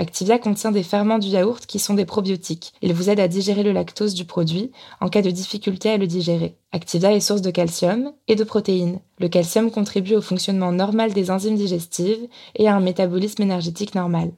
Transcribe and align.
Activia 0.00 0.38
contient 0.38 0.72
des 0.72 0.82
ferments 0.82 1.18
du 1.18 1.28
yaourt 1.28 1.66
qui 1.66 1.78
sont 1.78 1.92
des 1.92 2.06
probiotiques. 2.06 2.72
Ils 2.80 2.94
vous 2.94 3.10
aident 3.10 3.20
à 3.20 3.28
digérer 3.28 3.62
le 3.62 3.72
lactose 3.72 4.14
du 4.14 4.24
produit 4.24 4.70
en 5.02 5.10
cas 5.10 5.20
de 5.20 5.30
difficulté 5.30 5.90
à 5.90 5.98
le 5.98 6.06
digérer. 6.06 6.54
Activia 6.72 7.12
est 7.12 7.20
source 7.20 7.42
de 7.42 7.50
calcium 7.50 8.10
et 8.26 8.34
de 8.34 8.42
protéines. 8.42 9.00
Le 9.18 9.28
calcium 9.28 9.70
contribue 9.70 10.14
au 10.14 10.22
fonctionnement 10.22 10.72
normal 10.72 11.12
des 11.12 11.30
enzymes 11.30 11.56
digestives 11.56 12.28
et 12.56 12.66
à 12.66 12.74
un 12.74 12.80
métabolisme 12.80 13.42
énergétique 13.42 13.94
normal. 13.94 14.30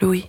Louis. 0.00 0.24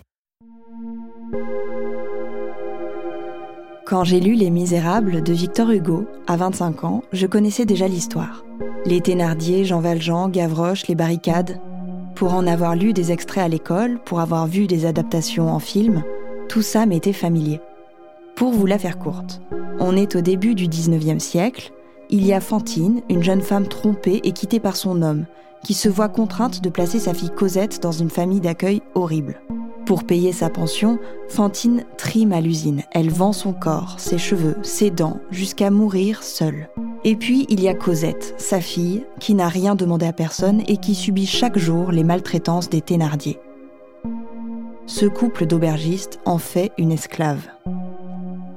Quand 3.88 4.04
j'ai 4.04 4.20
lu 4.20 4.36
Les 4.36 4.52
Misérables 4.52 5.24
de 5.24 5.34
Victor 5.34 5.72
Hugo, 5.72 6.06
à 6.28 6.38
25 6.38 6.84
ans, 6.84 7.04
je 7.12 7.26
connaissais 7.26 7.66
déjà 7.66 7.88
l'histoire. 7.88 8.46
Les 8.86 9.02
Thénardier, 9.02 9.66
Jean 9.66 9.82
Valjean, 9.82 10.30
Gavroche, 10.30 10.86
les 10.86 10.94
barricades, 10.94 11.60
pour 12.20 12.34
en 12.34 12.48
avoir 12.48 12.76
lu 12.76 12.92
des 12.92 13.14
extraits 13.14 13.46
à 13.46 13.48
l'école, 13.48 13.98
pour 14.04 14.20
avoir 14.20 14.46
vu 14.46 14.68
des 14.68 14.86
adaptations 14.86 15.50
en 15.50 15.60
film, 15.60 16.04
tout 16.50 16.62
ça 16.62 16.86
m'était 16.86 17.14
familier. 17.14 17.62
Pour 18.36 18.52
vous 18.52 18.66
la 18.66 18.78
faire 18.78 19.00
courte, 19.00 19.40
on 19.80 19.96
est 19.96 20.18
au 20.18 20.20
début 20.20 20.54
du 20.54 20.68
19e 20.68 21.20
siècle, 21.20 21.72
il 22.10 22.26
y 22.26 22.34
a 22.34 22.42
Fantine, 22.42 23.04
une 23.10 23.24
jeune 23.24 23.40
femme 23.40 23.70
trompée 23.70 24.20
et 24.26 24.34
quittée 24.34 24.60
par 24.60 24.76
son 24.76 25.02
homme, 25.02 25.28
qui 25.64 25.74
se 25.74 25.88
voit 25.88 26.10
contrainte 26.10 26.62
de 26.62 26.70
placer 26.70 27.00
sa 27.00 27.14
fille 27.14 27.32
Cosette 27.34 27.82
dans 27.82 27.94
une 27.94 28.10
famille 28.10 28.42
d'accueil 28.42 28.82
horrible. 28.96 29.40
Pour 29.86 30.04
payer 30.04 30.34
sa 30.34 30.50
pension, 30.50 31.00
Fantine 31.30 31.86
trime 31.98 32.34
à 32.34 32.42
l'usine. 32.42 32.84
Elle 32.92 33.12
vend 33.12 33.32
son 33.32 33.54
corps, 33.54 33.96
ses 33.98 34.18
cheveux, 34.18 34.58
ses 34.62 34.92
dents, 34.92 35.22
jusqu'à 35.32 35.72
mourir 35.72 36.22
seule. 36.22 36.68
Et 37.06 37.16
puis 37.16 37.46
il 37.50 37.62
y 37.62 37.70
a 37.70 37.74
Cosette, 37.74 38.36
sa 38.38 38.60
fille, 38.60 39.06
qui 39.20 39.34
n'a 39.34 39.48
rien 39.48 39.76
demandé 39.76 40.06
à 40.06 40.14
personne 40.14 40.62
et 40.68 40.78
qui 40.78 40.96
subit 40.96 41.26
chaque 41.26 41.58
jour 41.58 41.92
les 41.92 42.04
maltraitances 42.04 42.70
des 42.70 42.82
Thénardier. 42.82 43.40
Ce 44.86 45.06
couple 45.06 45.46
d'aubergistes 45.46 46.20
en 46.26 46.40
fait 46.40 46.72
une 46.78 46.92
esclave. 46.92 47.48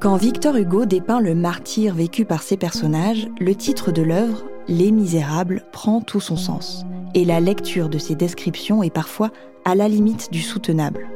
Quand 0.01 0.17
Victor 0.17 0.57
Hugo 0.57 0.85
dépeint 0.85 1.21
le 1.21 1.35
martyr 1.35 1.95
vécu 1.95 2.25
par 2.25 2.43
ces 2.43 2.57
personnages, 2.57 3.29
le 3.39 3.55
titre 3.55 3.93
de 3.93 4.03
l'œuvre, 4.03 4.43
Les 4.67 4.91
Misérables, 4.91 5.65
prend 5.71 6.01
tout 6.01 6.21
son 6.21 6.37
sens. 6.37 6.85
Et 7.15 7.25
la 7.25 7.39
lecture 7.39 7.89
de 7.89 7.99
ces 7.99 8.17
descriptions 8.17 8.83
est 8.83 8.91
parfois 8.91 9.31
à 9.65 9.77
la 9.77 9.87
limite 9.87 10.33
du 10.33 10.41
soutenable. 10.41 11.07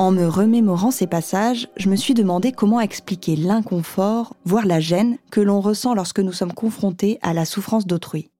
En 0.00 0.12
me 0.12 0.28
remémorant 0.28 0.92
ces 0.92 1.08
passages, 1.08 1.68
je 1.76 1.88
me 1.88 1.96
suis 1.96 2.14
demandé 2.14 2.52
comment 2.52 2.78
expliquer 2.78 3.34
l'inconfort, 3.34 4.36
voire 4.44 4.64
la 4.64 4.78
gêne 4.78 5.18
que 5.32 5.40
l'on 5.40 5.60
ressent 5.60 5.92
lorsque 5.92 6.20
nous 6.20 6.32
sommes 6.32 6.52
confrontés 6.52 7.18
à 7.20 7.34
la 7.34 7.44
souffrance 7.44 7.84
d'autrui. 7.84 8.30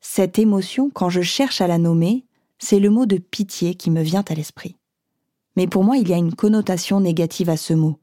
Cette 0.00 0.40
émotion, 0.40 0.90
quand 0.92 1.10
je 1.10 1.20
cherche 1.20 1.60
à 1.60 1.68
la 1.68 1.78
nommer, 1.78 2.24
c'est 2.58 2.80
le 2.80 2.90
mot 2.90 3.06
de 3.06 3.18
pitié 3.18 3.76
qui 3.76 3.88
me 3.92 4.02
vient 4.02 4.24
à 4.28 4.34
l'esprit. 4.34 4.74
Mais 5.54 5.68
pour 5.68 5.84
moi, 5.84 5.96
il 5.96 6.08
y 6.08 6.12
a 6.12 6.18
une 6.18 6.34
connotation 6.34 6.98
négative 6.98 7.48
à 7.48 7.56
ce 7.56 7.74
mot. 7.74 8.00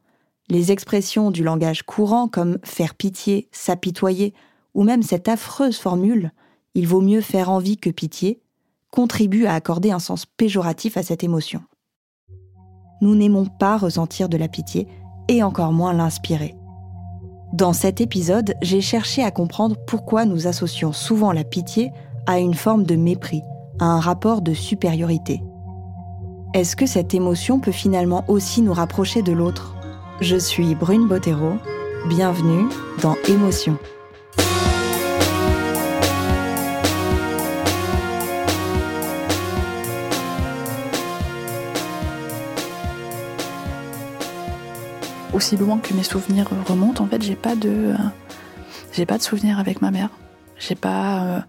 Les 0.47 0.71
expressions 0.71 1.29
du 1.29 1.43
langage 1.43 1.83
courant 1.83 2.29
comme 2.29 2.57
faire 2.63 2.95
pitié, 2.95 3.49
s'apitoyer, 3.51 4.33
ou 4.73 4.83
même 4.83 5.03
cette 5.03 5.27
affreuse 5.27 5.77
formule 5.77 6.31
il 6.73 6.87
vaut 6.87 7.01
mieux 7.01 7.21
faire 7.21 7.49
envie 7.49 7.77
que 7.77 7.89
pitié, 7.89 8.41
contribuent 8.91 9.45
à 9.45 9.55
accorder 9.55 9.91
un 9.91 9.99
sens 9.99 10.25
péjoratif 10.25 10.95
à 10.95 11.03
cette 11.03 11.23
émotion 11.23 11.61
nous 13.03 13.15
n'aimons 13.15 13.45
pas 13.45 13.77
ressentir 13.77 14.29
de 14.29 14.37
la 14.37 14.47
pitié 14.47 14.87
et 15.27 15.43
encore 15.43 15.73
moins 15.73 15.93
l'inspirer. 15.93 16.55
Dans 17.51 17.73
cet 17.73 18.01
épisode, 18.01 18.55
j'ai 18.61 18.81
cherché 18.81 19.23
à 19.23 19.29
comprendre 19.29 19.75
pourquoi 19.85 20.25
nous 20.25 20.47
associons 20.47 20.91
souvent 20.91 21.31
la 21.31 21.43
pitié 21.43 21.91
à 22.25 22.39
une 22.39 22.55
forme 22.55 22.83
de 22.83 22.95
mépris, 22.95 23.43
à 23.79 23.85
un 23.85 23.99
rapport 23.99 24.41
de 24.41 24.53
supériorité. 24.53 25.43
Est-ce 26.53 26.75
que 26.75 26.85
cette 26.85 27.13
émotion 27.13 27.59
peut 27.59 27.71
finalement 27.71 28.23
aussi 28.27 28.61
nous 28.61 28.73
rapprocher 28.73 29.21
de 29.21 29.33
l'autre? 29.33 29.75
Je 30.21 30.37
suis 30.37 30.73
Brune 30.73 31.07
Bottero, 31.07 31.53
bienvenue 32.07 32.67
dans 33.01 33.15
Émotion. 33.27 33.77
Aussi 45.33 45.57
loin 45.57 45.79
que 45.79 45.93
mes 45.93 46.03
souvenirs 46.03 46.47
remontent, 46.67 47.03
en 47.03 47.07
fait, 47.07 47.21
j'ai 47.21 47.35
pas 47.35 47.55
de, 47.55 47.93
j'ai 48.93 49.05
pas 49.05 49.17
de 49.17 49.23
souvenirs 49.23 49.59
avec 49.59 49.81
ma 49.81 49.91
mère. 49.91 50.09
J'ai 50.57 50.75
pas, 50.75 51.23
euh, 51.23 51.39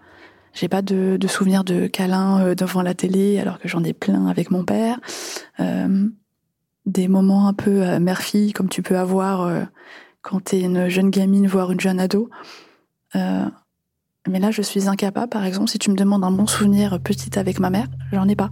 j'ai 0.53 0.69
pas 0.69 0.83
de, 0.83 1.19
souvenirs 1.29 1.65
de 1.65 1.87
câlins 1.87 2.41
euh, 2.41 2.55
devant 2.55 2.83
la 2.83 2.95
télé, 2.95 3.39
alors 3.39 3.59
que 3.59 3.69
j'en 3.69 3.85
ai 3.85 3.93
plein 3.93 4.27
avec 4.27 4.51
mon 4.51 4.65
père. 4.65 4.99
Euh, 5.61 6.09
des 6.87 7.09
moments 7.09 7.49
un 7.49 7.55
peu 7.55 7.99
mère-fille, 7.99 8.53
comme 8.53 8.69
tu 8.69 8.83
peux 8.83 8.99
avoir 8.99 9.67
quand 10.21 10.45
t'es 10.45 10.61
une 10.61 10.89
jeune 10.89 11.09
gamine, 11.09 11.47
voire 11.47 11.73
une 11.73 11.81
jeune 11.81 11.99
ado. 11.99 12.29
mais 13.15 14.39
là, 14.39 14.51
je 14.51 14.61
suis 14.61 14.87
incapable, 14.87 15.31
par 15.31 15.47
exemple, 15.47 15.71
si 15.71 15.79
tu 15.79 15.91
me 15.91 15.97
demandes 15.97 16.25
un 16.25 16.31
bon 16.31 16.47
souvenir 16.47 17.01
petite 17.01 17.39
avec 17.39 17.59
ma 17.59 17.71
mère, 17.71 17.87
j'en 18.13 18.29
ai 18.29 18.37
pas. 18.37 18.51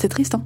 C'est 0.00 0.08
triste, 0.08 0.34
hein 0.34 0.44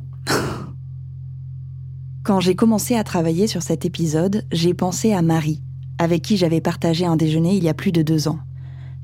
Quand 2.26 2.40
j'ai 2.40 2.56
commencé 2.56 2.96
à 2.96 3.04
travailler 3.04 3.46
sur 3.46 3.62
cet 3.62 3.84
épisode, 3.84 4.44
j'ai 4.50 4.74
pensé 4.74 5.12
à 5.12 5.22
Marie, 5.22 5.62
avec 5.96 6.22
qui 6.22 6.36
j'avais 6.36 6.60
partagé 6.60 7.06
un 7.06 7.14
déjeuner 7.14 7.54
il 7.54 7.62
y 7.62 7.68
a 7.68 7.74
plus 7.74 7.92
de 7.92 8.02
deux 8.02 8.26
ans. 8.26 8.40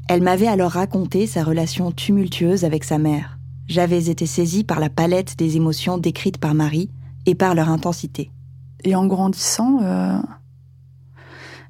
Elle 0.09 0.23
m'avait 0.23 0.49
alors 0.49 0.73
raconté 0.73 1.29
sa 1.29 1.45
relation 1.45 1.93
tumultueuse 1.93 2.65
avec 2.65 2.83
sa 2.83 2.99
mère. 2.99 3.39
J'avais 3.69 4.11
été 4.11 4.27
saisie 4.27 4.65
par 4.65 4.81
la 4.81 4.91
palette 4.91 5.39
des 5.39 5.55
émotions 5.55 5.99
décrites 5.99 6.39
par 6.39 6.55
Marie 6.55 6.91
et 7.25 7.37
par 7.37 7.55
leur 7.55 7.69
intensité. 7.69 8.33
Et 8.83 8.97
en 8.97 9.07
grandissant, 9.07 9.79
euh, 9.83 10.19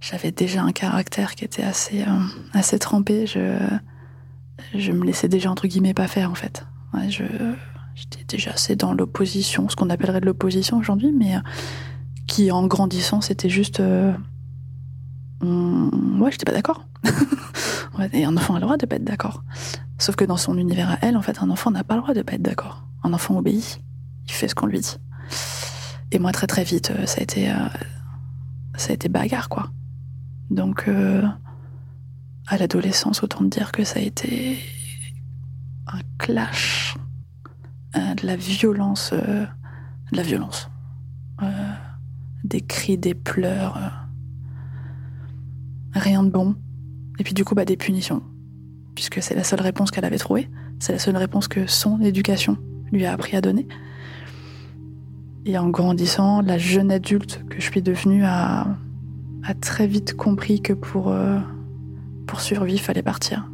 j'avais 0.01 0.31
déjà 0.33 0.63
un 0.63 0.73
caractère 0.73 1.35
qui 1.35 1.45
était 1.45 1.65
assez, 1.65 2.01
euh, 2.01 2.25
assez 2.55 2.79
trempé. 2.79 3.27
Je, 3.27 3.59
je 4.75 4.91
me 4.91 5.05
laissais 5.05 5.29
déjà, 5.29 5.51
entre 5.51 5.67
guillemets, 5.67 5.93
pas 5.93 6.09
faire, 6.09 6.31
en 6.31 6.35
fait. 6.35 6.65
J'étais 7.94 8.25
déjà 8.27 8.53
assez 8.53 8.77
dans 8.77 8.93
l'opposition, 8.93 9.69
ce 9.69 9.77
qu'on 9.77 9.91
appellerait 9.91 10.21
de 10.21 10.27
l'opposition 10.27 10.79
aujourd'hui, 10.79 11.12
mais 11.12 11.37
euh, 11.37 11.41
qui 12.27 12.50
en 12.50 12.67
grandissant, 12.67 13.21
c'était 13.21 13.49
juste. 13.49 13.81
Euh, 13.81 14.12
ouais, 15.43 16.31
j'étais 16.31 16.44
pas 16.44 16.53
d'accord. 16.53 16.87
et 18.12 18.25
un 18.25 18.37
enfant 18.37 18.55
a 18.55 18.59
le 18.59 18.65
droit 18.65 18.77
de 18.77 18.87
pas 18.87 18.97
être 18.97 19.05
d'accord. 19.05 19.43
Sauf 19.99 20.17
que 20.17 20.25
dans 20.25 20.37
son 20.37 20.56
univers 20.56 20.91
à 20.91 20.99
elle, 21.03 21.17
en 21.17 21.23
fait, 21.23 21.43
un 21.43 21.50
enfant 21.50 21.71
n'a 21.71 21.85
pas 21.85 21.94
le 21.97 22.00
droit 22.03 22.15
de 22.15 22.23
pas 22.23 22.35
être 22.35 22.43
d'accord. 22.43 22.87
Un 23.03 23.12
enfant 23.12 23.37
obéit, 23.37 23.81
il 24.27 24.33
fait 24.33 24.49
ce 24.49 24.55
qu'on 24.55 24.67
lui 24.67 24.81
dit. 24.81 24.97
Et 26.11 26.19
moi, 26.19 26.33
très 26.33 26.47
très 26.47 26.65
vite, 26.65 26.91
euh, 26.91 27.06
ça 27.06 27.21
a 27.21 27.23
été, 27.23 27.50
euh, 27.50 27.55
ça 28.77 28.91
a 28.91 28.94
été 28.94 29.09
bagarre, 29.09 29.49
quoi. 29.49 29.71
Donc, 30.50 30.87
à 32.47 32.59
l'adolescence, 32.59 33.23
autant 33.23 33.43
dire 33.43 33.73
que 33.73 33.85
ça 33.85 33.99
a 33.99 34.03
été 34.03 34.59
un 35.87 36.00
clash, 36.19 36.94
de 37.94 38.27
la 38.27 38.37
violence, 38.37 39.12
de 39.12 39.47
la 40.12 40.23
violence 40.23 40.71
des 42.44 42.61
cris, 42.61 42.99
des 42.99 43.15
pleurs. 43.15 43.77
Euh, 43.77 43.89
rien 45.94 46.23
de 46.23 46.31
bon. 46.31 46.55
Et 47.19 47.25
puis 47.25 47.35
du 47.35 47.44
coup, 47.44 47.55
bah, 47.55 47.65
des 47.65 47.77
punitions. 47.77 48.23
Puisque 48.94 49.23
c'est 49.23 49.35
la 49.35 49.44
seule 49.44 49.61
réponse 49.61 49.91
qu'elle 49.91 50.05
avait 50.05 50.19
trouvée. 50.19 50.49
C'est 50.79 50.93
la 50.93 50.99
seule 50.99 51.17
réponse 51.17 51.49
que 51.49 51.67
son 51.67 52.00
éducation 52.00 52.59
lui 52.91 53.06
a 53.06 53.12
appris 53.12 53.37
à 53.37 53.41
donner. 53.41 53.67
Et 55.44 55.59
en 55.59 55.69
grandissant, 55.71 56.41
la 56.41 56.59
jeune 56.59 56.91
adulte 56.91 57.44
que 57.49 57.56
je 57.56 57.71
suis 57.71 57.83
devenue 57.83 58.25
a, 58.25 58.77
très 59.61 59.87
vite 59.87 60.15
compris 60.15 60.61
que 60.61 60.73
pour, 60.73 61.11
euh, 61.11 61.39
pour 62.27 62.41
survivre, 62.41 62.77
il 62.77 62.81
fallait 62.81 63.03
partir. 63.03 63.49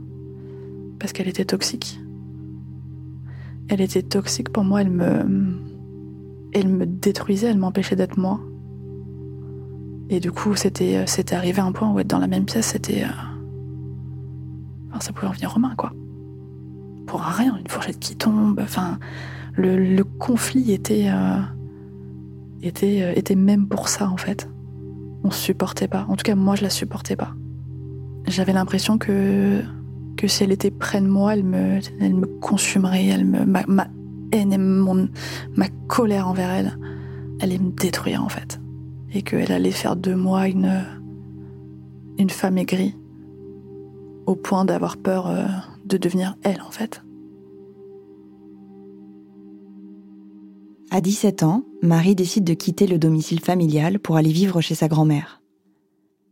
Parce 0.99 1.12
qu'elle 1.12 1.29
était 1.29 1.44
toxique. 1.44 2.00
Elle 3.69 3.81
était 3.81 4.03
toxique 4.03 4.50
pour 4.50 4.65
moi, 4.65 4.81
elle 4.81 4.91
me, 4.91 5.59
elle 6.53 6.69
me 6.69 6.87
détruisait, 6.87 7.49
elle 7.49 7.59
m'empêchait 7.59 7.97
d'être 7.97 8.17
moi. 8.17 8.41
Et 10.11 10.20
du 10.20 10.32
coup, 10.32 10.55
c'était, 10.56 10.97
euh, 10.97 11.37
arrivé 11.37 11.61
à 11.61 11.65
un 11.65 11.73
point 11.73 11.91
où 11.91 11.99
être 11.99 12.06
dans 12.06 12.19
la 12.19 12.26
même 12.26 12.47
pièce, 12.47 12.69
c'était. 12.69 13.05
Euh, 13.05 13.09
enfin, 14.91 15.00
ça 15.00 15.12
pouvait 15.12 15.26
en 15.26 15.32
venir 15.32 15.53
aux 15.55 15.61
mains, 15.61 15.75
quoi. 15.76 15.93
Pour 17.06 17.20
rien, 17.20 17.56
une 17.56 17.69
fourchette 17.69 17.99
qui 17.99 18.17
tombe. 18.17 18.59
Enfin, 18.62 18.99
le, 19.55 20.03
conflit 20.03 20.73
était, 20.73 21.11
euh, 21.11 21.41
était, 22.62 23.19
était 23.19 23.35
même 23.35 23.69
pour 23.69 23.88
ça, 23.88 24.09
en 24.09 24.17
fait. 24.17 24.49
On 25.25 25.31
supportait 25.31 25.88
pas. 25.88 26.06
En 26.09 26.17
tout 26.17 26.23
cas, 26.23 26.35
moi, 26.35 26.55
je 26.55 26.62
la 26.62 26.71
supportais 26.71 27.17
pas. 27.17 27.35
J'avais 28.26 28.53
l'impression 28.53 28.97
que, 28.97 29.62
que 30.19 30.29
si 30.29 30.44
elle 30.44 30.53
était 30.53 30.70
près 30.70 31.00
de 31.00 31.06
moi, 31.06 31.32
elle 31.32 31.44
me, 31.44 31.79
elle 32.00 32.15
me 32.15 32.26
consumerait, 32.26 33.06
elle 33.06 33.25
me, 33.25 33.47
ma, 33.47 33.65
haine 34.32 34.53
et 34.53 34.59
ma 34.59 35.69
colère 35.87 36.29
envers 36.29 36.50
elle, 36.50 36.79
allait 37.41 37.59
me 37.59 37.70
détruire, 37.70 38.23
en 38.23 38.29
fait 38.29 38.61
et 39.12 39.23
qu'elle 39.23 39.53
allait 39.53 39.70
faire 39.70 39.97
de 39.97 40.15
moi 40.15 40.49
une, 40.49 40.85
une 42.19 42.31
femme 42.31 42.59
aigrie, 42.59 42.94
au 44.26 44.35
point 44.35 44.65
d'avoir 44.65 44.97
peur 44.97 45.29
euh, 45.29 45.47
de 45.85 45.97
devenir 45.97 46.37
elle 46.43 46.61
en 46.62 46.71
fait. 46.71 47.03
À 50.91 51.00
17 51.00 51.43
ans, 51.43 51.64
Marie 51.82 52.14
décide 52.14 52.44
de 52.44 52.55
quitter 52.55 52.87
le 52.87 52.99
domicile 52.99 53.41
familial 53.41 53.99
pour 53.99 54.17
aller 54.17 54.32
vivre 54.32 54.61
chez 54.61 54.75
sa 54.75 54.88
grand-mère. 54.88 55.43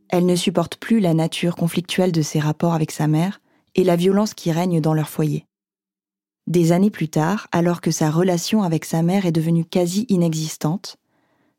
Elle 0.08 0.24
ne 0.24 0.36
supporte 0.36 0.76
plus 0.76 1.00
la 1.00 1.12
nature 1.12 1.56
conflictuelle 1.56 2.12
de 2.12 2.22
ses 2.22 2.40
rapports 2.40 2.72
avec 2.72 2.90
sa 2.90 3.06
mère 3.06 3.40
et 3.76 3.84
la 3.84 3.94
violence 3.94 4.34
qui 4.34 4.50
règne 4.50 4.80
dans 4.80 4.94
leur 4.94 5.08
foyer. 5.08 5.46
Des 6.48 6.72
années 6.72 6.90
plus 6.90 7.08
tard, 7.08 7.46
alors 7.52 7.80
que 7.80 7.90
sa 7.90 8.10
relation 8.10 8.62
avec 8.62 8.84
sa 8.84 9.02
mère 9.02 9.26
est 9.26 9.32
devenue 9.32 9.64
quasi 9.64 10.06
inexistante, 10.08 10.96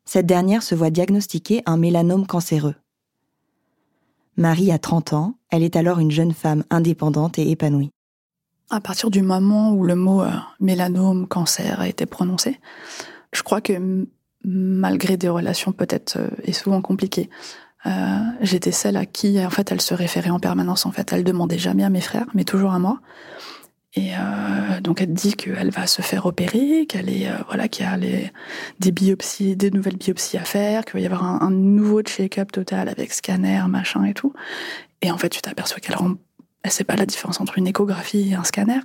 cette 0.04 0.26
dernière 0.26 0.62
se 0.62 0.74
voit 0.74 0.90
diagnostiquer 0.90 1.62
un 1.66 1.76
mélanome 1.76 2.26
cancéreux. 2.26 2.74
Marie 4.36 4.72
a 4.72 4.78
30 4.78 5.12
ans, 5.12 5.34
elle 5.50 5.62
est 5.62 5.76
alors 5.76 5.98
une 5.98 6.10
jeune 6.10 6.32
femme 6.32 6.64
indépendante 6.70 7.38
et 7.38 7.50
épanouie. 7.50 7.90
À 8.70 8.80
partir 8.80 9.10
du 9.10 9.22
moment 9.22 9.72
où 9.72 9.84
le 9.84 9.94
mot 9.94 10.22
euh, 10.22 10.30
mélanome, 10.60 11.26
cancer 11.26 11.80
a 11.80 11.88
été 11.88 12.06
prononcé, 12.06 12.60
je 13.32 13.42
crois 13.42 13.60
que 13.60 14.06
malgré 14.44 15.16
des 15.16 15.28
relations 15.28 15.72
peut-être 15.72 16.18
euh, 16.18 16.28
et 16.44 16.52
souvent 16.52 16.80
compliquées, 16.80 17.28
j'étais 18.40 18.72
celle 18.72 18.96
à 18.96 19.06
qui 19.06 19.44
en 19.44 19.50
fait 19.50 19.72
elle 19.72 19.80
se 19.80 19.94
référait 19.94 20.30
en 20.30 20.40
permanence. 20.40 20.86
En 20.86 20.92
fait, 20.92 21.12
elle 21.12 21.24
demandait 21.24 21.58
jamais 21.58 21.84
à 21.84 21.90
mes 21.90 22.00
frères, 22.00 22.26
mais 22.34 22.44
toujours 22.44 22.72
à 22.72 22.78
moi. 22.78 23.00
Et 23.94 24.12
euh, 24.14 24.80
donc 24.80 25.00
elle 25.00 25.14
dit 25.14 25.34
qu'elle 25.34 25.70
va 25.70 25.86
se 25.86 26.02
faire 26.02 26.26
opérer, 26.26 26.86
qu'elle 26.86 27.08
est 27.08 27.28
euh, 27.28 27.38
voilà 27.48 27.68
qu'il 27.68 27.86
y 27.86 27.88
a 27.88 27.96
des 28.78 28.92
biopsies, 28.92 29.56
des 29.56 29.70
nouvelles 29.70 29.96
biopsies 29.96 30.36
à 30.36 30.44
faire, 30.44 30.84
qu'il 30.84 30.94
va 30.94 31.00
y 31.00 31.06
avoir 31.06 31.24
un, 31.24 31.50
nouveau 31.50 32.02
check-up 32.02 32.52
total 32.52 32.88
avec 32.88 33.12
scanner, 33.12 33.62
machin 33.66 34.04
et 34.04 34.14
tout. 34.14 34.34
Et 35.00 35.10
en 35.10 35.16
fait, 35.18 35.30
tu 35.30 35.40
t'aperçois 35.40 35.80
qu'elle 35.80 35.96
elle 36.62 36.70
sait 36.70 36.84
pas 36.84 36.96
la 36.96 37.06
différence 37.06 37.40
entre 37.40 37.56
une 37.56 37.66
échographie 37.66 38.30
et 38.30 38.34
un 38.34 38.44
scanner, 38.44 38.80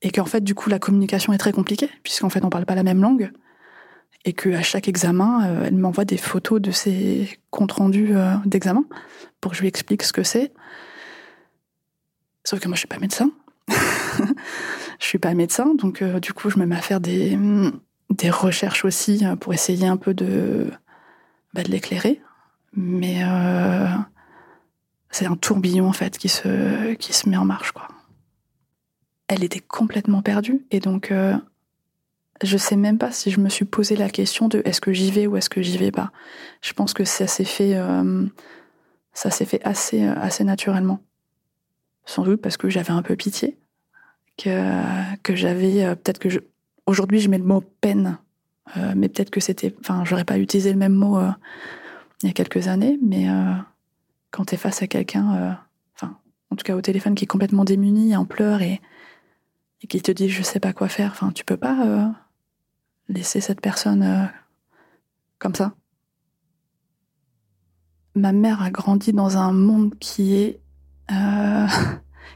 et 0.00 0.10
qu'en 0.10 0.24
fait 0.24 0.42
du 0.42 0.54
coup 0.54 0.70
la 0.70 0.78
communication 0.78 1.32
est 1.32 1.38
très 1.38 1.52
compliquée 1.52 1.90
puisqu'en 2.02 2.30
fait 2.30 2.44
on 2.44 2.50
parle 2.50 2.66
pas 2.66 2.74
la 2.74 2.82
même 2.82 3.02
langue, 3.02 3.30
et 4.24 4.32
qu'à 4.32 4.62
chaque 4.62 4.88
examen, 4.88 5.46
euh, 5.46 5.64
elle 5.66 5.76
m'envoie 5.76 6.04
des 6.04 6.16
photos 6.16 6.60
de 6.60 6.70
ses 6.70 7.38
comptes 7.50 7.72
rendus 7.72 8.14
d'examen 8.44 8.84
pour 9.40 9.52
que 9.52 9.56
je 9.56 9.62
lui 9.62 9.68
explique 9.68 10.02
ce 10.02 10.12
que 10.12 10.22
c'est. 10.22 10.52
Sauf 12.44 12.60
que 12.60 12.68
moi 12.68 12.74
je 12.74 12.80
suis 12.80 12.88
pas 12.88 12.98
médecin. 12.98 13.30
je 13.68 15.06
suis 15.06 15.18
pas 15.18 15.34
médecin, 15.34 15.74
donc 15.74 16.02
euh, 16.02 16.20
du 16.20 16.32
coup, 16.32 16.50
je 16.50 16.58
me 16.58 16.66
mets 16.66 16.76
à 16.76 16.82
faire 16.82 17.00
des, 17.00 17.38
des 18.10 18.30
recherches 18.30 18.84
aussi 18.84 19.24
euh, 19.24 19.36
pour 19.36 19.54
essayer 19.54 19.86
un 19.86 19.96
peu 19.96 20.14
de, 20.14 20.70
bah, 21.52 21.62
de 21.62 21.70
l'éclairer. 21.70 22.20
Mais 22.74 23.22
euh, 23.24 23.86
c'est 25.10 25.26
un 25.26 25.36
tourbillon 25.36 25.88
en 25.88 25.92
fait 25.92 26.18
qui 26.18 26.28
se, 26.28 26.94
qui 26.94 27.12
se 27.12 27.28
met 27.28 27.36
en 27.36 27.44
marche, 27.44 27.72
quoi. 27.72 27.88
Elle 29.28 29.42
était 29.42 29.60
complètement 29.60 30.20
perdue 30.20 30.66
et 30.70 30.80
donc 30.80 31.10
je 32.42 32.56
sais 32.56 32.76
même 32.76 32.98
pas 32.98 33.12
si 33.12 33.30
je 33.30 33.40
me 33.40 33.48
suis 33.48 33.64
posé 33.64 33.96
la 33.96 34.10
question 34.10 34.48
de 34.48 34.62
est-ce 34.64 34.80
que 34.80 34.92
j'y 34.92 35.10
vais 35.10 35.26
ou 35.26 35.36
est-ce 35.36 35.50
que 35.50 35.62
j'y 35.62 35.78
vais 35.78 35.92
pas. 35.92 36.10
Je 36.62 36.72
pense 36.72 36.92
que 36.92 37.04
ça 37.04 37.26
s'est 37.26 37.44
fait, 37.44 37.78
ça 39.12 39.30
s'est 39.30 39.44
fait 39.44 39.62
assez, 39.64 40.02
assez 40.04 40.44
naturellement. 40.44 41.00
Sans 42.06 42.22
doute 42.22 42.42
parce 42.42 42.56
que 42.56 42.68
j'avais 42.68 42.90
un 42.90 43.02
peu 43.02 43.16
pitié 43.16 43.56
que, 44.36 45.16
que 45.22 45.34
j'avais. 45.34 45.84
Euh, 45.84 45.94
peut-être 45.94 46.18
que 46.18 46.28
je, 46.28 46.40
aujourd'hui, 46.86 47.20
je 47.20 47.28
mets 47.28 47.38
le 47.38 47.44
mot 47.44 47.62
peine, 47.80 48.18
euh, 48.76 48.92
mais 48.96 49.08
peut-être 49.08 49.30
que 49.30 49.40
c'était. 49.40 49.74
Enfin, 49.80 50.04
j'aurais 50.04 50.24
pas 50.24 50.38
utilisé 50.38 50.72
le 50.72 50.78
même 50.78 50.94
mot 50.94 51.18
euh, 51.18 51.30
il 52.22 52.26
y 52.26 52.30
a 52.30 52.32
quelques 52.32 52.68
années, 52.68 52.98
mais 53.02 53.26
quand 54.30 54.46
tu 54.46 54.54
es 54.54 54.58
face 54.58 54.80
à 54.82 54.86
quelqu'un, 54.86 55.58
enfin, 55.94 56.16
en 56.50 56.56
tout 56.56 56.62
cas 56.64 56.74
au 56.74 56.80
téléphone, 56.80 57.14
qui 57.14 57.24
est 57.24 57.28
complètement 57.28 57.64
démuni, 57.64 58.16
en 58.16 58.24
pleurs 58.24 58.62
et, 58.62 58.80
et 59.82 59.86
qui 59.86 60.00
te 60.00 60.10
dit 60.10 60.30
je 60.30 60.42
sais 60.42 60.60
pas 60.60 60.72
quoi 60.72 60.88
faire, 60.88 61.10
enfin, 61.10 61.32
tu 61.32 61.44
peux 61.44 61.58
pas 61.58 62.14
laisser 63.08 63.40
cette 63.40 63.60
personne 63.60 64.30
comme 65.38 65.54
ça. 65.54 65.74
Ma 68.14 68.32
mère 68.32 68.62
a 68.62 68.70
grandi 68.70 69.12
dans 69.12 69.36
un 69.36 69.52
monde 69.52 69.94
qui 69.98 70.34
est 70.36 70.60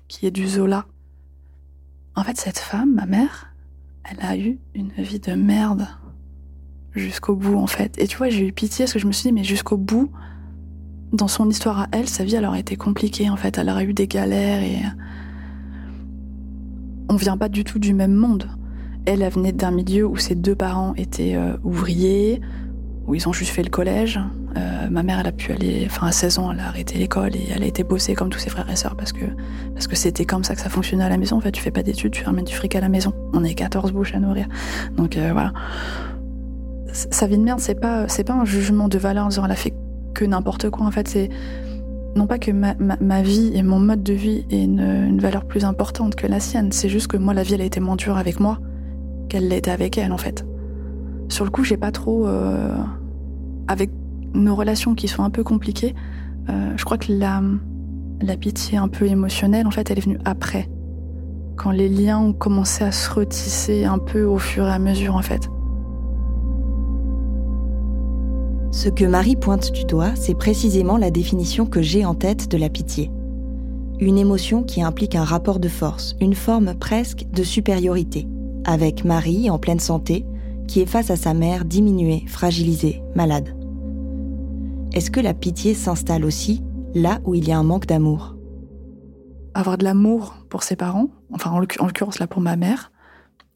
qui 0.09 0.27
est 0.27 0.31
du 0.31 0.47
Zola. 0.47 0.87
En 2.15 2.25
fait, 2.25 2.37
cette 2.37 2.59
femme, 2.59 2.95
ma 2.95 3.07
mère, 3.07 3.55
elle 4.05 4.19
a 4.21 4.37
eu 4.37 4.59
une 4.75 4.91
vie 4.91 5.21
de 5.21 5.33
merde 5.35 5.87
jusqu'au 6.93 7.37
bout, 7.37 7.57
en 7.57 7.67
fait. 7.67 7.97
Et 7.99 8.07
tu 8.07 8.17
vois, 8.17 8.29
j'ai 8.29 8.47
eu 8.47 8.53
pitié 8.53 8.85
parce 8.85 8.95
que 8.95 8.99
je 8.99 9.07
me 9.07 9.13
suis 9.13 9.29
dit, 9.29 9.33
mais 9.33 9.45
jusqu'au 9.45 9.77
bout, 9.77 10.11
dans 11.13 11.29
son 11.29 11.49
histoire 11.49 11.81
à 11.81 11.89
elle, 11.93 12.09
sa 12.09 12.25
vie, 12.25 12.35
elle 12.35 12.45
aurait 12.45 12.61
été 12.61 12.77
compliquée, 12.77 13.31
en 13.31 13.37
fait. 13.37 13.59
Elle 13.59 13.71
aurait 13.71 13.85
eu 13.85 13.95
des 13.95 14.09
galères 14.09 14.63
et. 14.63 14.83
On 17.11 17.17
vient 17.17 17.39
pas 17.39 17.49
du 17.49 17.65
tout 17.65 17.79
du 17.79 17.95
même 17.95 18.15
monde. 18.15 18.51
Elle, 19.09 19.27
venait 19.31 19.53
d'un 19.53 19.71
milieu 19.71 20.07
où 20.07 20.19
ses 20.19 20.35
deux 20.35 20.55
parents 20.55 20.93
étaient 20.99 21.35
euh, 21.35 21.57
ouvriers, 21.65 22.43
où 23.07 23.15
ils 23.15 23.27
ont 23.27 23.33
juste 23.33 23.53
fait 23.53 23.63
le 23.63 23.71
collège. 23.71 24.21
Euh, 24.59 24.91
ma 24.91 25.03
mère, 25.03 25.19
elle 25.21 25.27
a 25.27 25.33
pu 25.33 25.51
aller, 25.51 25.85
enfin 25.87 26.09
à 26.09 26.13
16 26.13 26.39
ans, 26.39 26.53
elle 26.53 26.61
a 26.61 26.67
arrêté 26.67 26.99
l'école 26.99 27.35
et 27.35 27.49
elle 27.55 27.63
a 27.63 27.67
été 27.67 27.85
bosser 27.85 28.15
comme 28.15 28.29
tous 28.29 28.39
ses 28.39 28.51
frères 28.51 28.69
et 28.71 28.77
sœurs 28.77 28.97
parce 28.97 29.13
que 29.13 29.25
parce 29.73 29.87
que 29.87 29.97
c'était 29.97 30.27
comme 30.27 30.45
ça 30.45 30.55
que 30.55 30.61
ça 30.61 30.69
fonctionnait 30.69 31.05
à 31.05 31.09
la 31.09 31.17
maison. 31.17 31.37
En 31.37 31.41
fait, 31.41 31.53
tu 31.53 31.63
fais 31.63 31.71
pas 31.71 31.83
d'études, 31.83 32.13
tu 32.13 32.23
ramènes 32.23 32.45
du 32.45 32.55
fric 32.55 32.77
à 32.77 32.81
la 32.81 32.91
maison. 32.91 33.15
On 33.33 33.45
est 33.45 33.55
14 33.55 33.93
bouches 33.93 34.15
à 34.15 34.19
nourrir, 34.19 34.47
donc 34.99 35.17
euh, 35.17 35.31
voilà. 35.33 35.55
Sa 36.93 37.27
vie 37.27 37.39
de 37.39 37.43
merde, 37.43 37.61
c'est 37.61 37.81
pas 37.81 38.09
c'est 38.09 38.25
pas 38.25 38.35
un 38.35 38.45
jugement 38.45 38.89
de 38.89 38.99
valeur 38.99 39.25
en 39.25 39.29
disant 39.31 39.47
elle 39.47 39.53
a 39.53 39.57
fait 39.57 39.73
que 40.13 40.27
n'importe 40.27 40.69
quoi. 40.69 40.87
En 40.87 40.91
fait, 40.91 41.09
c'est 41.09 41.31
non 42.15 42.27
pas 42.27 42.39
que 42.39 42.51
ma, 42.51 42.75
ma, 42.79 43.23
vie 43.23 43.53
et 43.55 43.63
mon 43.63 43.79
mode 43.79 44.03
de 44.03 44.13
vie 44.13 44.45
aient 44.51 44.65
une 44.65 45.19
valeur 45.19 45.47
plus 45.47 45.65
importante 45.65 46.15
que 46.15 46.27
la 46.27 46.41
sienne. 46.41 46.73
C'est 46.73 46.91
juste 46.91 47.07
que 47.07 47.17
moi, 47.17 47.33
la 47.33 47.43
vie, 47.43 47.55
elle 47.55 47.63
a 47.63 47.65
été 47.65 47.81
moins 47.81 47.97
dure 47.97 48.19
avec 48.19 48.39
moi 48.41 48.59
qu'elle 49.29 49.49
l'était 49.49 49.71
avec 49.71 49.99
elle, 49.99 50.13
en 50.13 50.19
fait. 50.19 50.45
Sur 51.29 51.45
le 51.45 51.51
coup, 51.51 51.65
j'ai 51.65 51.77
pas 51.77 51.93
trop 51.93 52.27
euh, 52.27 52.75
avec 53.67 53.91
nos 54.35 54.55
relations 54.55 54.95
qui 54.95 55.09
sont 55.09 55.23
un 55.23 55.31
peu 55.31 55.45
compliquées, 55.45 55.95
euh, 56.49 56.73
je 56.77 56.85
crois 56.85 56.99
que 56.99 57.13
la, 57.13 57.43
la 58.21 58.37
pitié 58.37 58.79
un 58.79 58.89
peu 58.89 59.07
émotionnelle, 59.07 59.67
en 59.67 59.71
fait, 59.71 59.91
elle 59.91 59.99
est 59.99 60.03
venue 60.03 60.19
après. 60.25 60.69
Quand 61.57 61.71
les 61.71 61.89
liens 61.89 62.19
ont 62.19 62.33
commencé 62.33 62.85
à 62.85 62.93
se 62.93 63.11
retisser 63.11 63.85
un 63.85 63.99
peu 63.99 64.25
au 64.25 64.39
fur 64.39 64.67
et 64.67 64.73
à 64.73 64.79
mesure, 64.79 65.17
en 65.17 65.23
fait. 65.23 65.51
Ce 68.71 68.89
que 68.89 69.05
Marie 69.05 69.37
pointe 69.37 69.73
du 69.73 69.85
doigt, 69.85 70.15
c'est 70.15 70.37
précisément 70.37 70.99
la 70.99 71.11
définition 71.11 71.67
que 71.67 71.83
j'ai 71.83 72.05
en 72.05 72.15
tête 72.15 72.51
de 72.51 72.59
la 72.59 72.69
pitié. 72.69 73.11
Une 73.99 74.19
émotion 74.19 74.63
qui 74.63 74.83
implique 74.83 75.17
un 75.17 75.25
rapport 75.25 75.59
de 75.59 75.69
force, 75.69 76.15
une 76.21 76.35
forme 76.35 76.75
presque 76.75 77.27
de 77.33 77.43
supériorité, 77.43 78.29
avec 78.69 79.03
Marie 79.07 79.49
en 79.49 79.59
pleine 79.59 79.81
santé, 79.81 80.27
qui 80.67 80.83
est 80.83 80.87
face 80.87 81.11
à 81.11 81.17
sa 81.17 81.33
mère 81.33 81.65
diminuée, 81.65 82.25
fragilisée, 82.29 83.03
malade. 83.15 83.57
Est-ce 84.93 85.11
que 85.11 85.21
la 85.21 85.33
pitié 85.33 85.73
s'installe 85.73 86.23
aussi 86.23 86.63
là 86.95 87.19
où 87.25 87.35
il 87.35 87.49
y 87.49 87.53
a 87.53 87.59
un 87.59 87.63
manque 87.63 87.87
d'amour? 87.87 88.37
Avoir 89.55 89.79
de 89.79 89.85
l'amour 89.85 90.37
pour 90.51 90.63
ses 90.63 90.77
parents, 90.77 91.09
enfin 91.33 91.51
en 91.51 91.61
l'occurrence 91.61 92.19
là 92.19 92.27
pour 92.27 92.43
ma 92.43 92.57
mère, 92.57 92.93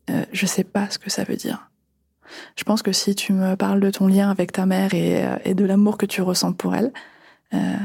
euh, 0.08 0.24
je 0.32 0.46
sais 0.46 0.64
pas 0.64 0.88
ce 0.88 0.98
que 0.98 1.10
ça 1.10 1.24
veut 1.24 1.36
dire. 1.36 1.70
Je 2.56 2.64
pense 2.64 2.82
que 2.82 2.92
si 2.92 3.14
tu 3.14 3.34
me 3.34 3.54
parles 3.54 3.80
de 3.80 3.90
ton 3.90 4.06
lien 4.06 4.30
avec 4.30 4.50
ta 4.52 4.64
mère 4.64 4.94
et, 4.94 5.26
euh, 5.26 5.52
de 5.52 5.64
l'amour 5.66 5.98
que 5.98 6.06
tu 6.06 6.22
ressens 6.22 6.54
pour 6.54 6.74
elle, 6.74 6.90
euh, 7.52 7.76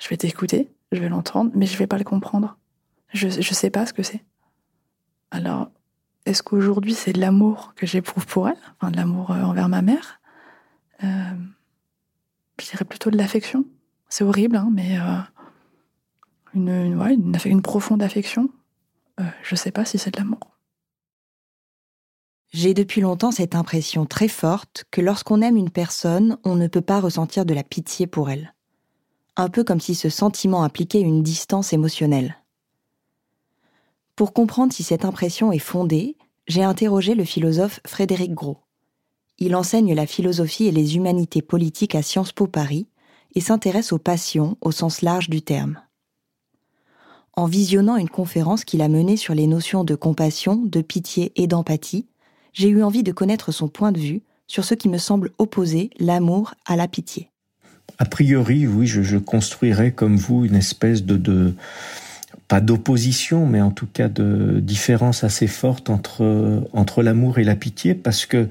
je 0.00 0.08
vais 0.08 0.16
t'écouter, 0.16 0.70
je 0.90 1.00
vais 1.00 1.10
l'entendre, 1.10 1.50
mais 1.54 1.66
je 1.66 1.76
vais 1.76 1.86
pas 1.86 1.98
le 1.98 2.04
comprendre. 2.04 2.56
Je 3.12 3.26
ne 3.26 3.42
sais 3.42 3.68
pas 3.68 3.84
ce 3.84 3.92
que 3.92 4.02
c'est. 4.02 4.24
Alors, 5.30 5.68
est-ce 6.26 6.42
qu'aujourd'hui 6.42 6.94
c'est 6.94 7.12
de 7.12 7.20
l'amour 7.20 7.72
que 7.76 7.86
j'éprouve 7.86 8.26
pour 8.26 8.48
elle, 8.48 8.58
enfin 8.76 8.90
de 8.90 8.96
l'amour 8.96 9.30
euh, 9.30 9.42
envers 9.42 9.68
ma 9.68 9.82
mère? 9.82 10.20
Je 11.00 12.68
dirais 12.70 12.84
plutôt 12.84 13.10
de 13.10 13.16
l'affection. 13.16 13.64
C'est 14.08 14.22
horrible, 14.22 14.54
hein, 14.54 14.70
mais 14.72 14.96
une, 16.54 17.02
une, 17.44 17.62
profonde 17.62 18.04
affection. 18.04 18.50
je 19.42 19.56
sais 19.56 19.72
pas 19.72 19.84
si 19.84 19.98
c'est 19.98 20.12
de 20.12 20.20
l'amour. 20.20 20.52
J'ai 22.52 22.74
depuis 22.74 23.00
longtemps 23.00 23.30
cette 23.30 23.54
impression 23.54 24.04
très 24.04 24.28
forte 24.28 24.84
que 24.90 25.00
lorsqu'on 25.00 25.40
aime 25.40 25.56
une 25.56 25.70
personne, 25.70 26.36
on 26.44 26.54
ne 26.54 26.66
peut 26.66 26.82
pas 26.82 27.00
ressentir 27.00 27.46
de 27.46 27.54
la 27.54 27.64
pitié 27.64 28.06
pour 28.06 28.28
elle. 28.28 28.54
Un 29.36 29.48
peu 29.48 29.64
comme 29.64 29.80
si 29.80 29.94
ce 29.94 30.10
sentiment 30.10 30.62
impliquait 30.62 31.00
une 31.00 31.22
distance 31.22 31.72
émotionnelle. 31.72 32.41
Pour 34.22 34.32
comprendre 34.32 34.72
si 34.72 34.84
cette 34.84 35.04
impression 35.04 35.50
est 35.50 35.58
fondée, 35.58 36.16
j'ai 36.46 36.62
interrogé 36.62 37.16
le 37.16 37.24
philosophe 37.24 37.80
Frédéric 37.84 38.32
Gros. 38.32 38.58
Il 39.40 39.56
enseigne 39.56 39.96
la 39.96 40.06
philosophie 40.06 40.66
et 40.66 40.70
les 40.70 40.94
humanités 40.94 41.42
politiques 41.42 41.96
à 41.96 42.02
Sciences 42.02 42.30
Po 42.30 42.46
Paris 42.46 42.86
et 43.34 43.40
s'intéresse 43.40 43.92
aux 43.92 43.98
passions 43.98 44.56
au 44.60 44.70
sens 44.70 45.02
large 45.02 45.28
du 45.28 45.42
terme. 45.42 45.80
En 47.34 47.46
visionnant 47.46 47.96
une 47.96 48.08
conférence 48.08 48.64
qu'il 48.64 48.80
a 48.80 48.86
menée 48.86 49.16
sur 49.16 49.34
les 49.34 49.48
notions 49.48 49.82
de 49.82 49.96
compassion, 49.96 50.54
de 50.54 50.82
pitié 50.82 51.32
et 51.34 51.48
d'empathie, 51.48 52.06
j'ai 52.52 52.68
eu 52.68 52.84
envie 52.84 53.02
de 53.02 53.10
connaître 53.10 53.50
son 53.50 53.66
point 53.66 53.90
de 53.90 53.98
vue 53.98 54.22
sur 54.46 54.64
ce 54.64 54.74
qui 54.74 54.88
me 54.88 54.98
semble 54.98 55.32
opposer 55.38 55.90
l'amour 55.98 56.54
à 56.64 56.76
la 56.76 56.86
pitié. 56.86 57.32
A 57.98 58.04
priori, 58.04 58.68
oui, 58.68 58.86
je, 58.86 59.18
construirais 59.18 59.90
comme 59.90 60.16
vous 60.16 60.44
une 60.44 60.54
espèce 60.54 61.02
de, 61.02 61.54
pas 62.52 62.60
d'opposition, 62.60 63.46
mais 63.46 63.62
en 63.62 63.70
tout 63.70 63.86
cas 63.90 64.10
de 64.10 64.60
différence 64.60 65.24
assez 65.24 65.46
forte 65.46 65.88
entre, 65.88 66.68
entre 66.74 67.02
l'amour 67.02 67.38
et 67.38 67.44
la 67.44 67.56
pitié, 67.56 67.94
parce 67.94 68.26
que 68.26 68.46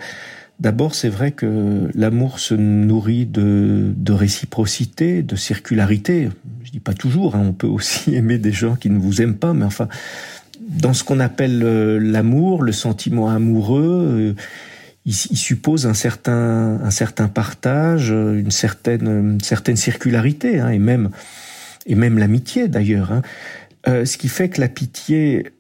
d'abord, 0.60 0.96
c'est 0.96 1.08
vrai 1.08 1.30
que 1.30 1.88
l'amour 1.94 2.40
se 2.40 2.56
nourrit 2.56 3.28
de, 3.28 3.94
de 3.96 4.12
réciprocité, 4.12 5.22
de 5.22 5.36
circularité. 5.36 6.30
Je 6.64 6.72
dis 6.72 6.80
pas 6.80 6.96
toujours, 6.96 7.36
hein, 7.36 7.44
on 7.50 7.54
peut 7.54 7.68
aussi 7.68 8.16
aimer 8.16 8.40
des 8.40 8.52
gens 8.52 8.76
qui 8.76 8.90
ne 8.90 8.98
vous 8.98 9.22
aiment 9.22 9.36
pas, 9.36 9.54
mais 9.54 9.66
enfin, 9.66 9.88
dans 10.68 10.94
ce 10.94 11.04
qu'on 11.04 11.20
appelle 11.20 11.62
euh, 11.64 12.00
l'amour, 12.00 12.64
le 12.64 12.72
sentiment 12.72 13.30
amoureux, 13.30 14.34
euh, 14.36 14.42
il, 15.06 15.14
suppose 15.14 15.86
un 15.86 15.94
certain, 15.94 16.80
un 16.84 16.92
certain 16.92 17.28
partage, 17.28 18.10
une 18.10 18.50
certaine, 18.50 19.38
certaine 19.44 19.76
circularité, 19.76 20.60
hein, 20.60 20.70
et 20.70 20.80
même, 20.80 21.12
et 21.86 21.94
même 21.94 22.18
l'amitié 22.18 22.68
d'ailleurs. 22.68 23.12
Hein. 23.12 23.22
Euh, 23.88 24.06
ce 24.06 24.18
qui 24.18 24.30
fait 24.30 24.50
que 24.50 24.62
la 24.62 24.70
pitié 24.70 25.52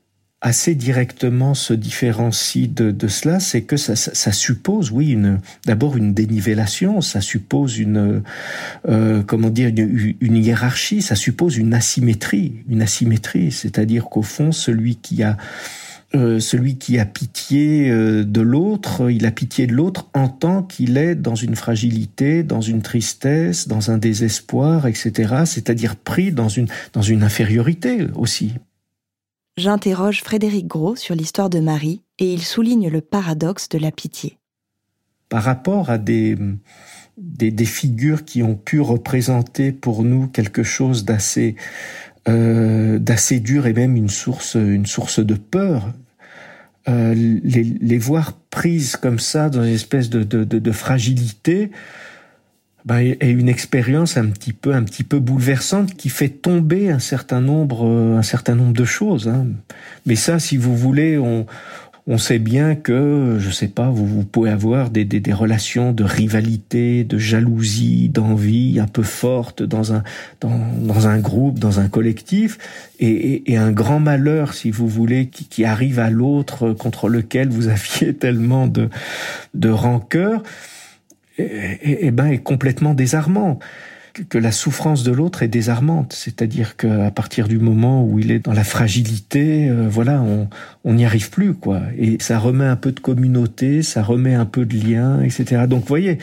assez 0.41 0.73
directement 0.73 1.53
se 1.53 1.73
différencie 1.73 2.67
de, 2.67 3.07
cela, 3.07 3.39
c'est 3.39 3.61
que 3.61 3.77
ça, 3.77 4.31
suppose, 4.31 4.89
oui, 4.89 5.15
d'abord 5.67 5.97
une 5.97 6.15
dénivellation, 6.15 6.99
ça 7.01 7.21
suppose 7.21 7.77
une 7.77 8.23
euh, 8.89 9.21
comment 9.21 9.51
dire 9.51 9.69
une, 9.69 10.35
hiérarchie, 10.35 11.03
ça 11.03 11.15
suppose 11.15 11.57
une 11.57 11.75
asymétrie, 11.75 12.63
une 12.67 12.81
asymétrie, 12.81 13.51
c'est-à-dire 13.51 14.05
qu'au 14.05 14.23
fond, 14.23 14.51
celui 14.51 14.95
qui 14.95 15.21
a 15.21 15.37
euh, 16.13 16.39
celui 16.39 16.77
qui 16.77 17.00
a 17.00 17.06
pitié 17.06 17.89
euh, 17.89 18.24
de 18.24 18.41
l'autre, 18.41 19.10
il 19.10 19.25
a 19.25 19.32
pitié 19.32 19.68
de 19.68 19.74
l'autre 19.74 20.10
en 20.13 20.27
tant 20.27 20.63
qu'il 20.63 20.98
est 20.98 21.15
dans 21.15 21.36
une 21.36 21.56
fragilité, 21.56 22.44
dans 22.44 22.62
une 22.62 22.82
tristesse, 22.82 23.68
dans 23.68 23.91
un 23.91 23.98
désespoir, 23.98 24.88
etc. 24.88 25.44
C'est-à-dire 25.46 25.96
pris 25.96 26.32
dans 26.32 26.50
une 26.50 26.68
dans 26.94 27.01
une 27.01 27.24
infériorité 27.24 28.08
aussi 28.15 28.53
j'interroge 29.58 30.22
Frédéric 30.24 30.68
Gros 30.68 30.96
sur 30.96 31.15
l'histoire 31.15 31.50
de 31.50 31.60
Marie 31.60 32.01
et 32.20 32.34
il 32.34 32.41
souligne 32.41 32.89
le 32.89 33.01
paradoxe 33.01 33.70
de 33.70 33.77
la 33.77 33.91
pitié. 33.91 34.38
Par 35.30 35.44
rapport 35.44 35.89
à 35.89 35.98
des, 35.98 36.38
des, 37.18 37.65
figures 37.65 38.25
qui 38.25 38.44
ont 38.44 38.56
pu 38.56 38.82
représenter 38.82 39.72
pour 39.72 40.03
nous 40.03 40.27
quelque 40.27 40.63
chose 40.63 41.06
d'assez 41.06 41.56
euh, 42.27 43.00
d'assez 43.00 43.39
dur 43.39 43.65
et 43.65 43.74
même 43.74 43.96
une 43.96 44.10
source, 44.10 44.56
une 44.56 44.86
source 44.86 45.20
de 45.20 45.34
peur, 45.34 45.91
euh, 46.89 47.13
les, 47.13 47.63
les, 47.63 47.97
voir 47.97 48.33
prises 48.50 48.95
comme 48.95 49.19
ça 49.19 49.50
dans 49.50 49.63
une 49.63 49.73
espèce 49.73 50.09
de, 50.09 50.23
de, 50.23 50.43
de 50.43 50.71
fragilité, 50.71 51.71
bah, 52.83 53.03
et 53.03 53.29
une 53.29 53.50
expérience 53.50 54.17
un 54.17 54.27
petit 54.27 54.53
peu 54.53 54.73
un 54.73 54.81
petit 54.81 55.03
peu 55.03 55.19
bouleversante 55.19 55.93
qui 55.93 56.09
fait 56.09 56.29
tomber 56.29 56.89
un 56.89 56.97
certain 56.97 57.39
nombre 57.39 57.88
euh, 57.88 58.17
un 58.17 58.23
certain 58.23 58.55
nombre 58.55 58.73
de 58.73 58.85
choses 58.85 59.27
hein. 59.27 59.45
mais 60.07 60.15
ça 60.15 60.39
si 60.39 60.57
vous 60.57 60.75
voulez 60.75 61.15
on 61.19 61.45
on 62.08 62.17
sait 62.17 62.39
bien 62.39 62.75
que 62.75 63.38
je 63.39 63.50
sais 63.50 63.67
pas 63.67 63.89
vous, 63.89 64.24
pouvez 64.24 64.50
avoir 64.50 64.89
des, 64.89 65.34
relations 65.34 65.93
de 65.93 66.03
rivalité 66.03 67.03
de 67.03 67.17
jalousie 67.17 68.10
d'envie 68.10 68.79
un 68.79 68.88
peu 68.88 69.03
forte 69.03 69.62
dans 69.63 69.93
un 69.93 70.03
dans, 70.39 71.08
un 71.08 71.20
groupe 71.20 71.60
dans 71.60 71.79
un 71.79 71.88
collectif. 71.88 72.58
Et, 73.00 73.10
et, 73.10 73.53
et 73.53 73.58
un 73.58 73.72
grand 73.72 74.00
malheur 74.00 74.53
si 74.53 74.72
vous 74.72 74.88
voulez 74.88 75.27
qui, 75.27 75.63
arrive 75.65 76.00
à 76.00 76.10
l'autre 76.10 76.74
contre 76.74 77.08
lequel 77.08 77.50
vous 77.50 77.67
aviez 77.67 78.13
tellement 78.17 78.67
de 78.67 78.89
de 79.53 79.70
rancœur 79.70 80.43
eh 81.38 82.12
ben, 82.12 82.27
est 82.27 82.39
complètement 82.39 82.93
désarmant 82.93 83.60
que 84.30 84.38
la 84.38 84.51
souffrance 84.51 85.03
de 85.03 85.12
l'autre 85.12 85.44
est 85.44 85.48
désarmante, 85.48 86.13
c'est-à-dire 86.13 86.75
qu'à 86.75 87.12
partir 87.12 87.48
du 87.48 87.60
moment 87.60 88.06
où 88.06 88.20
il 88.20 88.32
est 88.32 88.39
dans 88.39 88.53
la 88.53 88.63
fragilité, 88.63 89.70
euh, 89.70 89.88
voilà, 89.89 90.24
on 90.84 90.94
n'y 90.94 91.06
arrive 91.06 91.30
plus 91.30 91.53
quoi. 91.53 91.82
Et 91.98 92.18
ça 92.20 92.39
remet 92.39 92.65
un 92.65 92.75
peu 92.75 92.91
de 92.91 93.00
communauté, 93.00 93.84
ça 93.84 94.03
remet 94.03 94.34
un 94.34 94.46
peu 94.46 94.65
de 94.65 94.75
lien, 94.75 95.22
etc. 95.22 95.65
Donc, 95.68 95.82
vous 95.82 95.88
voyez, 95.88 96.18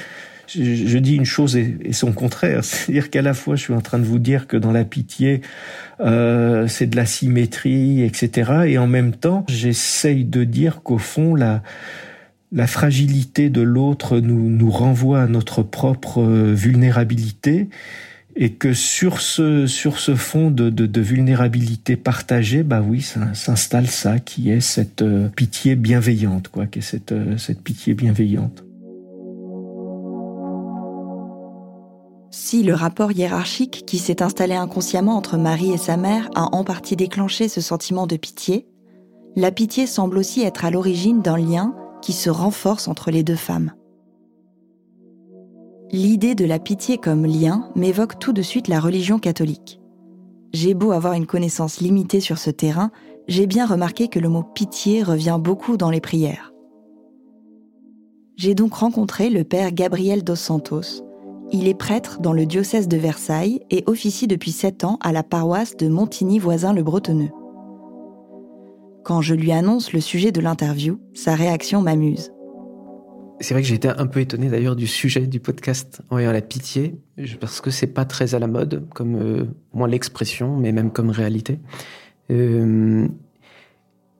je, 0.48 0.98
dis 0.98 1.14
une 1.14 1.24
chose 1.24 1.56
et, 1.56 1.92
son 1.92 2.12
contraire, 2.12 2.62
c'est-à-dire 2.64 3.10
qu'à 3.10 3.22
la 3.22 3.34
fois, 3.34 3.56
je 3.56 3.62
suis 3.62 3.74
en 3.74 3.80
train 3.80 3.98
de 3.98 4.04
vous 4.04 4.18
dire 4.18 4.46
que 4.46 4.56
dans 4.56 4.72
la 4.72 4.84
pitié, 4.84 5.42
euh, 6.00 6.66
c'est 6.68 6.86
de 6.86 6.96
la 6.96 7.06
symétrie, 7.06 8.02
etc. 8.02 8.52
Et 8.66 8.78
en 8.78 8.86
même 8.86 9.12
temps, 9.12 9.44
j'essaye 9.48 10.24
de 10.24 10.44
dire 10.44 10.82
qu'au 10.82 10.98
fond, 10.98 11.34
la 11.34 11.62
la 12.52 12.66
fragilité 12.66 13.50
de 13.50 13.60
l'autre 13.60 14.20
nous, 14.20 14.70
renvoie 14.70 15.20
à 15.20 15.26
notre 15.26 15.62
propre 15.62 16.22
euh, 16.22 16.54
vulnérabilité 16.54 17.68
et 18.36 18.52
que 18.52 18.72
sur 18.72 19.20
ce, 19.20 19.66
sur 19.66 19.98
ce 19.98 20.14
fond 20.14 20.50
de, 20.50 21.00
vulnérabilité 21.00 21.96
partagée, 21.96 22.62
bah 22.62 22.82
oui, 22.86 23.04
s'installe 23.34 23.88
ça 23.88 24.18
qui 24.20 24.50
est 24.50 24.60
cette 24.60 25.02
euh, 25.02 25.28
pitié 25.28 25.74
bienveillante, 25.74 26.48
quoi, 26.48 26.66
cette, 26.80 27.12
euh, 27.12 27.36
cette 27.36 27.62
pitié 27.62 27.94
bienveillante. 27.94 28.64
Si 32.30 32.62
le 32.62 32.74
rapport 32.74 33.10
hiérarchique 33.10 33.84
qui 33.86 33.98
s'est 33.98 34.22
installé 34.22 34.54
inconsciemment 34.54 35.16
entre 35.16 35.36
Marie 35.36 35.72
et 35.72 35.78
sa 35.78 35.96
mère 35.96 36.30
a 36.34 36.54
en 36.54 36.62
partie 36.62 36.94
déclenché 36.94 37.48
ce 37.48 37.60
sentiment 37.60 38.06
de 38.06 38.16
pitié, 38.16 38.66
la 39.34 39.50
pitié 39.50 39.86
semble 39.86 40.18
aussi 40.18 40.42
être 40.42 40.64
à 40.64 40.70
l'origine 40.70 41.22
d'un 41.22 41.36
lien 41.36 41.74
qui 42.00 42.12
se 42.12 42.30
renforce 42.30 42.88
entre 42.88 43.10
les 43.10 43.22
deux 43.22 43.36
femmes. 43.36 43.72
L'idée 45.90 46.34
de 46.34 46.44
la 46.44 46.58
pitié 46.58 46.98
comme 46.98 47.24
lien 47.24 47.70
m'évoque 47.74 48.18
tout 48.18 48.32
de 48.32 48.42
suite 48.42 48.68
la 48.68 48.78
religion 48.78 49.18
catholique. 49.18 49.80
J'ai 50.52 50.74
beau 50.74 50.92
avoir 50.92 51.14
une 51.14 51.26
connaissance 51.26 51.80
limitée 51.80 52.20
sur 52.20 52.38
ce 52.38 52.50
terrain, 52.50 52.90
j'ai 53.26 53.46
bien 53.46 53.66
remarqué 53.66 54.08
que 54.08 54.18
le 54.18 54.28
mot 54.28 54.42
pitié 54.42 55.02
revient 55.02 55.38
beaucoup 55.40 55.76
dans 55.76 55.90
les 55.90 56.00
prières. 56.00 56.52
J'ai 58.36 58.54
donc 58.54 58.74
rencontré 58.74 59.30
le 59.30 59.44
père 59.44 59.72
Gabriel 59.72 60.22
dos 60.22 60.36
Santos. 60.36 61.02
Il 61.50 61.66
est 61.66 61.74
prêtre 61.74 62.20
dans 62.20 62.32
le 62.32 62.46
diocèse 62.46 62.88
de 62.88 62.96
Versailles 62.96 63.60
et 63.70 63.82
officie 63.86 64.26
depuis 64.26 64.52
sept 64.52 64.84
ans 64.84 64.98
à 65.00 65.12
la 65.12 65.22
paroisse 65.22 65.76
de 65.76 65.88
Montigny 65.88 66.38
voisin 66.38 66.72
le 66.72 66.82
Bretonneux. 66.82 67.30
Quand 69.04 69.22
je 69.22 69.34
lui 69.34 69.52
annonce 69.52 69.92
le 69.92 70.00
sujet 70.00 70.32
de 70.32 70.40
l'interview, 70.40 71.00
sa 71.14 71.34
réaction 71.34 71.80
m'amuse. 71.80 72.30
C'est 73.40 73.54
vrai 73.54 73.62
que 73.62 73.68
j'ai 73.68 73.76
été 73.76 73.88
un 73.88 74.06
peu 74.06 74.20
étonné 74.20 74.48
d'ailleurs 74.48 74.74
du 74.74 74.86
sujet 74.86 75.26
du 75.26 75.38
podcast 75.38 76.02
en 76.10 76.16
voyant 76.16 76.32
la 76.32 76.40
pitié, 76.40 76.96
parce 77.40 77.60
que 77.60 77.70
c'est 77.70 77.86
pas 77.86 78.04
très 78.04 78.34
à 78.34 78.38
la 78.38 78.48
mode, 78.48 78.88
comme 78.94 79.14
euh, 79.14 79.44
moins 79.72 79.86
l'expression, 79.86 80.56
mais 80.56 80.72
même 80.72 80.90
comme 80.90 81.10
réalité. 81.10 81.60
Euh, 82.30 83.06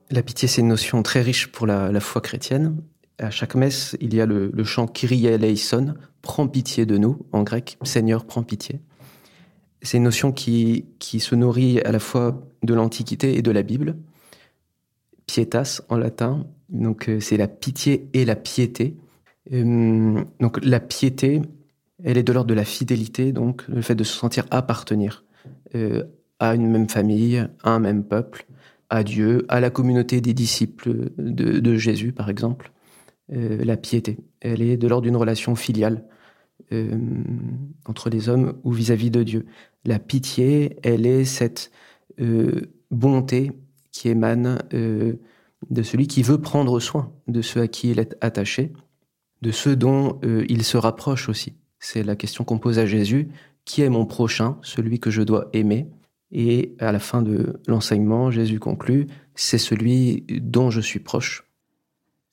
la 0.09 0.23
pitié, 0.23 0.47
c'est 0.47 0.61
une 0.61 0.69
notion 0.69 1.03
très 1.03 1.21
riche 1.21 1.47
pour 1.47 1.67
la, 1.67 1.99
foi 1.99 2.21
chrétienne. 2.21 2.77
À 3.19 3.29
chaque 3.29 3.55
messe, 3.55 3.97
il 3.99 4.15
y 4.15 4.21
a 4.21 4.25
le, 4.25 4.49
le 4.53 4.63
chant 4.63 4.87
Kyrie 4.87 5.27
eleison, 5.27 5.95
prends 6.21 6.47
pitié 6.47 6.85
de 6.85 6.97
nous, 6.97 7.25
en 7.33 7.43
grec, 7.43 7.77
Seigneur, 7.83 8.25
prends 8.25 8.43
pitié. 8.43 8.79
C'est 9.81 9.97
une 9.97 10.03
notion 10.03 10.31
qui, 10.31 10.85
qui 10.99 11.19
se 11.19 11.35
nourrit 11.35 11.79
à 11.81 11.91
la 11.91 11.99
fois 11.99 12.41
de 12.63 12.73
l'Antiquité 12.73 13.37
et 13.37 13.41
de 13.41 13.51
la 13.51 13.63
Bible. 13.63 13.95
Pietas 15.29 15.81
en 15.89 15.97
latin, 15.97 16.47
donc 16.69 17.07
euh, 17.07 17.19
c'est 17.19 17.37
la 17.37 17.47
pitié 17.47 18.09
et 18.13 18.25
la 18.25 18.35
piété. 18.35 18.97
Euh, 19.53 20.23
donc 20.39 20.59
la 20.65 20.79
piété, 20.79 21.43
elle 22.03 22.17
est 22.17 22.23
de 22.23 22.33
l'ordre 22.33 22.49
de 22.49 22.55
la 22.55 22.65
fidélité, 22.65 23.31
donc 23.31 23.63
le 23.67 23.83
fait 23.83 23.93
de 23.93 24.03
se 24.03 24.17
sentir 24.17 24.47
appartenir 24.49 25.23
euh, 25.75 26.03
à 26.39 26.55
une 26.55 26.67
même 26.67 26.89
famille, 26.89 27.47
à 27.61 27.69
un 27.69 27.77
même 27.77 28.05
peuple, 28.05 28.47
à 28.89 29.03
Dieu, 29.03 29.45
à 29.49 29.59
la 29.59 29.69
communauté 29.69 30.19
des 30.19 30.33
disciples 30.33 31.11
de, 31.19 31.75
Jésus, 31.75 32.11
par 32.11 32.31
exemple. 32.31 32.71
La 33.31 33.77
piété, 33.77 34.17
elle 34.41 34.63
est 34.63 34.77
de 34.77 34.87
l'ordre 34.87 35.03
d'une 35.03 35.15
relation 35.15 35.53
filiale 35.53 36.05
entre 37.85 38.09
les 38.09 38.29
hommes 38.29 38.55
ou 38.63 38.71
vis-à-vis 38.71 39.09
-vis 39.09 39.11
de 39.11 39.23
Dieu. 39.23 39.45
La 39.85 39.99
pitié, 39.99 40.77
elle 40.81 41.05
est 41.05 41.25
cette 41.25 41.69
bonté 42.89 43.51
qui 43.91 44.09
émane 44.09 44.59
de 44.71 45.83
celui 45.83 46.07
qui 46.07 46.23
veut 46.23 46.39
prendre 46.39 46.79
soin 46.79 47.11
de 47.27 47.41
ceux 47.41 47.61
à 47.61 47.67
qui 47.67 47.91
il 47.91 47.99
est 47.99 48.15
attaché 48.21 48.71
de 49.41 49.51
ceux 49.51 49.75
dont 49.75 50.19
euh, 50.23 50.45
il 50.49 50.63
se 50.63 50.77
rapproche 50.77 51.29
aussi. 51.29 51.53
C'est 51.79 52.03
la 52.03 52.15
question 52.15 52.43
qu'on 52.43 52.59
pose 52.59 52.79
à 52.79 52.85
Jésus, 52.85 53.29
qui 53.65 53.81
est 53.81 53.89
mon 53.89 54.05
prochain, 54.05 54.57
celui 54.61 54.99
que 54.99 55.11
je 55.11 55.21
dois 55.21 55.49
aimer 55.53 55.87
Et 56.31 56.75
à 56.79 56.91
la 56.91 56.99
fin 56.99 57.21
de 57.21 57.59
l'enseignement, 57.67 58.31
Jésus 58.31 58.59
conclut, 58.59 59.07
c'est 59.35 59.57
celui 59.57 60.25
dont 60.41 60.69
je 60.69 60.81
suis 60.81 60.99
proche. 60.99 61.45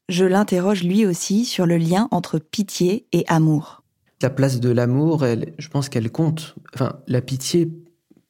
Je 0.08 0.24
l'interroge 0.24 0.82
lui 0.82 1.06
aussi 1.06 1.44
sur 1.44 1.66
le 1.66 1.76
lien 1.76 2.08
entre 2.10 2.38
pitié 2.38 3.06
et 3.12 3.24
amour. 3.28 3.82
La 4.22 4.30
place 4.30 4.60
de 4.60 4.70
l'amour, 4.70 5.24
je 5.58 5.68
pense 5.68 5.88
qu'elle 5.88 6.10
compte. 6.10 6.54
Enfin, 6.74 7.00
la 7.06 7.20
pitié 7.20 7.70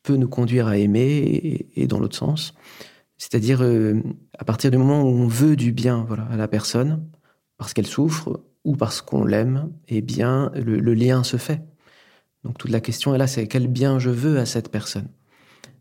peut 0.02 0.16
nous 0.16 0.28
conduire 0.28 0.66
à 0.66 0.78
aimer 0.78 1.66
et, 1.74 1.86
dans 1.86 1.98
l'autre 1.98 2.16
sens. 2.16 2.54
C'est-à-dire 3.18 3.62
euh, 3.62 4.02
à 4.38 4.44
partir 4.44 4.70
du 4.70 4.76
moment 4.76 5.02
où 5.02 5.06
on 5.06 5.26
veut 5.26 5.56
du 5.56 5.72
bien 5.72 6.06
à 6.30 6.36
la 6.36 6.48
personne, 6.48 7.02
parce 7.56 7.72
qu'elle 7.72 7.86
souffre, 7.86 8.42
ou 8.64 8.76
parce 8.76 9.00
qu'on 9.00 9.24
l'aime, 9.24 9.70
eh 9.88 10.02
bien, 10.02 10.50
le, 10.54 10.94
lien 10.94 11.22
se 11.22 11.36
fait. 11.36 11.62
Donc 12.44 12.58
toute 12.58 12.70
la 12.70 12.80
question 12.80 13.14
est 13.14 13.18
là, 13.18 13.26
c'est 13.26 13.46
quel 13.46 13.68
bien 13.68 13.98
je 13.98 14.10
veux 14.10 14.38
à 14.38 14.46
cette 14.46 14.70
personne? 14.70 15.08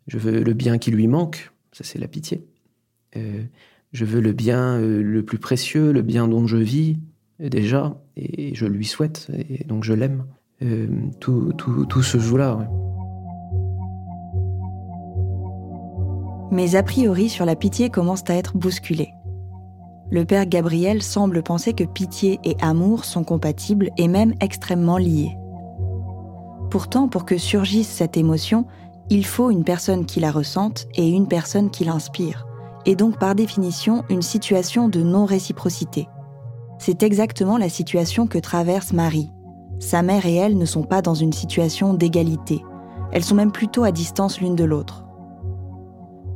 Je 0.07 0.17
veux 0.17 0.43
le 0.43 0.53
bien 0.53 0.77
qui 0.77 0.91
lui 0.91 1.07
manque, 1.07 1.51
ça 1.71 1.83
c'est 1.83 1.99
la 1.99 2.07
pitié. 2.07 2.45
Euh, 3.17 3.43
je 3.91 4.05
veux 4.05 4.21
le 4.21 4.33
bien 4.33 4.79
euh, 4.79 5.01
le 5.01 5.23
plus 5.23 5.39
précieux, 5.39 5.91
le 5.91 6.03
bien 6.03 6.27
dont 6.27 6.45
je 6.47 6.57
vis 6.57 6.99
déjà, 7.39 7.99
et 8.15 8.53
je 8.55 8.65
lui 8.65 8.85
souhaite, 8.85 9.29
et 9.49 9.63
donc 9.65 9.83
je 9.83 9.93
l'aime. 9.93 10.25
Tout, 11.19 11.51
tout, 11.57 11.85
tout, 11.85 12.01
se 12.01 12.17
joue 12.17 12.37
là. 12.37 12.67
Mes 16.55 16.75
a 16.75 16.81
priori 16.81 17.29
sur 17.29 17.45
la 17.45 17.55
pitié 17.55 17.91
commencent 17.91 18.29
à 18.29 18.33
être 18.33 18.57
bousculés 18.57 19.13
le 20.11 20.23
père 20.23 20.45
Gabriel 20.45 21.01
semble 21.01 21.41
penser 21.41 21.73
que 21.73 21.83
pitié 21.83 22.39
et 22.43 22.55
amour 22.61 23.05
sont 23.05 23.23
compatibles 23.23 23.89
et 23.97 24.07
même 24.07 24.33
extrêmement 24.39 24.97
liés. 24.97 25.35
Pourtant, 26.69 27.07
pour 27.07 27.25
que 27.25 27.37
surgisse 27.37 27.89
cette 27.89 28.17
émotion, 28.17 28.65
il 29.09 29.25
faut 29.25 29.49
une 29.49 29.63
personne 29.63 30.05
qui 30.05 30.19
la 30.19 30.31
ressente 30.31 30.85
et 30.95 31.07
une 31.07 31.27
personne 31.27 31.69
qui 31.69 31.85
l'inspire, 31.85 32.45
et 32.85 32.95
donc 32.95 33.17
par 33.19 33.35
définition 33.35 34.03
une 34.09 34.21
situation 34.21 34.89
de 34.89 35.01
non-réciprocité. 35.01 36.07
C'est 36.77 37.03
exactement 37.03 37.57
la 37.57 37.69
situation 37.69 38.27
que 38.27 38.37
traverse 38.37 38.93
Marie. 38.93 39.31
Sa 39.79 40.01
mère 40.01 40.25
et 40.25 40.35
elle 40.35 40.57
ne 40.57 40.65
sont 40.65 40.83
pas 40.83 41.01
dans 41.01 41.15
une 41.15 41.33
situation 41.33 41.93
d'égalité, 41.93 42.63
elles 43.11 43.23
sont 43.23 43.35
même 43.35 43.51
plutôt 43.51 43.83
à 43.83 43.91
distance 43.91 44.39
l'une 44.39 44.55
de 44.55 44.63
l'autre. 44.63 45.04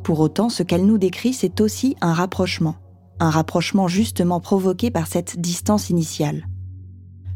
Pour 0.09 0.21
autant, 0.21 0.49
ce 0.49 0.63
qu'elle 0.63 0.87
nous 0.87 0.97
décrit, 0.97 1.33
c'est 1.33 1.61
aussi 1.61 1.95
un 2.01 2.13
rapprochement 2.13 2.77
un 3.19 3.29
rapprochement 3.29 3.87
justement 3.87 4.39
provoqué 4.39 4.89
par 4.89 5.05
cette 5.05 5.39
distance 5.39 5.91
initiale. 5.91 6.47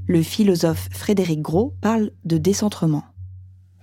Le 0.08 0.24
philosophe 0.24 0.90
Frédéric 0.92 1.40
Gros 1.40 1.76
parle 1.82 2.10
de 2.26 2.40
décentrement. 2.40 3.04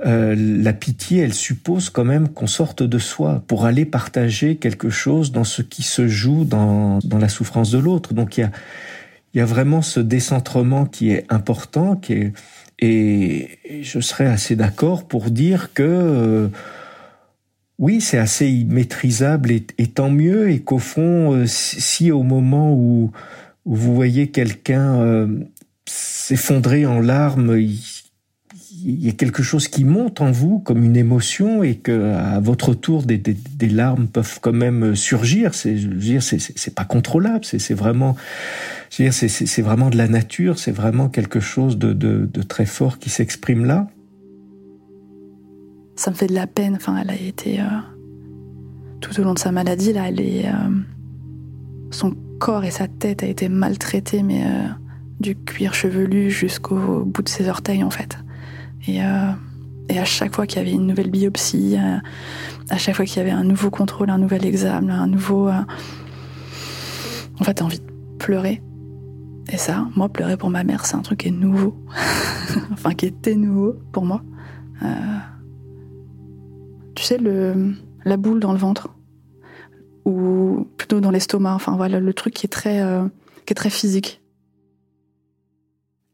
Euh, 0.04 0.34
la 0.36 0.72
pitié, 0.72 1.20
elle 1.20 1.34
suppose 1.34 1.88
quand 1.88 2.04
même 2.04 2.30
qu'on 2.30 2.48
sorte 2.48 2.82
de 2.82 2.98
soi 2.98 3.44
pour 3.46 3.64
aller 3.64 3.84
partager 3.84 4.56
quelque 4.56 4.90
chose 4.90 5.30
dans 5.30 5.44
ce 5.44 5.62
qui 5.62 5.84
se 5.84 6.08
joue 6.08 6.44
dans, 6.44 6.98
la 7.08 7.28
souffrance 7.28 7.70
de 7.70 7.78
l'autre. 7.78 8.12
Donc 8.12 8.38
il 8.38 8.40
y 8.40 8.44
a, 8.44 8.50
y 9.34 9.40
a 9.40 9.46
vraiment 9.46 9.82
ce 9.82 10.00
décentrement 10.00 10.84
qui 10.84 11.12
est 11.12 11.26
important, 11.28 12.00
et, 12.80 13.58
je 13.82 14.00
serais 14.00 14.26
assez 14.26 14.56
d'accord 14.56 15.06
pour 15.06 15.30
dire 15.30 15.72
que 15.74 15.84
euh, 15.84 16.48
oui, 17.80 18.02
c'est 18.02 18.18
assez 18.18 18.46
immaîtrisable 18.46 19.50
et, 19.50 19.86
tant 19.86 20.10
mieux, 20.10 20.50
et 20.50 20.60
qu'au 20.60 20.78
fond, 20.78 21.32
euh, 21.32 21.46
si, 21.46 22.12
au 22.12 22.22
moment 22.22 22.74
où, 22.74 23.10
vous 23.64 23.94
voyez 23.94 24.28
quelqu'un 24.28 25.00
euh, 25.00 25.26
s'effondrer 25.86 26.84
en 26.84 27.00
larmes, 27.00 27.58
il, 27.58 27.78
y 28.84 29.08
a 29.08 29.12
quelque 29.12 29.42
chose 29.42 29.66
qui 29.66 29.84
monte 29.84 30.20
en 30.20 30.30
vous 30.30 30.58
comme 30.58 30.84
une 30.84 30.96
émotion 30.96 31.62
et 31.62 31.76
que 31.76 32.14
à 32.14 32.38
votre 32.38 32.74
tour 32.74 33.02
des, 33.02 33.22
larmes 33.62 34.08
peuvent 34.08 34.40
quand 34.40 34.52
même 34.52 34.94
surgir. 34.94 35.54
C'est, 35.54 35.78
je 35.78 35.88
veux 35.88 35.94
dire, 35.94 36.22
c'est, 36.22 36.74
pas 36.74 36.84
contrôlable. 36.84 37.44
C'est, 37.44 37.74
vraiment, 37.74 38.14
dire, 38.90 39.12
c'est, 39.14 39.62
vraiment 39.62 39.88
de 39.88 39.96
la 39.96 40.08
nature. 40.08 40.58
C'est 40.58 40.72
vraiment 40.72 41.08
quelque 41.08 41.40
chose 41.40 41.78
de, 41.78 41.94
de 41.94 42.42
très 42.42 42.66
fort 42.66 42.98
qui 42.98 43.08
s'exprime 43.08 43.64
là 43.64 43.88
ça 46.00 46.10
me 46.10 46.16
fait 46.16 46.28
de 46.28 46.34
la 46.34 46.46
peine. 46.46 46.76
Enfin, 46.76 46.96
elle 46.96 47.10
a 47.10 47.14
été 47.14 47.60
euh, 47.60 47.64
tout 49.00 49.20
au 49.20 49.22
long 49.22 49.34
de 49.34 49.38
sa 49.38 49.52
maladie 49.52 49.92
là, 49.92 50.08
elle 50.08 50.20
est, 50.20 50.46
euh, 50.46 50.70
son 51.90 52.14
corps 52.38 52.64
et 52.64 52.70
sa 52.70 52.88
tête 52.88 53.22
a 53.22 53.26
été 53.26 53.50
maltraités, 53.50 54.22
mais 54.22 54.44
euh, 54.44 54.66
du 55.20 55.36
cuir 55.36 55.74
chevelu 55.74 56.30
jusqu'au 56.30 57.04
bout 57.04 57.20
de 57.20 57.28
ses 57.28 57.50
orteils 57.50 57.84
en 57.84 57.90
fait. 57.90 58.18
Et, 58.88 59.00
à 59.02 60.04
chaque 60.04 60.34
fois 60.34 60.46
qu'il 60.46 60.58
y 60.58 60.60
avait 60.62 60.72
une 60.72 60.86
nouvelle 60.86 61.10
biopsie, 61.10 61.76
à 61.76 62.78
chaque 62.78 62.94
fois 62.94 63.04
qu'il 63.04 63.18
y 63.18 63.20
avait 63.20 63.32
un 63.32 63.42
nouveau 63.42 63.70
contrôle, 63.70 64.08
un 64.08 64.18
nouvel 64.18 64.46
examen, 64.46 65.02
un 65.02 65.08
nouveau, 65.08 65.50
en 65.50 67.44
fait, 67.44 67.54
t'as 67.54 67.64
envie 67.64 67.80
de 67.80 68.16
pleurer. 68.18 68.62
Et 69.52 69.56
ça, 69.56 69.88
moi, 69.96 70.08
pleurer 70.08 70.36
pour 70.36 70.48
ma 70.48 70.62
mère, 70.62 70.86
c'est 70.86 70.94
un 70.94 71.02
truc 71.02 71.18
qui 71.18 71.28
est 71.28 71.32
nouveau. 71.32 71.76
enfin, 72.72 72.94
qui 72.94 73.06
était 73.06 73.34
nouveau 73.34 73.74
pour 73.90 74.06
moi. 74.06 74.22
La 77.18 78.16
boule 78.16 78.40
dans 78.40 78.52
le 78.52 78.58
ventre 78.58 78.88
ou 80.04 80.68
plutôt 80.76 81.00
dans 81.00 81.10
l'estomac. 81.10 81.54
Enfin 81.54 81.76
voilà, 81.76 82.00
le 82.00 82.14
truc 82.14 82.34
euh, 82.66 83.08
qui 83.46 83.52
est 83.52 83.54
très 83.54 83.70
physique. 83.70 84.20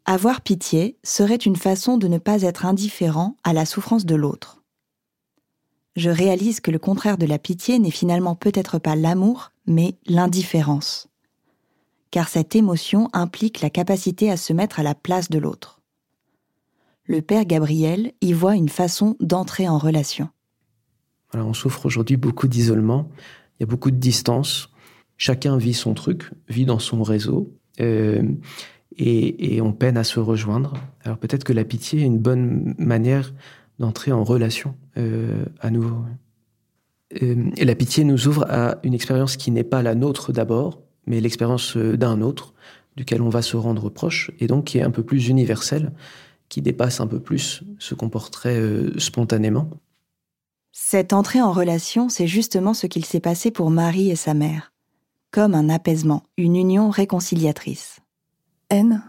Avoir 0.04 0.40
pitié 0.40 0.98
serait 1.02 1.34
une 1.36 1.56
façon 1.56 1.98
de 1.98 2.06
ne 2.06 2.18
pas 2.18 2.42
être 2.42 2.64
indifférent 2.64 3.36
à 3.42 3.52
la 3.52 3.66
souffrance 3.66 4.06
de 4.06 4.14
l'autre. 4.14 4.62
Je 5.96 6.10
réalise 6.10 6.60
que 6.60 6.70
le 6.70 6.78
contraire 6.78 7.18
de 7.18 7.26
la 7.26 7.38
pitié 7.38 7.78
n'est 7.78 7.90
finalement 7.90 8.34
peut-être 8.34 8.78
pas 8.78 8.96
l'amour, 8.96 9.50
mais 9.66 9.96
l'indifférence. 10.06 11.08
Car 12.10 12.28
cette 12.28 12.54
émotion 12.54 13.08
implique 13.14 13.62
la 13.62 13.70
capacité 13.70 14.30
à 14.30 14.36
se 14.36 14.52
mettre 14.52 14.78
à 14.78 14.82
la 14.82 14.94
place 14.94 15.28
de 15.30 15.38
l'autre. 15.38 15.80
Le 17.04 17.22
père 17.22 17.44
Gabriel 17.44 18.12
y 18.20 18.32
voit 18.32 18.56
une 18.56 18.68
façon 18.68 19.16
d'entrer 19.20 19.68
en 19.68 19.78
relation 19.78 20.28
on 21.34 21.54
souffre 21.54 21.86
aujourd'hui 21.86 22.16
beaucoup 22.16 22.48
d'isolement, 22.48 23.10
il 23.58 23.62
y 23.62 23.64
a 23.64 23.66
beaucoup 23.66 23.90
de 23.90 23.96
distance. 23.96 24.70
Chacun 25.16 25.56
vit 25.56 25.74
son 25.74 25.94
truc, 25.94 26.30
vit 26.48 26.66
dans 26.66 26.78
son 26.78 27.02
réseau, 27.02 27.54
euh, 27.80 28.22
et, 28.98 29.60
on 29.60 29.72
peine 29.72 29.96
à 29.96 30.04
se 30.04 30.20
rejoindre. 30.20 30.74
Alors 31.04 31.18
peut-être 31.18 31.44
que 31.44 31.52
la 31.52 31.64
pitié 31.64 32.00
est 32.00 32.04
une 32.04 32.18
bonne 32.18 32.74
manière 32.78 33.34
d'entrer 33.78 34.12
en 34.12 34.24
relation 34.24 34.74
euh, 34.96 35.44
à 35.60 35.70
nouveau. 35.70 35.96
Euh, 37.22 37.50
et 37.56 37.64
la 37.64 37.74
pitié 37.74 38.04
nous 38.04 38.26
ouvre 38.26 38.46
à 38.48 38.78
une 38.84 38.94
expérience 38.94 39.36
qui 39.36 39.50
n'est 39.50 39.64
pas 39.64 39.82
la 39.82 39.94
nôtre 39.94 40.32
d'abord, 40.32 40.82
mais 41.06 41.20
l'expérience 41.20 41.76
d'un 41.76 42.22
autre, 42.22 42.54
duquel 42.96 43.20
on 43.20 43.28
va 43.28 43.42
se 43.42 43.56
rendre 43.56 43.90
proche, 43.90 44.30
et 44.40 44.46
donc 44.46 44.64
qui 44.64 44.78
est 44.78 44.82
un 44.82 44.90
peu 44.90 45.02
plus 45.02 45.28
universelle, 45.28 45.92
qui 46.48 46.62
dépasse 46.62 47.00
un 47.00 47.06
peu 47.06 47.20
plus 47.20 47.64
ce 47.78 47.94
qu'on 47.94 48.08
porterait 48.08 48.62
spontanément. 48.96 49.70
Cette 50.78 51.14
entrée 51.14 51.40
en 51.40 51.52
relation, 51.52 52.10
c'est 52.10 52.26
justement 52.26 52.74
ce 52.74 52.86
qu'il 52.86 53.06
s'est 53.06 53.18
passé 53.18 53.50
pour 53.50 53.70
Marie 53.70 54.10
et 54.10 54.14
sa 54.14 54.34
mère, 54.34 54.74
comme 55.30 55.54
un 55.54 55.70
apaisement, 55.70 56.22
une 56.36 56.54
union 56.54 56.90
réconciliatrice. 56.90 58.00
haine, 58.68 59.02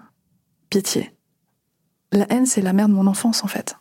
pitié. 0.69 1.13
La 2.13 2.25
haine, 2.31 2.45
c'est 2.45 2.61
la 2.61 2.71
mère 2.71 2.87
de 2.87 2.93
mon 2.93 3.05
enfance, 3.05 3.43
en 3.43 3.47
fait. 3.47 3.75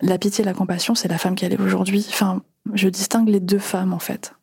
La 0.00 0.18
pitié 0.18 0.42
et 0.42 0.44
la 0.44 0.54
compassion, 0.54 0.96
c'est 0.96 1.06
la 1.06 1.18
femme 1.18 1.36
qui 1.36 1.44
est 1.44 1.60
aujourd'hui. 1.60 2.04
Enfin, 2.10 2.42
je 2.74 2.88
distingue 2.88 3.28
les 3.28 3.40
deux 3.40 3.60
femmes, 3.60 3.94
en 3.94 4.00
fait. 4.00 4.34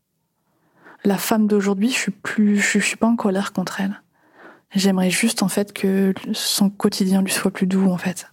La 1.03 1.17
femme 1.17 1.45
d'aujourd'hui, 1.45 1.89
je 1.89 1.97
suis 1.97 2.11
plus, 2.11 2.57
je, 2.57 2.79
suis 2.79 2.97
pas 2.97 3.07
en 3.07 3.17
colère 3.17 3.51
contre 3.51 3.81
elle. 3.81 4.01
J'aimerais 4.73 5.11
juste, 5.11 5.43
en 5.43 5.49
fait, 5.49 5.73
que 5.73 6.13
son 6.31 6.69
quotidien 6.69 7.21
lui 7.21 7.31
soit 7.31 7.51
plus 7.51 7.67
doux, 7.67 7.89
en 7.89 7.97
fait. 7.97 8.31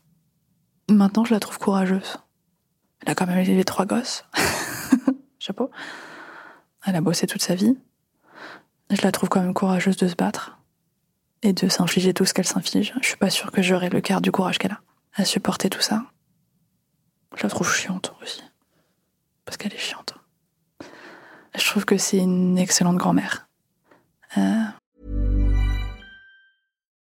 Maintenant, 0.88 1.24
je 1.24 1.34
la 1.34 1.40
trouve 1.40 1.58
courageuse. 1.58 2.18
Elle 3.06 3.12
a 3.12 3.14
quand 3.14 3.26
même 3.26 3.38
élevé 3.38 3.64
trois 3.64 3.86
gosses. 3.86 4.24
Chapeau. 5.38 5.70
Elle 6.84 6.96
a 6.96 7.00
bossé 7.00 7.28
toute 7.28 7.40
sa 7.40 7.54
vie. 7.54 7.78
Je 8.90 9.00
la 9.02 9.12
trouve 9.12 9.28
quand 9.28 9.40
même 9.40 9.54
courageuse 9.54 9.96
de 9.96 10.08
se 10.08 10.16
battre 10.16 10.58
et 11.42 11.52
de 11.52 11.68
s'infliger 11.68 12.12
tout 12.14 12.24
ce 12.24 12.34
qu'elle 12.34 12.46
s'inflige. 12.46 12.94
Je 13.00 13.06
suis 13.06 13.16
pas 13.16 13.30
sûre 13.30 13.52
que 13.52 13.62
j'aurais 13.62 13.90
le 13.90 14.00
quart 14.00 14.20
du 14.20 14.32
courage 14.32 14.58
qu'elle 14.58 14.72
a 14.72 14.80
à 15.14 15.24
supporter 15.24 15.70
tout 15.70 15.80
ça. 15.80 16.02
Je 17.36 17.44
la 17.44 17.48
trouve 17.48 17.72
chiante 17.72 18.12
aussi. 18.22 18.42
Parce 19.44 19.56
qu'elle 19.56 19.72
est 19.72 19.78
chiante. 19.78 20.14
Je 21.54 21.64
trouve 21.64 21.84
que 21.84 21.98
c'est 21.98 22.18
une 22.18 22.58
excellente 22.58 22.96
grand-mère. 22.96 23.48
Euh... 24.36 24.64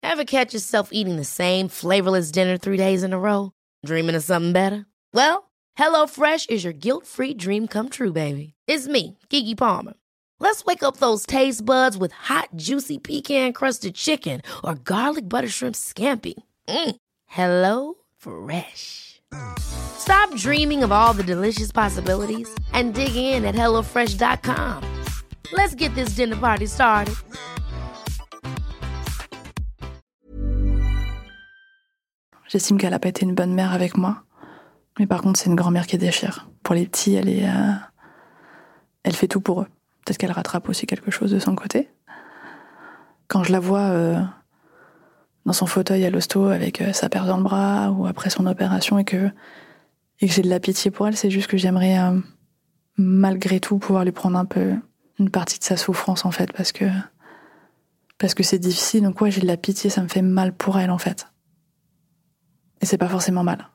Ever 0.02 0.24
catch 0.24 0.52
yourself 0.52 0.88
eating 0.90 1.16
the 1.16 1.24
same 1.24 1.68
flavorless 1.68 2.32
dinner 2.32 2.58
three 2.58 2.76
days 2.76 3.04
in 3.04 3.12
a 3.12 3.18
row? 3.18 3.52
Dreaming 3.86 4.16
of 4.16 4.24
something 4.24 4.52
better? 4.52 4.86
Well, 5.14 5.44
HelloFresh 5.78 6.50
is 6.50 6.64
your 6.64 6.72
guilt-free 6.72 7.34
dream 7.34 7.66
come 7.66 7.88
true, 7.88 8.12
baby. 8.12 8.54
It's 8.66 8.86
me, 8.86 9.18
Kiki 9.28 9.54
Palmer. 9.54 9.94
Let's 10.38 10.64
wake 10.64 10.82
up 10.82 10.98
those 10.98 11.26
taste 11.26 11.64
buds 11.64 11.96
with 11.96 12.12
hot, 12.12 12.50
juicy 12.54 12.98
pecan-crusted 12.98 13.94
chicken 13.94 14.42
or 14.62 14.74
garlic 14.74 15.28
butter 15.28 15.48
shrimp 15.48 15.74
scampi. 15.74 16.34
Mm. 16.68 16.96
Hello 17.26 17.94
Fresh. 18.16 19.20
Stop 19.58 20.34
dreaming 20.36 20.84
of 20.84 20.92
all 20.92 21.12
the 21.12 21.22
delicious 21.22 21.72
possibilities 21.72 22.48
and 22.72 22.94
dig 22.94 23.16
in 23.16 23.44
at 23.44 23.54
HelloFresh.com. 23.54 24.82
Let's 25.52 25.74
get 25.74 25.94
this 25.94 26.10
dinner 26.10 26.36
party 26.36 26.66
started. 26.66 27.14
J'estime 32.48 32.78
qu'elle 32.78 32.94
a 32.94 33.00
pas 33.00 33.08
été 33.08 33.24
une 33.24 33.34
bonne 33.34 33.54
mère 33.54 33.72
avec 33.72 33.96
moi. 33.96 34.22
Mais 34.98 35.06
par 35.06 35.22
contre, 35.22 35.40
c'est 35.40 35.50
une 35.50 35.56
grand-mère 35.56 35.86
qui 35.86 35.98
déchire. 35.98 36.48
Pour 36.62 36.74
les 36.74 36.86
petits, 36.86 37.14
elle 37.14 37.28
est, 37.28 37.48
euh... 37.48 37.72
elle 39.02 39.14
fait 39.14 39.28
tout 39.28 39.40
pour 39.40 39.62
eux. 39.62 39.66
Peut-être 40.04 40.18
qu'elle 40.18 40.32
rattrape 40.32 40.68
aussi 40.68 40.86
quelque 40.86 41.10
chose 41.10 41.30
de 41.30 41.38
son 41.38 41.54
côté. 41.54 41.90
Quand 43.26 43.42
je 43.42 43.52
la 43.52 43.60
vois 43.60 43.80
euh, 43.80 44.20
dans 45.46 45.52
son 45.52 45.66
fauteuil 45.66 46.04
à 46.04 46.10
l'hosto 46.10 46.46
avec 46.46 46.80
euh, 46.80 46.92
sa 46.92 47.08
paire 47.08 47.26
dans 47.26 47.38
le 47.38 47.42
bras 47.42 47.90
ou 47.90 48.06
après 48.06 48.30
son 48.30 48.46
opération 48.46 48.98
et 48.98 49.04
que, 49.04 49.30
et 50.20 50.28
que 50.28 50.32
j'ai 50.32 50.42
de 50.42 50.50
la 50.50 50.60
pitié 50.60 50.90
pour 50.90 51.08
elle, 51.08 51.16
c'est 51.16 51.30
juste 51.30 51.48
que 51.48 51.56
j'aimerais 51.56 51.98
malgré 52.96 53.60
tout 53.60 53.78
pouvoir 53.78 54.04
lui 54.04 54.12
prendre 54.12 54.38
un 54.38 54.44
peu 54.44 54.74
une 55.18 55.30
partie 55.30 55.58
de 55.58 55.64
sa 55.64 55.76
souffrance 55.76 56.24
en 56.24 56.30
fait 56.30 56.52
parce 56.52 56.70
que 56.70 56.84
parce 58.18 58.34
que 58.34 58.42
c'est 58.42 58.58
difficile. 58.58 59.02
Donc 59.02 59.20
ouais, 59.20 59.30
j'ai 59.30 59.40
de 59.40 59.46
la 59.46 59.56
pitié, 59.56 59.90
ça 59.90 60.02
me 60.02 60.08
fait 60.08 60.22
mal 60.22 60.52
pour 60.52 60.78
elle 60.78 60.90
en 60.90 60.98
fait. 60.98 61.26
Et 62.80 62.86
c'est 62.86 62.98
pas 62.98 63.08
forcément 63.08 63.42
mal 63.42 63.68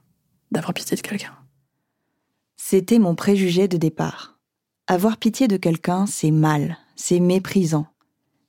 d'avoir 0.52 0.74
pitié 0.74 0.96
de 0.98 1.02
quelqu'un. 1.02 1.34
C'était 2.58 3.00
mon 3.00 3.16
préjugé 3.16 3.68
de 3.68 3.78
départ. 3.78 4.40
Avoir 4.88 5.18
pitié 5.18 5.48
de 5.48 5.58
quelqu'un, 5.58 6.06
c'est 6.06 6.32
mal, 6.32 6.78
c'est 6.96 7.20
méprisant. 7.20 7.88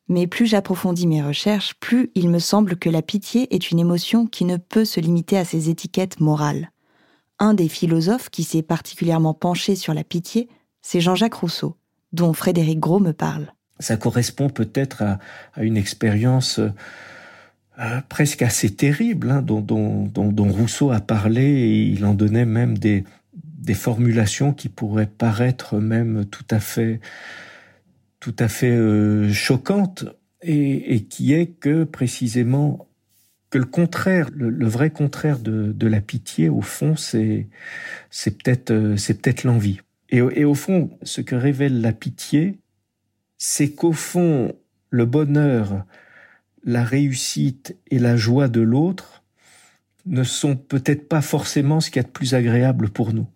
Mais 0.09 0.27
plus 0.27 0.47
j'approfondis 0.47 1.07
mes 1.07 1.23
recherches, 1.23 1.75
plus 1.75 2.11
il 2.15 2.29
me 2.29 2.41
semble 2.41 2.77
que 2.77 2.91
la 2.91 3.03
pitié 3.03 3.55
est 3.55 3.71
une 3.71 3.79
émotion 3.79 4.27
qui 4.27 4.45
ne 4.45 4.57
peut 4.57 4.85
se 4.85 4.99
limiter 4.99 5.39
à 5.39 5.45
ses 5.45 5.71
étiquettes 5.71 6.19
morales. 6.19 6.73
Un 7.39 7.55
des 7.55 7.69
philosophes 7.69 8.29
qui 8.29 8.43
s'est 8.43 8.63
particulièrement 8.63 9.35
penché 9.35 9.77
sur 9.77 9.95
la 9.95 10.03
pitié, 10.03 10.49
c'est 10.83 11.01
Jean-Jacques 11.01 11.35
Rousseau, 11.35 11.77
dont 12.13 12.33
Frédéric 12.33 12.81
Gros 12.81 12.99
me 12.99 13.13
parle. 13.13 13.53
Ça 13.79 13.97
correspond 13.97 14.51
peut-être 14.51 15.03
à, 15.03 15.19
à, 15.55 15.63
une 15.63 15.77
expérience 15.77 16.61
euh, 17.81 18.01
presque 18.09 18.43
assez 18.43 18.71
terrible 18.71 19.31
hein, 19.31 19.43
dont, 19.43 19.61
dont, 19.61 20.05
dont, 20.05 20.33
dont, 20.33 20.51
Rousseau 20.53 20.90
a 20.90 21.01
parlé 21.01 21.43
et 21.43 21.83
il 21.83 22.05
en 22.05 22.14
donnait 22.14 22.45
même 22.45 22.77
des, 22.77 23.05
des 23.33 23.75
formulations 23.75 24.53
qui 24.53 24.69
pourraient 24.69 25.07
paraître 25.07 25.79
même 25.79 26.27
tout 26.27 26.45
à 26.51 26.61
fait 26.61 27.01
tout 28.19 28.37
à 28.38 28.49
fait 28.49 28.71
euh, 28.71 29.33
choquantes 29.33 30.05
et, 30.43 30.95
et, 30.95 31.05
qui 31.05 31.33
est 31.33 31.47
que 31.47 31.85
précisément 31.85 32.87
que 33.51 33.59
le 33.59 33.64
contraire, 33.64 34.29
le, 34.33 34.49
le 34.51 34.66
vrai 34.66 34.90
contraire 34.90 35.38
de, 35.38 35.73
de, 35.73 35.87
la 35.87 36.01
pitié, 36.01 36.49
au 36.49 36.61
fond, 36.61 36.97
c'est 36.97 37.49
c'est 38.11 38.43
peut-être 38.43 38.71
euh, 38.71 38.97
c'est 38.97 39.21
peut-être 39.21 39.45
l'envie. 39.45 39.81
Et, 40.11 40.19
et, 40.19 40.45
au 40.45 40.55
fond, 40.55 40.90
ce 41.03 41.21
que 41.21 41.35
révèle 41.35 41.81
la 41.81 41.93
pitié, 41.93 42.59
c'est 43.38 43.71
qu'au 43.71 43.93
fond, 43.93 44.55
le 44.90 45.07
bonheur, 45.07 45.85
la 46.64 46.85
réussite 46.85 47.77
et 47.90 47.99
la 47.99 48.16
joie 48.16 48.49
de 48.49 48.61
l'autre 48.61 49.23
ne 50.07 50.25
sont 50.25 50.57
peut-être 50.57 51.09
pas 51.09 51.23
forcément 51.23 51.81
ce 51.81 51.90
qu'il 51.90 51.96
y 51.96 52.05
a 52.05 52.09
de 52.09 52.12
plus 52.12 52.35
agréable 52.35 52.88
pour 52.88 53.12
nous 53.12 53.27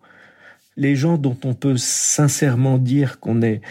les 0.77 0.95
gens 0.95 1.17
dont 1.17 1.37
on 1.43 1.53
peut 1.53 1.77
sincèrement 1.77 2.77
dire 2.77 3.19
qu'on 3.19 3.41
est 3.41 3.61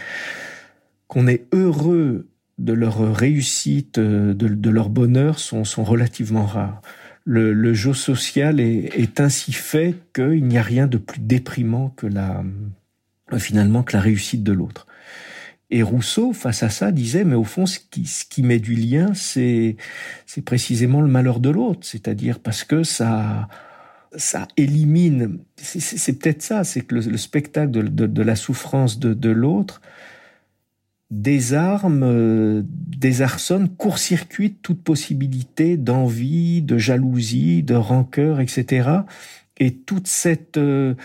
qu'on 1.07 1.27
est 1.27 1.45
heureux 1.53 2.27
de 2.57 2.73
leur 2.73 3.15
réussite, 3.15 3.99
de, 3.99 4.69
leur 4.69 4.89
bonheur, 4.89 5.39
sont, 5.39 5.65
sont 5.65 5.83
relativement 5.83 6.45
rares. 6.45 6.81
Le, 7.25 7.53
le 7.53 7.73
jeu 7.73 7.93
social 7.93 8.59
est, 8.59 8.91
est 8.95 9.19
ainsi 9.19 9.51
fait 9.51 9.95
qu'il 10.13 10.45
n'y 10.45 10.57
a 10.57 10.61
rien 10.61 10.87
de 10.87 10.97
plus 10.97 11.19
déprimant 11.19 11.89
que 11.89 12.07
la 12.07 12.43
finalement 13.37 13.83
que 13.83 13.93
la 13.95 14.01
réussite 14.01 14.43
de 14.43 14.51
l'autre. 14.51 14.87
Et 15.75 15.83
Rousseau, 15.83 16.31
face 16.31 16.63
à 16.63 16.69
ça, 16.69 16.93
disait, 16.93 17.25
mais 17.25 17.35
au 17.35 17.43
fond, 17.43 17.65
ce 17.65 17.79
qui, 17.89 18.43
met 18.43 18.59
du 18.59 18.75
lien, 18.75 19.13
c'est, 19.13 19.75
c'est 20.25 20.41
précisément 20.41 21.01
le 21.01 21.09
malheur 21.09 21.41
de 21.41 21.49
l'autre. 21.49 21.81
C'est-à-dire 21.81 22.39
parce 22.39 22.63
que 22.63 22.83
ça, 22.83 23.49
ça 24.15 24.47
élimine, 24.55 25.39
c'est 25.57 26.17
peut-être 26.17 26.41
ça, 26.41 26.63
c'est 26.63 26.79
que 26.79 26.95
le, 26.95 27.01
le 27.01 27.17
spectacle 27.17 27.71
de, 27.71 28.21
la 28.21 28.37
souffrance 28.37 28.99
de, 28.99 29.13
de 29.13 29.29
l'autre 29.29 29.81
désarme, 31.11 32.03
euh, 32.03 32.61
désarçonne, 32.65 33.67
court-circuite 33.67 34.61
toute 34.61 34.81
possibilité 34.81 35.75
d'envie, 35.75 36.61
de 36.61 36.77
jalousie, 36.77 37.63
de 37.63 37.75
rancœur, 37.75 38.39
etc. 38.39 38.89
Et 39.57 39.73
toute 39.73 40.07
cette 40.07 40.55
euh, 40.55 40.95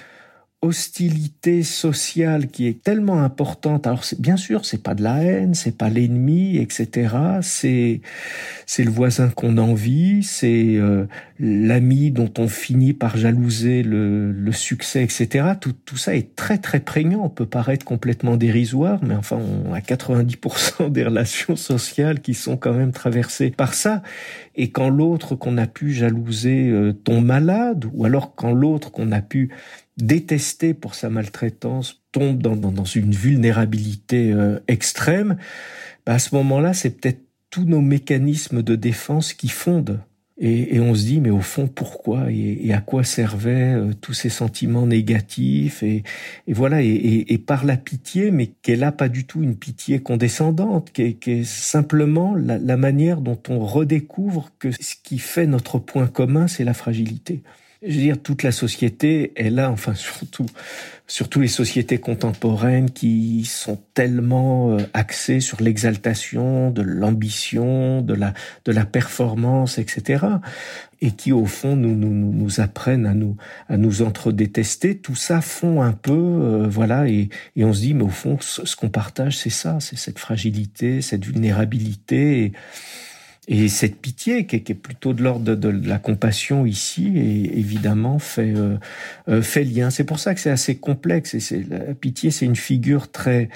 hostilité 0.63 1.63
sociale 1.63 2.49
qui 2.49 2.67
est 2.67 2.83
tellement 2.83 3.23
importante. 3.23 3.87
Alors 3.87 4.05
bien 4.19 4.37
sûr, 4.37 4.67
c'est 4.67 4.83
pas 4.83 4.95
de 4.95 5.03
la 5.03 5.23
haine, 5.23 5.55
c'est 5.55 5.77
pas 5.77 5.89
l'ennemi, 5.89 6.59
etc. 6.59 7.17
C'est 7.41 8.03
c'est 8.67 8.85
le 8.85 8.91
voisin 8.91 9.31
qu'on 9.31 9.57
envie, 9.57 10.23
c'est 10.23 10.77
euh, 10.77 11.07
l'ami 11.39 12.11
dont 12.11 12.31
on 12.37 12.47
finit 12.47 12.93
par 12.93 13.17
jalouser 13.17 13.83
le, 13.83 14.33
le 14.33 14.53
succès, 14.53 15.03
etc. 15.03 15.55
Tout, 15.59 15.73
tout 15.73 15.97
ça 15.97 16.15
est 16.15 16.37
très 16.37 16.59
très 16.59 16.81
prégnant. 16.81 17.25
On 17.25 17.31
peut 17.31 17.47
paraître 17.47 17.87
complètement 17.87 18.37
dérisoire, 18.37 19.01
mais 19.03 19.15
enfin, 19.15 19.39
on 19.39 19.73
a 19.73 19.81
90% 19.81 20.93
des 20.93 21.05
relations 21.05 21.57
sociales 21.57 22.21
qui 22.21 22.35
sont 22.35 22.59
quand 22.59 22.75
même 22.75 22.93
traversées 22.93 23.51
par 23.51 23.73
ça. 23.73 24.03
Et 24.57 24.71
quand 24.71 24.91
l'autre 24.91 25.37
qu'on 25.37 25.57
a 25.57 25.67
pu 25.67 25.93
jalouser 25.93 26.69
euh, 26.69 26.93
tombe 26.93 27.25
malade, 27.25 27.87
ou 27.95 28.05
alors 28.05 28.35
quand 28.35 28.53
l'autre 28.53 28.93
qu'on 28.93 29.11
a 29.11 29.23
pu 29.23 29.51
détesté 29.97 30.75
pour 30.75 30.95
sa 30.95 31.11
maltraitance, 31.11 32.03
tombe 32.13 32.43
dans, 32.43 32.57
dans, 32.57 32.73
dans 32.73 32.85
une 32.85 33.13
vulnérabilité 33.13 34.33
euh, 34.33 34.59
extrême, 34.69 35.37
bah 36.07 36.15
à 36.15 36.19
ce 36.19 36.35
moment-là, 36.35 36.73
c'est 36.75 37.01
peut-être 37.01 37.21
tous 37.51 37.65
nos 37.65 37.81
mécanismes 37.81 38.63
de 38.63 38.77
défense 38.77 39.35
qui 39.35 39.49
fondent. 39.49 40.01
Et, 40.43 40.77
et, 40.77 40.81
on 40.81 40.95
se 40.95 41.05
dit, 41.05 41.21
mais 41.21 41.29
au 41.29 41.43
fond, 41.43 41.69
pourquoi 41.69 42.33
et, 42.33 42.67
et 42.67 42.73
à 42.73 42.81
quoi 42.81 43.05
servaient 43.05 43.75
euh, 43.75 43.93
tous 44.01 44.15
ces 44.15 44.31
sentiments 44.31 44.87
négatifs 44.87 45.83
et, 45.83 46.03
et 46.47 46.53
voilà, 46.55 46.81
et, 46.81 47.39
par 47.47 47.67
la 47.67 47.77
pitié, 47.77 48.31
mais 48.31 48.47
qu'elle 48.47 48.83
a 48.83 48.91
pas 48.91 49.11
du 49.11 49.27
tout 49.27 49.43
une 49.43 49.55
pitié 49.55 50.01
condescendante, 50.01 50.99
est, 50.99 51.15
qui 51.15 51.33
est 51.33 51.45
simplement 51.45 52.35
la, 52.35 52.57
la 52.57 52.79
manière 52.79 53.21
dont 53.21 53.39
on 53.51 53.59
redécouvre 53.59 54.51
que 54.59 54.71
ce 54.71 54.95
qui 55.03 55.19
fait 55.19 55.47
notre 55.47 55.79
point 55.79 56.07
commun, 56.07 56.49
c'est 56.49 56.65
la 56.65 56.75
fragilité 56.75 57.43
je 57.83 57.95
veux 57.95 58.03
dire, 58.03 58.23
toute 58.23 58.43
la 58.43 58.53
société 58.53 59.33
est 59.37 59.49
là, 59.49 59.71
enfin 59.71 59.95
surtout, 59.95 60.45
surtout 61.07 61.41
les 61.41 61.49
sociétés 61.49 61.97
contemporaines 61.97 62.91
qui 62.91 63.47
sont 63.47 63.81
tellement 63.95 64.73
euh, 64.73 64.79
axées 64.93 65.41
sur 65.41 65.63
l'exaltation 65.63 66.71
de 66.71 66.83
l'ambition, 66.83 68.03
de 68.03 68.13
la, 68.13 68.35
de 68.67 68.73
la 68.73 68.85
performance, 68.85 69.79
etc. 69.79 70.27
Et 71.01 71.13
qui 71.13 71.33
au 71.33 71.47
fond 71.47 71.75
nous, 71.75 71.97
nous, 71.97 72.11
nous 72.11 72.61
apprennent 72.61 73.07
à 73.07 73.15
nous, 73.15 73.39
à 73.71 73.79
nous 73.79 74.03
entre-détester. 74.03 74.99
Tout 74.99 75.17
ça 75.17 75.41
fond 75.41 75.81
un 75.81 75.93
peu, 75.93 76.13
euh, 76.13 76.69
voilà, 76.69 77.09
et, 77.09 77.31
et 77.57 77.65
on 77.65 77.73
se 77.73 77.81
dit, 77.81 77.95
mais 77.95 78.05
au 78.05 78.09
fond, 78.09 78.37
ce, 78.41 78.77
qu'on 78.77 78.91
partage, 78.91 79.39
c'est 79.39 79.49
ça, 79.49 79.79
c'est 79.81 79.97
cette 79.97 80.19
fragilité, 80.19 81.01
cette 81.01 81.25
vulnérabilité. 81.25 82.53
Et 83.53 83.67
cette 83.67 83.97
pitié, 83.97 84.47
qui 84.47 84.55
est, 84.55 84.75
plutôt 84.75 85.13
de 85.13 85.25
l'ordre 85.25 85.57
de, 85.57 85.69
la 85.69 85.99
compassion 85.99 86.67
ici, 86.67 87.13
et 87.17 87.59
évidemment 87.59 88.21
fait 88.21 88.55
euh, 88.55 89.43
fait 89.43 89.65
lien. 89.65 89.91
C'est 89.91 90.05
pour 90.05 90.21
ça 90.21 90.35
que 90.35 90.41
c'est 90.41 90.51
assez 90.51 90.77
complexe. 90.77 91.35
Et 91.35 91.41
c'est 91.41 91.69
la 91.69 91.95
pitié, 91.95 92.31
c'est 92.31 92.47
une 92.47 92.57
figure 92.57 93.11
très 93.11 93.49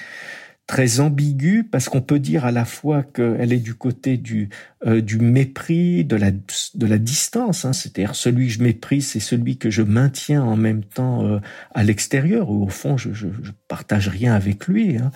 très 0.67 0.99
ambiguë 0.99 1.63
parce 1.63 1.89
qu'on 1.89 2.01
peut 2.01 2.17
dire 2.17 2.43
à 2.43 2.51
la 2.51 2.65
fois 2.65 3.03
qu'elle 3.03 3.53
est 3.53 3.59
du 3.59 3.75
côté 3.75 4.17
du 4.17 4.49
euh, 4.85 4.99
du 4.99 5.17
mépris, 5.17 6.03
de 6.03 6.17
la 6.17 6.31
de 6.31 6.85
la 6.85 6.97
distance. 6.97 7.63
Hein, 7.63 7.71
C'est-à-dire 7.71 8.15
celui 8.15 8.47
que 8.47 8.53
je 8.53 8.63
méprise, 8.63 9.07
c'est 9.07 9.21
celui 9.21 9.57
que 9.57 9.69
je 9.69 9.81
maintiens 9.81 10.43
en 10.43 10.57
même 10.57 10.83
temps 10.83 11.25
euh, 11.25 11.39
à 11.73 11.85
l'extérieur, 11.85 12.49
où 12.49 12.65
au 12.65 12.69
fond 12.69 12.97
je, 12.97 13.13
je, 13.13 13.27
je, 13.41 13.51
partage 13.69 14.09
rien 14.09 14.33
avec 14.35 14.67
lui. 14.67 14.97
Hein, 14.97 15.11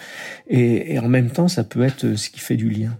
et, 0.47 0.93
et 0.93 0.99
en 0.99 1.09
même 1.09 1.31
temps, 1.31 1.49
ça 1.49 1.65
peut 1.65 1.81
être 1.81 2.15
ce 2.15 2.29
qui 2.29 2.39
fait 2.39 2.55
du 2.55 2.69
lien. 2.69 2.97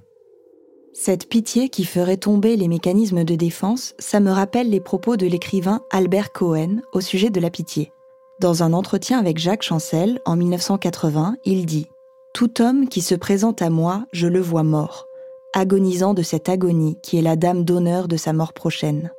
Cette 0.94 1.30
pitié 1.30 1.70
qui 1.70 1.86
ferait 1.86 2.18
tomber 2.18 2.58
les 2.58 2.68
mécanismes 2.68 3.24
de 3.24 3.36
défense, 3.36 3.94
ça 4.00 4.20
me 4.20 4.32
rappelle 4.32 4.70
les 4.70 4.80
propos 4.80 5.18
de 5.18 5.28
l'écrivain 5.28 5.82
Albert 5.92 6.32
Cohen 6.32 6.82
au 6.94 7.00
sujet 7.00 7.30
de 7.30 7.40
la 7.40 7.50
pitié. 7.50 7.92
Dans 8.40 8.64
un 8.64 8.74
entretien 8.74 9.20
avec 9.20 9.38
Jacques 9.38 9.64
Chancel 9.64 10.20
en 10.26 10.36
1980, 10.36 11.36
il 11.46 11.66
dit 11.66 11.88
tout 12.34 12.62
homme 12.62 12.88
qui 12.88 13.02
se 13.02 13.16
présente 13.16 13.62
à 13.62 13.70
moi, 13.70 14.06
je 14.12 14.28
le 14.28 14.40
vois 14.40 14.64
mort, 14.64 15.08
agonisant 15.54 16.14
de 16.14 16.22
cette 16.22 16.50
agonie 16.50 16.98
qui 17.02 17.18
est 17.18 17.24
la 17.24 17.36
dame 17.36 17.64
d'honneur 17.64 18.08
de 18.08 18.18
sa 18.18 18.34
mort 18.34 18.54
prochaine. 18.54 19.12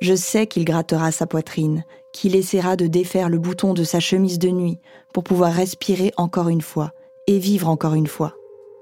Je 0.00 0.14
sais 0.14 0.46
qu'il 0.46 0.64
grattera 0.64 1.12
sa 1.12 1.26
poitrine, 1.26 1.84
qu'il 2.12 2.34
essaiera 2.34 2.76
de 2.76 2.86
défaire 2.86 3.28
le 3.28 3.38
bouton 3.38 3.74
de 3.74 3.84
sa 3.84 4.00
chemise 4.00 4.38
de 4.38 4.48
nuit 4.48 4.78
pour 5.12 5.24
pouvoir 5.24 5.52
respirer 5.52 6.12
encore 6.16 6.48
une 6.48 6.62
fois 6.62 6.92
et 7.26 7.38
vivre 7.38 7.68
encore 7.68 7.94
une 7.94 8.06
fois. 8.06 8.34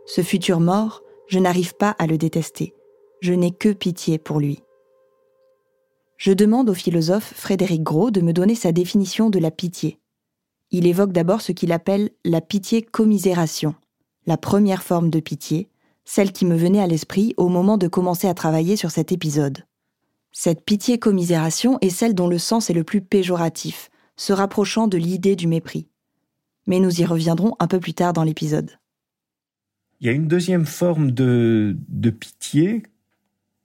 Ce 0.07 0.23
futur 0.23 0.61
mort, 0.61 1.03
je 1.29 1.39
n'arrive 1.39 1.75
pas 1.75 1.95
à 1.99 2.07
le 2.07 2.19
détester. 2.19 2.75
Je 3.21 3.35
n'ai 3.35 3.51
que 3.51 3.69
pitié 3.69 4.19
pour 4.19 4.41
lui. 4.41 4.63
Je 6.17 6.33
demande 6.33 6.71
au 6.71 6.75
philosophe 6.75 7.33
Frédéric 7.37 7.83
Gros 7.83 8.11
de 8.11 8.21
me 8.21 8.33
donner 8.33 8.55
sa 8.55 8.73
définition 8.73 9.31
de 9.31 9.39
la 9.39 9.51
pitié. 9.51 10.01
Il 10.71 10.87
évoque 10.87 11.13
d'abord 11.13 11.43
ce 11.43 11.53
qu'il 11.53 11.71
appelle 11.71 12.11
la 12.25 12.41
pitié-commisération, 12.41 13.75
la 14.27 14.37
première 14.37 14.83
forme 14.83 15.11
de 15.11 15.21
pitié, 15.21 15.69
celle 16.05 16.33
qui 16.33 16.47
me 16.47 16.57
venait 16.57 16.81
à 16.81 16.87
l'esprit 16.87 17.35
au 17.37 17.49
moment 17.49 17.77
de 17.77 17.89
commencer 17.89 18.27
à 18.27 18.35
travailler 18.35 18.77
sur 18.77 18.91
cet 18.91 19.13
épisode. 19.13 19.65
Cette 20.33 20.65
pitié-commisération 20.65 21.79
est 21.83 21.91
celle 21.91 22.15
dont 22.15 22.29
le 22.29 22.39
sens 22.39 22.71
est 22.71 22.75
le 22.75 22.85
plus 22.85 23.03
péjoratif, 23.03 23.91
se 24.17 24.33
rapprochant 24.33 24.89
de 24.89 24.97
l'idée 24.97 25.37
du 25.37 25.47
mépris. 25.47 25.89
Mais 26.67 26.81
nous 26.81 27.01
y 27.01 27.05
reviendrons 27.05 27.55
un 27.59 27.67
peu 27.67 27.81
plus 27.81 27.95
tard 27.95 28.13
dans 28.13 28.25
l'épisode. 28.25 28.78
Il 30.01 30.07
y 30.07 30.11
a 30.11 30.13
une 30.13 30.29
deuxième 30.29 30.67
forme 30.67 31.11
de, 31.11 31.77
de 31.89 32.11
pitié 32.11 32.85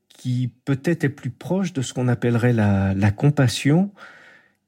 qui 0.08 0.52
peut-être 0.66 1.04
est 1.04 1.10
plus 1.10 1.30
proche 1.30 1.74
de 1.74 1.82
ce 1.82 1.94
qu'on 1.94 2.08
appellerait 2.08 2.54
la, 2.54 2.94
la 2.94 3.12
compassion, 3.12 3.92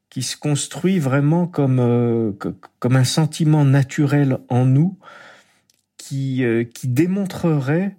qui 0.10 0.22
se 0.22 0.38
construit 0.38 1.00
vraiment 1.00 1.48
comme, 1.48 1.80
euh, 1.80 2.32
comme 2.80 2.96
un 2.96 3.04
sentiment 3.04 3.66
naturel 3.66 4.38
en 4.50 4.66
nous, 4.66 4.98
qui, 5.98 6.44
euh, 6.44 6.64
qui 6.64 6.88
démontrerait 6.88 7.98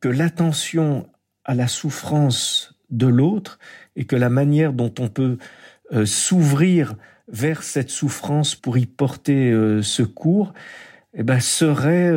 que 0.00 0.08
l'attention 0.08 1.08
à 1.44 1.54
la 1.54 1.68
souffrance 1.68 2.74
de 2.90 3.06
l'autre 3.06 3.58
et 3.96 4.04
que 4.06 4.16
la 4.16 4.30
manière 4.30 4.72
dont 4.72 4.92
on 4.98 5.08
peut 5.08 5.38
euh, 5.92 6.06
s'ouvrir 6.06 6.94
vers 7.28 7.62
cette 7.62 7.90
souffrance 7.90 8.54
pour 8.54 8.78
y 8.78 8.86
porter 8.86 9.52
secours, 9.82 10.52
eh 11.18 11.22
ben, 11.22 11.40
serait, 11.40 12.12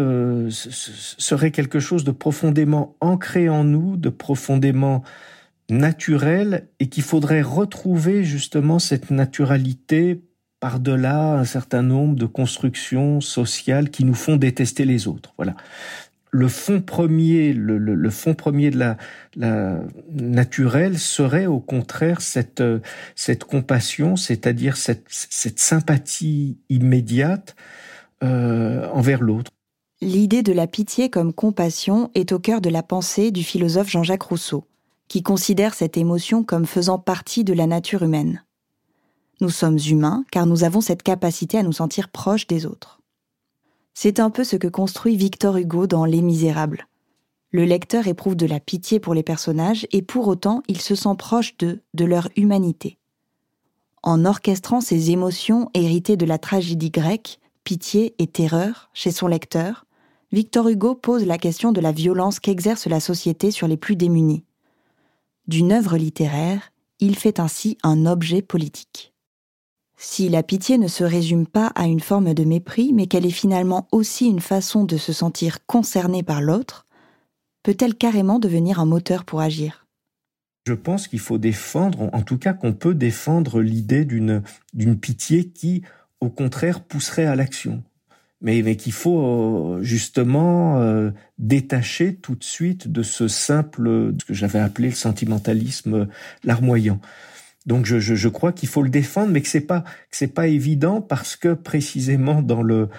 serait 0.50 1.52
quelque 1.52 1.80
chose 1.80 2.04
de 2.04 2.12
profondément 2.12 2.98
ancré 3.00 3.48
en 3.48 3.64
nous, 3.64 3.96
de 3.96 4.10
profondément 4.10 5.04
naturel 5.70 6.68
et 6.80 6.88
qu'il 6.90 7.04
faudrait 7.04 7.42
retrouver 7.42 8.24
justement 8.24 8.80
cette 8.80 9.12
naturalité 9.12 10.22
par-delà 10.60 11.36
un 11.36 11.46
certain 11.46 11.82
nombre 11.82 12.16
de 12.16 12.26
constructions 12.26 13.22
sociales 13.22 13.90
qui 13.90 14.04
nous 14.04 14.14
font 14.14 14.36
détester 14.36 14.84
les 14.84 15.08
autres. 15.08 15.34
Voilà. 15.38 15.56
Le 16.32 16.48
fond 16.48 16.82
premier, 16.82 17.54
le, 17.54 17.78
le, 17.78 18.10
fond 18.10 18.36
premier 18.36 18.70
de 18.70 18.78
la, 18.78 18.98
la 19.36 19.80
naturelle 20.12 21.00
serait 21.00 21.48
au 21.48 21.60
contraire 21.60 22.22
cette, 22.22 22.62
cette 23.16 23.46
compassion, 23.46 24.16
c'est-à-dire 24.16 24.78
cette, 24.78 25.06
cette 25.08 25.60
sympathie 25.60 26.60
immédiate 26.70 27.56
euh, 28.24 28.88
envers 28.90 29.22
l'autre. 29.22 29.52
L'idée 30.02 30.44
de 30.44 30.54
la 30.54 30.68
pitié 30.68 31.10
comme 31.10 31.34
compassion 31.34 32.10
est 32.16 32.32
au 32.32 32.40
cœur 32.40 32.62
de 32.62 32.70
la 32.70 32.84
pensée 32.84 33.32
du 33.32 33.44
philosophe 33.44 33.90
Jean-Jacques 33.90 34.24
Rousseau 34.24 34.66
qui 35.10 35.24
considère 35.24 35.74
cette 35.74 35.98
émotion 35.98 36.44
comme 36.44 36.66
faisant 36.66 37.00
partie 37.00 37.44
de 37.44 37.54
la 37.54 37.68
nature 37.68 38.04
humaine. 38.04 38.46
Nous 39.42 39.50
sommes 39.50 39.80
humains 39.90 40.24
car 40.32 40.46
nous 40.46 40.64
avons 40.64 40.80
cette 40.80 41.04
capacité 41.04 41.58
à 41.58 41.64
nous 41.64 41.74
sentir 41.74 42.10
proches 42.10 42.48
des 42.48 42.66
autres. 42.66 43.02
C'est 43.94 44.20
un 44.20 44.30
peu 44.30 44.44
ce 44.46 44.56
que 44.56 44.68
construit 44.68 45.18
Victor 45.18 45.58
Hugo 45.58 45.88
dans 45.88 46.06
Les 46.06 46.22
Misérables. 46.22 46.88
Le 47.52 47.66
lecteur 47.66 48.08
éprouve 48.08 48.36
de 48.36 48.46
la 48.46 48.60
pitié 48.60 49.00
pour 49.00 49.16
les 49.16 49.24
personnages 49.24 49.88
et 49.92 50.04
pour 50.04 50.28
autant 50.28 50.62
il 50.68 50.80
se 50.80 50.94
sent 50.94 51.16
proche 51.18 51.58
d'eux, 51.58 51.82
de 51.96 52.06
leur 52.06 52.30
humanité. 52.36 53.00
En 54.04 54.24
orchestrant 54.24 54.80
ces 54.80 55.10
émotions 55.12 55.70
héritées 55.74 56.16
de 56.16 56.26
la 56.26 56.38
tragédie 56.38 56.92
grecque, 56.92 57.40
pitié 57.70 58.16
et 58.18 58.26
terreur, 58.26 58.90
chez 58.96 59.12
son 59.12 59.28
lecteur, 59.28 59.86
Victor 60.32 60.70
Hugo 60.70 60.96
pose 60.96 61.24
la 61.24 61.38
question 61.38 61.72
de 61.72 61.80
la 61.80 61.92
violence 61.92 62.40
qu'exerce 62.40 62.88
la 62.88 63.00
société 63.00 63.52
sur 63.52 63.68
les 63.68 63.78
plus 63.78 63.96
démunis. 63.96 64.44
D'une 65.48 65.72
œuvre 65.72 65.96
littéraire, 65.96 66.72
il 67.00 67.16
fait 67.16 67.40
ainsi 67.40 67.78
un 67.84 68.08
objet 68.08 68.42
politique. 68.42 69.14
Si 69.98 70.30
la 70.30 70.42
pitié 70.42 70.80
ne 70.80 70.88
se 70.88 71.04
résume 71.04 71.46
pas 71.46 71.68
à 71.76 71.86
une 71.86 72.00
forme 72.00 72.34
de 72.34 72.44
mépris, 72.44 72.92
mais 72.92 73.06
qu'elle 73.06 73.28
est 73.28 73.30
finalement 73.30 73.88
aussi 73.92 74.26
une 74.26 74.42
façon 74.42 74.84
de 74.84 74.98
se 74.98 75.14
sentir 75.14 75.64
concerné 75.68 76.24
par 76.24 76.42
l'autre, 76.42 76.88
peut-elle 77.62 77.94
carrément 77.94 78.40
devenir 78.40 78.80
un 78.80 78.88
moteur 78.88 79.26
pour 79.26 79.42
agir? 79.42 79.86
Je 80.66 80.74
pense 80.74 81.08
qu'il 81.08 81.20
faut 81.20 81.38
défendre, 81.38 82.10
en 82.14 82.24
tout 82.24 82.40
cas 82.40 82.54
qu'on 82.54 82.74
peut 82.74 82.96
défendre 82.96 83.62
l'idée 83.62 84.06
d'une 84.06 85.00
pitié 85.00 85.50
qui, 85.50 85.84
au 86.22 86.30
contraire, 86.30 86.82
pousserait 86.82 87.26
à 87.26 87.36
l'action 87.36 87.84
mais, 88.42 88.62
mais 88.62 88.76
qu'il 88.76 88.94
faut 88.94 89.22
euh, 89.22 89.84
justement 89.84 90.80
euh, 90.80 91.12
détacher 91.38 92.16
tout 92.16 92.36
de 92.36 92.44
suite 92.44 92.90
de 92.90 93.04
ce 93.04 93.28
simple, 93.28 94.14
ce 94.20 94.26
que 94.26 94.34
j'avais 94.34 94.60
appelé 94.60 94.90
le 94.90 94.96
sentimentalisme 94.96 96.08
larmoyant. 96.44 97.00
Donc 97.66 97.86
je, 97.86 98.00
je, 98.00 98.16
je 98.16 98.30
crois 98.30 98.54
qu'il 98.54 98.70
faut 98.70 98.82
le 98.82 98.90
défendre, 98.90 99.32
mais 99.32 99.42
que 99.42 99.48
c'est 99.48 99.60
pas 99.62 99.82
que 99.82 100.18
c'est 100.18 100.34
pas 100.34 100.48
évident 100.48 101.02
parce 101.02 101.36
que 101.36 101.54
précisément 101.54 102.42
dans 102.42 102.64
le 102.64 102.90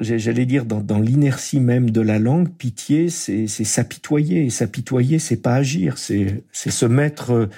j'allais 0.00 0.46
dire 0.46 0.64
dans, 0.64 0.80
dans 0.80 0.98
l'inertie 0.98 1.60
même 1.60 1.90
de 1.90 2.00
la 2.00 2.18
langue, 2.18 2.50
pitié, 2.50 3.08
c'est 3.08 3.46
s'apitoyer. 3.46 4.44
Et 4.44 4.50
s'apitoyer, 4.50 5.18
c'est 5.18 5.36
pas 5.36 5.54
agir, 5.54 5.96
c'est 5.96 6.44
c'est 6.52 6.70
se 6.70 6.86
mettre 6.86 7.48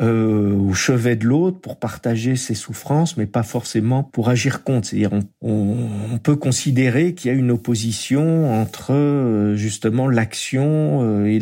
euh, 0.00 0.56
au 0.56 0.74
chevet 0.74 1.14
de 1.14 1.24
l'autre 1.24 1.60
pour 1.60 1.76
partager 1.76 2.34
ses 2.34 2.54
souffrances, 2.54 3.16
mais 3.16 3.26
pas 3.26 3.44
forcément 3.44 4.02
pour 4.02 4.28
agir 4.28 4.64
contre. 4.64 4.88
C'est-à-dire, 4.88 5.12
on, 5.40 6.18
peut 6.22 6.36
considérer 6.36 7.14
qu'il 7.14 7.30
y 7.30 7.34
a 7.34 7.36
une 7.36 7.50
opposition 7.50 8.52
entre 8.60 8.92
euh, 8.92 9.56
justement 9.56 10.08
l'action 10.08 11.00
euh, 11.02 11.26
et 11.26 11.38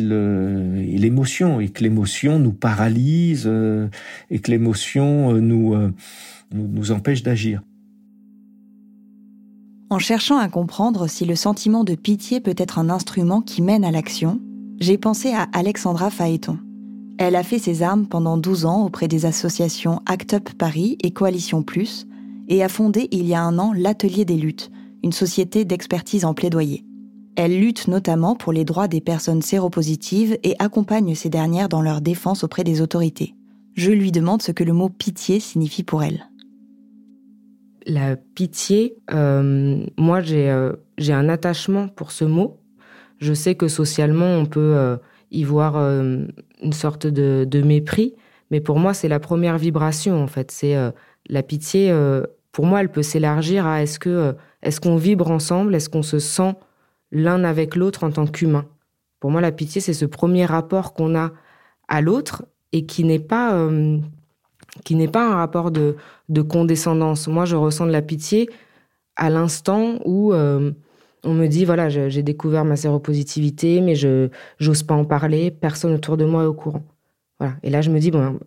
l'émotion, 0.97 1.61
et, 1.61 1.69
que 1.69 1.83
l'émotion 1.83 2.37
nous 2.37 2.51
paralyse 2.51 3.45
euh, 3.47 3.87
et 4.29 4.39
que 4.39 4.51
l'émotion 4.51 5.33
nous, 5.33 6.91
empêche 6.91 7.23
d'agir. 7.23 7.61
En 9.89 9.99
cherchant 9.99 10.37
à 10.37 10.47
comprendre 10.47 11.07
si 11.07 11.25
le 11.25 11.35
sentiment 11.35 11.83
de 11.83 11.95
pitié 11.95 12.39
peut 12.39 12.55
être 12.57 12.77
un 12.77 12.89
instrument 12.89 13.41
qui 13.41 13.61
mène 13.61 13.85
à 13.85 13.91
l'action, 13.91 14.39
j'ai 14.79 14.97
pensé 14.97 15.33
à 15.33 15.47
Alexandra 15.53 16.09
Phaéton. 16.09 16.59
Elle 17.17 17.35
a 17.35 17.43
fait 17.43 17.59
ses 17.59 17.83
armes 17.83 18.07
pendant 18.07 18.37
12 18.37 18.65
ans 18.65 18.85
auprès 18.85 19.07
des 19.07 19.25
associations 19.25 20.01
Act 20.05 20.33
Up 20.33 20.49
Paris 20.57 20.97
et 21.03 21.11
Coalition 21.11 21.63
Plus 21.63 22.07
et 22.47 22.63
a 22.63 22.69
fondé 22.69 23.07
il 23.11 23.25
y 23.27 23.35
a 23.35 23.41
un 23.41 23.59
an 23.59 23.71
l'Atelier 23.75 24.25
des 24.25 24.35
luttes, 24.35 24.71
une 25.03 25.11
société 25.11 25.63
d'expertise 25.65 26.25
en 26.25 26.33
plaidoyer. 26.33 26.83
Elle 27.35 27.59
lutte 27.59 27.87
notamment 27.87 28.35
pour 28.35 28.53
les 28.53 28.65
droits 28.65 28.87
des 28.87 29.01
personnes 29.01 29.41
séropositives 29.41 30.37
et 30.43 30.55
accompagne 30.59 31.15
ces 31.15 31.29
dernières 31.29 31.69
dans 31.69 31.81
leur 31.81 32.01
défense 32.01 32.43
auprès 32.43 32.63
des 32.63 32.81
autorités. 32.81 33.35
Je 33.73 33.91
lui 33.91 34.11
demande 34.11 34.41
ce 34.41 34.51
que 34.51 34.63
le 34.63 34.73
mot 34.73 34.89
pitié 34.89 35.39
signifie 35.39 35.83
pour 35.83 36.03
elle. 36.03 36.29
La 37.85 38.15
pitié, 38.15 38.95
euh, 39.11 39.83
moi 39.97 40.21
j'ai 40.21 40.49
euh, 40.49 40.73
j'ai 40.97 41.13
un 41.13 41.27
attachement 41.27 41.87
pour 41.87 42.11
ce 42.11 42.23
mot. 42.23 42.59
Je 43.17 43.33
sais 43.33 43.55
que 43.55 43.67
socialement 43.67 44.37
on 44.37 44.45
peut 44.45 44.59
euh, 44.59 44.97
y 45.33 45.43
voir 45.43 45.75
euh, 45.75 46.25
une 46.61 46.73
sorte 46.73 47.07
de, 47.07 47.61
mépris. 47.61 48.13
Mais 48.51 48.61
pour 48.61 48.79
moi, 48.79 48.93
c'est 48.93 49.07
la 49.07 49.19
première 49.19 49.57
vibration, 49.57 50.23
en 50.23 50.27
fait. 50.27 50.51
C'est 50.51 50.75
euh, 50.75 50.91
la 51.27 51.43
pitié. 51.43 51.91
Euh, 51.91 52.23
pour 52.51 52.65
moi, 52.65 52.81
elle 52.81 52.91
peut 52.91 53.03
s'élargir 53.03 53.65
à 53.65 53.81
est-ce 53.81 53.99
que 53.99 54.35
est-ce 54.61 54.79
qu'on 54.79 54.95
vibre 54.95 55.31
ensemble, 55.31 55.75
est-ce 55.75 55.89
qu'on 55.89 56.03
se 56.03 56.19
sent 56.19 56.53
l'un 57.11 57.43
avec 57.43 57.75
l'autre 57.75 58.03
en 58.03 58.11
tant 58.11 58.27
qu'humain? 58.27 58.65
Pour 59.19 59.31
moi, 59.31 59.41
la 59.41 59.51
pitié, 59.51 59.81
c'est 59.81 59.93
ce 59.93 60.05
premier 60.05 60.45
rapport 60.45 60.93
qu'on 60.93 61.15
a 61.15 61.31
à 61.87 61.99
l'autre 61.99 62.45
et 62.71 62.85
qui 62.85 63.03
n'est 63.03 63.19
pas 63.19 63.69
qui 64.83 64.95
n'est 64.95 65.07
pas 65.07 65.27
un 65.27 65.35
rapport 65.35 65.71
de, 65.71 65.95
de 66.29 66.41
condescendance. 66.43 67.27
Moi, 67.27 67.45
je 67.45 67.55
ressens 67.55 67.87
de 67.87 67.91
la 67.91 68.01
pitié 68.03 68.49
à 69.15 69.31
l'instant 69.31 69.99
où 70.05 70.31
on 71.23 71.33
me 71.33 71.47
dit 71.47 71.65
voilà, 71.65 71.89
j'ai 71.89 72.23
découvert 72.23 72.65
ma 72.65 72.75
séropositivité, 72.75 73.81
mais 73.81 73.95
je 73.95 74.29
j'ose 74.59 74.83
pas 74.83 74.95
en 74.95 75.05
parler, 75.05 75.51
personne 75.51 75.93
autour 75.93 76.17
de 76.17 76.25
moi 76.25 76.43
est 76.43 76.47
au 76.47 76.53
courant. 76.53 76.83
Voilà. 77.39 77.55
Et 77.63 77.69
là, 77.69 77.81
je 77.81 77.89
me 77.89 77.99
dis 77.99 78.11
bon, 78.11 78.39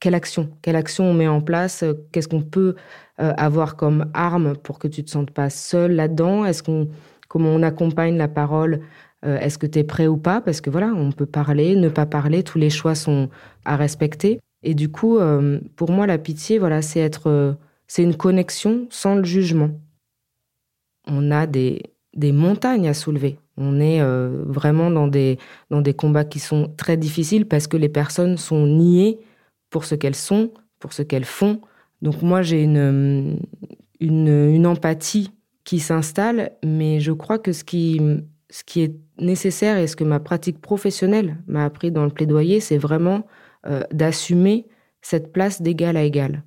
quelle 0.00 0.14
action, 0.14 0.50
quelle 0.62 0.76
action 0.76 1.04
on 1.04 1.14
met 1.14 1.28
en 1.28 1.40
place? 1.40 1.84
Qu'est-ce 2.12 2.28
qu'on 2.28 2.42
peut 2.42 2.74
euh, 3.20 3.32
avoir 3.36 3.76
comme 3.76 4.10
arme 4.14 4.56
pour 4.56 4.78
que 4.78 4.88
tu 4.88 5.04
te 5.04 5.10
sentes 5.10 5.30
pas 5.30 5.50
seul 5.50 5.92
là-dedans? 5.92 6.44
Est-ce 6.44 6.62
qu'on 6.62 6.88
comment 7.28 7.50
on 7.50 7.62
accompagne 7.62 8.16
la 8.16 8.28
parole? 8.28 8.80
Euh, 9.24 9.38
Est-ce 9.38 9.58
que 9.58 9.66
tu 9.66 9.78
es 9.78 9.84
prêt 9.84 10.06
ou 10.06 10.16
pas? 10.16 10.40
Parce 10.40 10.60
que 10.60 10.70
voilà, 10.70 10.88
on 10.88 11.12
peut 11.12 11.26
parler, 11.26 11.76
ne 11.76 11.88
pas 11.88 12.06
parler, 12.06 12.42
tous 12.42 12.58
les 12.58 12.70
choix 12.70 12.94
sont 12.94 13.28
à 13.64 13.76
respecter. 13.76 14.40
Et 14.62 14.74
du 14.74 14.90
coup, 14.90 15.18
euh, 15.18 15.60
pour 15.76 15.90
moi, 15.90 16.06
la 16.06 16.18
pitié, 16.18 16.58
voilà, 16.58 16.82
c'est 16.82 17.00
être, 17.00 17.56
c'est 17.86 18.02
une 18.02 18.16
connexion 18.16 18.86
sans 18.90 19.14
le 19.16 19.24
jugement. 19.24 19.70
On 21.06 21.30
a 21.30 21.46
des, 21.46 21.82
des 22.14 22.32
montagnes 22.32 22.88
à 22.88 22.94
soulever. 22.94 23.38
On 23.56 23.80
est 23.80 24.02
vraiment 24.02 24.90
dans 24.90 25.06
des, 25.06 25.38
dans 25.70 25.80
des 25.80 25.94
combats 25.94 26.24
qui 26.24 26.38
sont 26.38 26.72
très 26.76 26.96
difficiles 26.96 27.46
parce 27.46 27.66
que 27.66 27.76
les 27.76 27.88
personnes 27.88 28.36
sont 28.36 28.66
niées 28.66 29.18
pour 29.70 29.84
ce 29.84 29.94
qu'elles 29.94 30.16
sont, 30.16 30.50
pour 30.78 30.92
ce 30.92 31.02
qu'elles 31.02 31.24
font. 31.24 31.60
Donc 32.02 32.22
moi, 32.22 32.42
j'ai 32.42 32.62
une, 32.62 33.38
une, 34.00 34.66
empathie 34.66 35.30
qui 35.64 35.78
s'installe, 35.78 36.52
mais 36.64 37.00
je 37.00 37.12
crois 37.12 37.38
que 37.38 37.52
ce 37.52 37.64
qui, 37.64 38.00
ce 38.48 38.64
qui 38.64 38.82
est 38.82 38.96
nécessaire 39.18 39.78
et 39.78 39.86
ce 39.86 39.96
que 39.96 40.04
ma 40.04 40.20
pratique 40.20 40.60
professionnelle 40.60 41.36
m'a 41.46 41.64
appris 41.64 41.92
dans 41.92 42.04
le 42.04 42.10
plaidoyer, 42.10 42.60
c'est 42.60 42.78
vraiment 42.78 43.26
euh, 43.66 43.82
d'assumer 43.92 44.66
cette 45.02 45.32
place 45.32 45.62
d'égal 45.62 45.96
à 45.96 46.02
égal. 46.02 46.42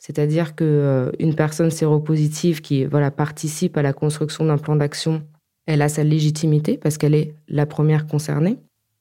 C'est-à-dire 0.00 0.56
que 0.56 0.64
euh, 0.64 1.12
une 1.20 1.34
personne 1.34 1.70
séropositive 1.70 2.62
qui 2.62 2.86
voilà 2.86 3.10
participe 3.10 3.76
à 3.76 3.82
la 3.82 3.92
construction 3.92 4.46
d'un 4.46 4.56
plan 4.56 4.74
d'action, 4.74 5.22
elle 5.66 5.82
a 5.82 5.90
sa 5.90 6.02
légitimité 6.02 6.78
parce 6.78 6.96
qu'elle 6.96 7.14
est 7.14 7.34
la 7.48 7.66
première 7.66 8.06
concernée. 8.06 8.56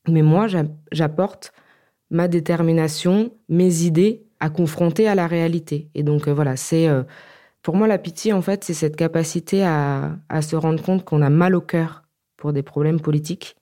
Mais 0.10 0.22
moi, 0.22 0.48
j'apporte 0.92 1.54
ma 2.12 2.28
détermination, 2.28 3.32
mes 3.48 3.84
idées 3.84 4.24
à 4.42 4.50
confronter 4.50 5.08
à 5.08 5.16
la 5.16 5.26
réalité. 5.26 5.90
Et 5.96 6.04
donc 6.04 6.28
euh, 6.28 6.34
voilà, 6.34 6.58
c'est 6.58 6.90
euh, 6.90 7.04
pour 7.62 7.76
moi 7.76 7.88
la 7.88 7.98
pitié 7.98 8.34
en 8.34 8.42
fait, 8.42 8.66
c'est 8.66 8.74
cette 8.74 8.98
capacité 8.98 9.64
à, 9.64 10.18
se 10.42 10.58
rendre 10.58 10.84
compte 10.84 11.06
qu'on 11.06 11.22
a 11.22 11.30
mal 11.30 11.56
au 11.56 11.62
cœur 11.62 12.04
pour 12.36 12.52
des 12.52 12.64
problèmes 12.64 13.00
politiques 13.00 13.56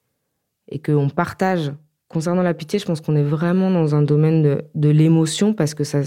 et 0.68 0.80
qu'on 0.80 1.08
partage. 1.08 1.72
Concernant 2.08 2.42
la 2.42 2.54
pitié, 2.54 2.78
je 2.80 2.86
pense 2.86 3.00
qu'on 3.00 3.16
est 3.16 3.22
vraiment 3.22 3.70
dans 3.70 3.94
un 3.94 4.02
domaine 4.02 4.62
de 4.74 4.88
l'émotion 4.88 5.52
parce 5.52 5.74
que 5.74 5.84
ça, 5.84 6.02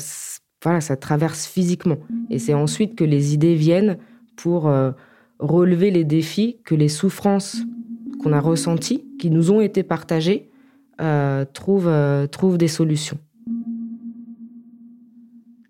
voilà, 0.63 0.81
ça 0.81 0.95
traverse 0.95 1.45
physiquement. 1.47 1.97
Et 2.29 2.39
c'est 2.39 2.53
ensuite 2.53 2.95
que 2.95 3.03
les 3.03 3.33
idées 3.33 3.55
viennent 3.55 3.97
pour 4.35 4.67
euh, 4.67 4.91
relever 5.39 5.91
les 5.91 6.03
défis, 6.03 6.57
que 6.63 6.75
les 6.75 6.89
souffrances 6.89 7.57
qu'on 8.21 8.31
a 8.31 8.39
ressenties, 8.39 9.03
qui 9.19 9.31
nous 9.31 9.51
ont 9.51 9.61
été 9.61 9.81
partagées, 9.83 10.49
euh, 11.01 11.45
trouve, 11.51 11.87
euh, 11.87 12.27
trouve 12.27 12.57
des 12.57 12.67
solutions. 12.67 13.17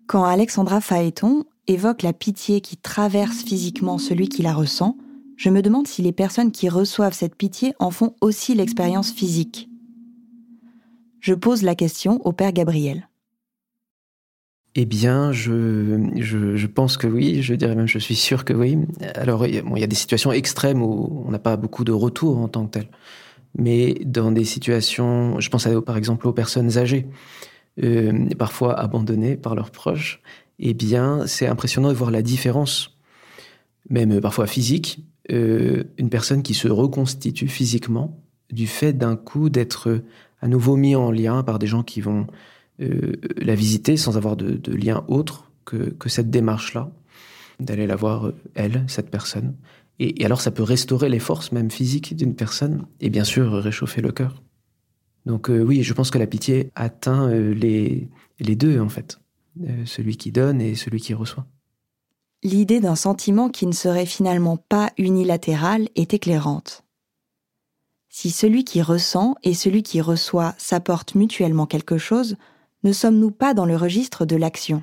Quand 0.06 0.24
Alexandra 0.24 0.82
Phaéton 0.82 1.44
évoque 1.68 2.02
la 2.02 2.12
pitié 2.12 2.60
qui 2.60 2.76
traverse 2.76 3.42
physiquement 3.42 3.96
celui 3.96 4.28
qui 4.28 4.42
la 4.42 4.52
ressent, 4.52 4.98
je 5.36 5.48
me 5.48 5.62
demande 5.62 5.86
si 5.86 6.02
les 6.02 6.12
personnes 6.12 6.52
qui 6.52 6.68
reçoivent 6.68 7.14
cette 7.14 7.34
pitié 7.34 7.72
en 7.78 7.90
font 7.90 8.14
aussi 8.20 8.54
l'expérience 8.54 9.10
physique. 9.10 9.70
Je 11.20 11.32
pose 11.32 11.62
la 11.62 11.74
question 11.74 12.20
au 12.26 12.32
père 12.32 12.52
Gabriel. 12.52 13.08
Eh 14.74 14.86
bien, 14.86 15.32
je, 15.32 16.10
je, 16.16 16.66
pense 16.66 16.96
que 16.96 17.06
oui, 17.06 17.42
je 17.42 17.54
dirais 17.54 17.74
même 17.74 17.86
je 17.86 17.98
suis 17.98 18.14
sûr 18.16 18.44
que 18.46 18.54
oui. 18.54 18.78
Alors, 19.16 19.46
il 19.46 19.62
y 19.76 19.84
a 19.84 19.86
des 19.86 19.94
situations 19.94 20.32
extrêmes 20.32 20.82
où 20.82 21.24
on 21.26 21.30
n'a 21.30 21.38
pas 21.38 21.56
beaucoup 21.56 21.84
de 21.84 21.92
retour 21.92 22.38
en 22.38 22.48
tant 22.48 22.66
que 22.66 22.78
tel 22.78 22.88
mais 23.56 23.94
dans 24.04 24.32
des 24.32 24.44
situations, 24.44 25.38
je 25.40 25.48
pense 25.50 25.68
par 25.84 25.96
exemple 25.96 26.26
aux 26.26 26.32
personnes 26.32 26.78
âgées, 26.78 27.06
euh, 27.82 28.28
parfois 28.38 28.78
abandonnées 28.78 29.36
par 29.36 29.54
leurs 29.54 29.70
proches, 29.70 30.20
eh 30.58 30.74
bien, 30.74 31.26
c'est 31.26 31.46
impressionnant 31.46 31.88
de 31.88 31.94
voir 31.94 32.10
la 32.10 32.22
différence, 32.22 32.96
même 33.90 34.20
parfois 34.20 34.46
physique, 34.46 35.04
euh, 35.30 35.84
une 35.98 36.10
personne 36.10 36.42
qui 36.42 36.54
se 36.54 36.68
reconstitue 36.68 37.48
physiquement 37.48 38.18
du 38.50 38.66
fait 38.66 38.92
d'un 38.92 39.16
coup 39.16 39.48
d'être 39.48 40.02
à 40.40 40.48
nouveau 40.48 40.76
mis 40.76 40.94
en 40.94 41.10
lien 41.10 41.42
par 41.42 41.58
des 41.58 41.66
gens 41.66 41.82
qui 41.82 42.00
vont 42.00 42.26
euh, 42.82 43.12
la 43.36 43.54
visiter 43.54 43.96
sans 43.96 44.16
avoir 44.16 44.36
de, 44.36 44.72
lien 44.72 45.04
autre 45.08 45.50
que, 45.64 45.94
cette 46.06 46.30
démarche-là, 46.30 46.90
d'aller 47.60 47.86
la 47.86 47.96
voir, 47.96 48.32
elle, 48.54 48.84
cette 48.88 49.10
personne, 49.10 49.54
et, 49.98 50.24
alors 50.24 50.40
ça 50.40 50.50
peut 50.50 50.62
restaurer 50.62 51.08
les 51.08 51.18
forces 51.18 51.52
même 51.52 51.70
physiques 51.70 52.16
d'une 52.16 52.34
personne 52.34 52.86
et 53.00 53.10
bien 53.10 53.24
sûr 53.24 53.52
réchauffer 53.52 54.00
le 54.00 54.12
cœur. 54.12 54.42
Donc 55.26 55.50
euh, 55.50 55.62
oui, 55.62 55.82
je 55.82 55.94
pense 55.94 56.10
que 56.10 56.18
la 56.18 56.26
pitié 56.26 56.70
atteint 56.74 57.28
euh, 57.28 57.54
les, 57.54 58.08
deux 58.56 58.80
en 58.80 58.88
fait, 58.88 59.18
euh, 59.62 59.84
celui 59.86 60.16
qui 60.16 60.32
donne 60.32 60.60
et 60.60 60.74
celui 60.74 61.00
qui 61.00 61.14
reçoit. 61.14 61.46
L'idée 62.42 62.80
d'un 62.80 62.96
sentiment 62.96 63.48
qui 63.48 63.66
ne 63.66 63.72
serait 63.72 64.06
finalement 64.06 64.56
pas 64.56 64.90
unilatéral 64.98 65.88
est 65.94 66.12
éclairante. 66.12 66.84
Si 68.08 68.30
celui 68.30 68.64
qui 68.64 68.82
ressent 68.82 69.36
et 69.44 69.54
celui 69.54 69.84
qui 69.84 70.00
reçoit 70.00 70.54
s'apportent 70.58 71.14
mutuellement 71.14 71.66
quelque 71.66 71.98
chose, 71.98 72.36
ne 72.84 72.92
sommes-nous 72.92 73.30
pas 73.30 73.54
dans 73.54 73.66
le 73.66 73.76
registre 73.76 74.24
de 74.24 74.36
l'action? 74.36 74.82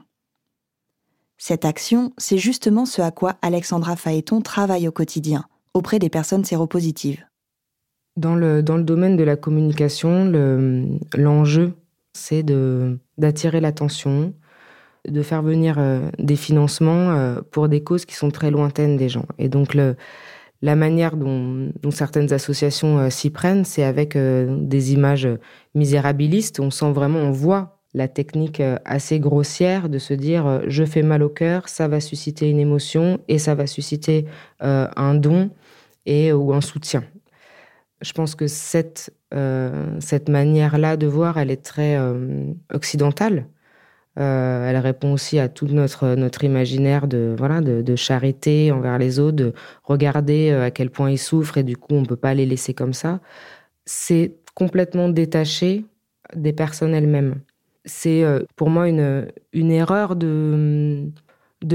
Cette 1.38 1.66
action, 1.66 2.12
c'est 2.18 2.38
justement 2.38 2.86
ce 2.86 3.02
à 3.02 3.12
quoi 3.12 3.38
Alexandra 3.42 3.96
Phaéton 3.96 4.42
travaille 4.42 4.88
au 4.88 4.92
quotidien, 4.92 5.46
auprès 5.74 5.98
des 5.98 6.10
personnes 6.10 6.44
séropositives. 6.44 7.24
Dans 8.18 8.36
le, 8.36 8.62
dans 8.62 8.76
le 8.76 8.84
domaine 8.84 9.16
de 9.16 9.24
la 9.24 9.38
communication, 9.38 10.30
l'enjeu, 11.16 11.74
c'est 12.14 12.44
d'attirer 13.18 13.62
l'attention, 13.62 14.34
de 15.08 15.22
faire 15.22 15.42
venir 15.42 15.76
euh, 15.78 16.10
des 16.20 16.36
financements 16.36 17.12
euh, 17.12 17.42
pour 17.52 17.70
des 17.70 17.82
causes 17.82 18.04
qui 18.04 18.16
sont 18.16 18.32
très 18.32 18.52
lointaines 18.52 18.98
des 18.98 19.08
gens. 19.08 19.26
Et 19.38 19.48
donc, 19.48 19.74
la 19.74 20.76
manière 20.76 21.16
dont, 21.16 21.72
dont 21.82 21.92
certaines 21.92 22.34
associations 22.34 23.00
euh, 23.00 23.10
s'y 23.10 23.30
prennent, 23.30 23.64
c'est 23.64 23.84
avec 23.84 24.18
des 24.18 24.94
images 24.94 25.30
misérabilistes. 25.74 26.60
On 26.60 26.72
sent 26.72 26.92
vraiment, 26.92 27.20
on 27.20 27.32
voit 27.32 27.79
la 27.93 28.08
technique 28.08 28.60
euh, 28.60 28.78
assez 28.86 29.19
grossière 29.19 29.89
de 29.89 29.97
se 29.97 30.13
dire 30.13 30.45
euh, 30.45 30.60
je 30.67 30.84
fais 30.84 31.02
mal 31.02 31.23
au 31.23 31.30
cœur, 31.30 31.69
ça 31.69 31.88
va 31.88 31.99
susciter 31.99 32.49
une 32.49 32.60
émotion 32.60 33.19
et 33.28 33.39
ça 33.39 33.56
va 33.56 33.67
susciter 33.67 34.25
euh, 34.62 34.88
un 34.95 35.15
don 35.15 35.49
et 36.06 36.32
ou 36.34 36.54
un 36.54 36.62
soutien. 36.62 37.04
Je 38.02 38.13
pense 38.13 38.36
que 38.36 38.47
cette 38.47 39.13
cette 39.99 40.28
manière-là 40.28 40.97
de 40.97 41.06
voir, 41.06 41.38
elle 41.38 41.52
est 41.52 41.63
très 41.63 41.99
occidentale. 42.73 43.45
elle 44.15 44.78
répond 44.78 45.13
aussi 45.13 45.38
à 45.38 45.49
tout 45.49 45.67
notre 45.67 46.15
notre 46.15 46.43
imaginaire 46.43 47.08
de 47.08 47.36
voilà 47.38 47.62
de, 47.62 47.82
de, 47.84 47.95
charité 47.95 48.71
envers 48.71 48.97
les 48.97 49.19
autres, 49.19 49.38
de 49.38 49.54
regarder 49.84 50.52
à 50.52 50.71
quel 50.71 50.89
point 50.89 51.12
ils 51.12 51.19
souffrent 51.19 51.58
et 51.60 51.63
du 51.63 51.78
coup 51.78 51.93
on 51.93 52.06
peut 52.06 52.15
pas 52.15 52.34
les 52.34 52.45
laisser 52.47 52.73
comme 52.73 52.93
ça. 52.93 53.19
C'est 53.86 54.36
complètement 54.56 55.10
détaché 55.10 55.86
des 56.36 56.54
personnes 56.54 56.95
elles-mêmes 56.95 57.41
c'est 57.86 58.24
euh, 58.24 58.42
pour 58.56 58.70
moi 58.70 58.88
une, 58.88 59.72
erreur 59.72 60.15
de, 60.15 61.12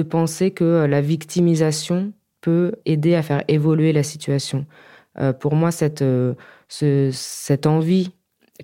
penser 0.09 0.51
que 0.51 0.87
la 0.87 1.01
victimisation 1.01 2.13
peut 2.41 2.73
aider 2.85 3.15
à 3.15 3.23
faire 3.23 3.45
évoluer 3.49 3.93
la 3.93 4.03
situation. 4.03 4.67
Euh, 5.19 5.33
pour 5.33 5.55
moi, 5.55 5.71
cette, 5.71 6.03
euh, 6.03 6.35
envie 7.67 8.13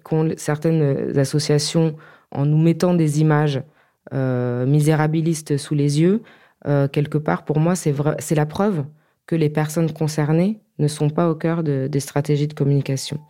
qu'ont 0.02 0.30
certaines 0.36 1.18
associations 1.18 1.96
en 2.30 2.46
nous 2.46 2.58
mettant 2.58 2.94
des 2.94 3.20
images 3.20 3.62
misérabilistes 4.12 5.56
sous 5.56 5.74
les 5.74 6.00
yeux, 6.00 6.22
quelque 6.64 7.18
part, 7.18 7.44
pour 7.44 7.60
moi, 7.60 7.74
c'est 7.76 8.34
la 8.34 8.46
preuve 8.46 8.84
que 9.26 9.36
les 9.36 9.50
personnes 9.50 9.92
concernées 9.92 10.60
ne 10.78 10.88
sont 10.88 11.10
pas 11.10 11.28
au 11.28 11.34
cœur 11.34 11.62
de, 11.62 11.86
des 11.86 12.00
stratégies 12.00 12.48
de 12.48 12.54
communication. 12.54 13.20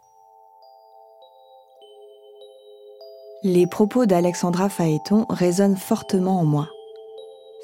Les 3.42 3.66
propos 3.66 4.04
d'Alexandra 4.04 4.68
Phaéton 4.68 5.24
résonnent 5.30 5.78
fortement 5.78 6.40
en 6.40 6.44
moi. 6.44 6.68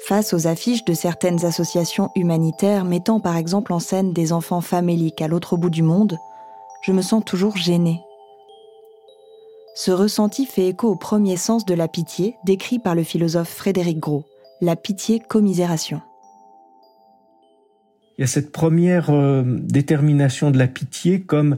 Face 0.07 0.33
aux 0.33 0.47
affiches 0.47 0.83
de 0.85 0.93
certaines 0.93 1.45
associations 1.45 2.09
humanitaires 2.15 2.83
mettant 2.83 3.19
par 3.19 3.37
exemple 3.37 3.71
en 3.71 3.79
scène 3.79 4.11
des 4.11 4.33
enfants 4.33 4.61
faméliques 4.61 5.21
à 5.21 5.27
l'autre 5.27 5.55
bout 5.55 5.69
du 5.69 5.83
monde, 5.83 6.17
je 6.81 6.91
me 6.91 7.03
sens 7.03 7.23
toujours 7.23 7.57
gênée. 7.57 7.99
Ce 9.75 9.91
ressenti 9.91 10.47
fait 10.47 10.67
écho 10.67 10.87
au 10.87 10.95
premier 10.95 11.37
sens 11.37 11.63
de 11.63 11.75
la 11.75 11.87
pitié 11.87 12.37
décrit 12.43 12.79
par 12.79 12.95
le 12.95 13.03
philosophe 13.03 13.49
Frédéric 13.49 13.99
Gros, 13.99 14.25
la 14.61 14.75
pitié-commisération. 14.75 16.01
Il 18.17 18.21
y 18.21 18.23
a 18.23 18.27
cette 18.27 18.51
première 18.51 19.11
euh, 19.11 19.43
détermination 19.45 20.49
de 20.49 20.57
la 20.57 20.67
pitié 20.67 21.21
comme 21.21 21.57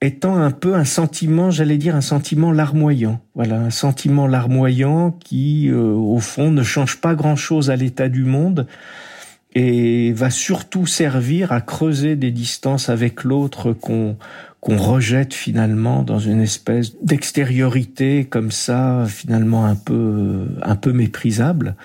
étant 0.00 0.36
un 0.36 0.50
peu 0.50 0.74
un 0.74 0.84
sentiment, 0.84 1.50
j'allais 1.50 1.78
dire 1.78 1.96
un 1.96 2.00
sentiment 2.00 2.52
larmoyant. 2.52 3.20
Voilà, 3.34 3.60
un 3.60 3.70
sentiment 3.70 4.26
larmoyant 4.26 5.10
qui, 5.10 5.68
euh, 5.68 5.92
au 5.92 6.18
fond, 6.18 6.50
ne 6.50 6.62
change 6.62 7.00
pas 7.00 7.14
grand-chose 7.14 7.70
à 7.70 7.76
l'état 7.76 8.08
du 8.08 8.24
monde 8.24 8.66
et 9.54 10.12
va 10.12 10.30
surtout 10.30 10.86
servir 10.86 11.52
à 11.52 11.60
creuser 11.60 12.16
des 12.16 12.30
distances 12.30 12.88
avec 12.88 13.24
l'autre 13.24 13.72
qu'on 13.72 14.16
qu'on 14.60 14.76
rejette 14.76 15.34
finalement 15.34 16.02
dans 16.02 16.18
une 16.18 16.40
espèce 16.40 16.96
d'extériorité 17.00 18.24
comme 18.24 18.50
ça, 18.50 19.06
finalement 19.06 19.66
un 19.66 19.76
peu 19.76 20.48
un 20.62 20.74
peu 20.74 20.92
méprisable, 20.92 21.76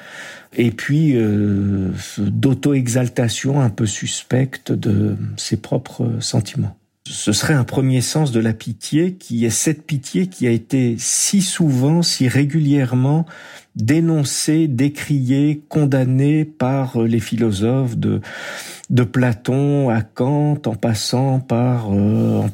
et 0.53 0.71
puis 0.71 1.13
euh, 1.15 1.91
d'auto-exaltation 2.17 3.61
un 3.61 3.69
peu 3.69 3.85
suspecte 3.85 4.71
de 4.71 5.15
ses 5.37 5.57
propres 5.57 6.13
sentiments. 6.19 6.75
Ce 7.13 7.31
serait 7.31 7.53
un 7.53 7.63
premier 7.63 8.01
sens 8.01 8.31
de 8.31 8.39
la 8.39 8.53
pitié 8.53 9.13
qui 9.13 9.45
est 9.45 9.51
cette 9.51 9.85
pitié 9.85 10.25
qui 10.25 10.47
a 10.47 10.49
été 10.49 10.95
si 10.97 11.43
souvent, 11.43 12.01
si 12.01 12.27
régulièrement 12.27 13.27
dénoncée, 13.75 14.67
décriée, 14.67 15.61
condamnée 15.69 16.43
par 16.43 16.99
les 16.99 17.19
philosophes 17.19 17.97
de 17.97 19.03
Platon 19.03 19.89
à 19.89 20.01
Kant, 20.01 20.59
en 20.65 20.75
passant 20.75 21.39
par 21.39 21.91
euh, 21.91 22.47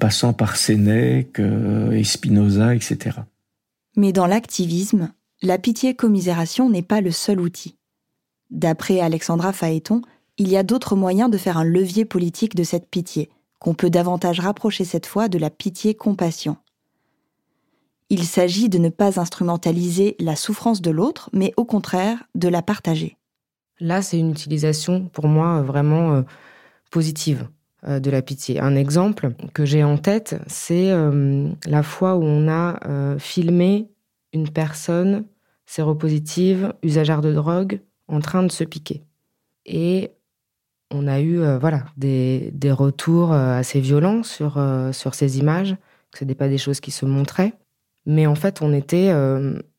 Sénèque 0.56 1.40
euh, 1.40 1.92
et 1.92 2.04
Spinoza, 2.04 2.76
etc. 2.76 3.20
Mais 3.96 4.12
dans 4.12 4.28
l'activisme, 4.28 5.14
la 5.42 5.58
pitié-commisération 5.58 6.70
n'est 6.70 6.82
pas 6.82 7.00
le 7.00 7.12
seul 7.12 7.40
outil. 7.40 7.78
D'après 8.50 9.00
Alexandra 9.00 9.54
Phaéton, 9.54 10.02
il 10.38 10.50
y 10.50 10.58
a 10.58 10.64
d'autres 10.64 10.98
moyens 10.98 11.32
de 11.32 11.38
faire 11.38 11.58
un 11.58 11.64
levier 11.64 12.04
politique 12.04 12.56
de 12.56 12.64
cette 12.64 12.90
pitié, 12.90 13.30
qu'on 13.60 13.74
peut 13.74 13.90
davantage 13.90 14.40
rapprocher 14.40 14.86
cette 14.86 15.06
fois 15.06 15.28
de 15.28 15.38
la 15.38 15.50
pitié-compassion. 15.50 16.58
Il 18.10 18.24
s'agit 18.24 18.70
de 18.70 18.80
ne 18.80 18.90
pas 18.90 19.20
instrumentaliser 19.20 20.16
la 20.20 20.36
souffrance 20.36 20.82
de 20.82 20.90
l'autre, 20.90 21.30
mais 21.32 21.54
au 21.58 21.66
contraire 21.66 22.24
de 22.34 22.48
la 22.48 22.62
partager. 22.62 23.18
Là, 23.80 24.02
c'est 24.02 24.18
une 24.18 24.32
utilisation 24.32 25.06
pour 25.06 25.28
moi 25.28 25.62
vraiment 25.62 26.14
euh, 26.14 26.22
positive 26.92 27.48
euh, 27.88 28.00
de 28.00 28.10
la 28.10 28.22
pitié. 28.22 28.60
Un 28.60 28.76
exemple 28.76 29.34
que 29.54 29.64
j'ai 29.64 29.84
en 29.84 29.98
tête, 29.98 30.36
c'est 30.48 30.92
euh, 30.92 31.50
la 31.66 31.84
fois 31.84 32.16
où 32.16 32.24
on 32.24 32.50
a 32.50 33.18
filmé 33.20 33.90
une 34.34 34.50
personne 34.50 35.26
séropositive, 35.66 36.74
usagère 36.82 37.22
de 37.22 37.32
drogue, 37.32 37.80
en 38.08 38.20
train 38.20 38.44
de 38.44 38.52
se 38.52 38.64
piquer. 38.64 39.04
Et 39.66 40.12
on 40.92 41.08
a 41.08 41.22
eu 41.22 41.40
voilà 41.60 41.86
des, 41.98 42.52
des, 42.54 42.72
retours 42.72 43.32
assez 43.32 43.80
violents 43.80 44.24
sur, 44.24 44.62
sur 44.92 45.16
ces 45.16 45.40
images, 45.40 45.76
que 46.12 46.20
ce 46.20 46.26
n'étaient 46.26 46.36
pas 46.36 46.50
des 46.50 46.58
choses 46.58 46.80
qui 46.80 46.92
se 46.92 47.06
montraient. 47.06 47.54
Mais 48.06 48.26
en 48.26 48.36
fait, 48.36 48.62
on 48.62 48.74
était 48.74 49.14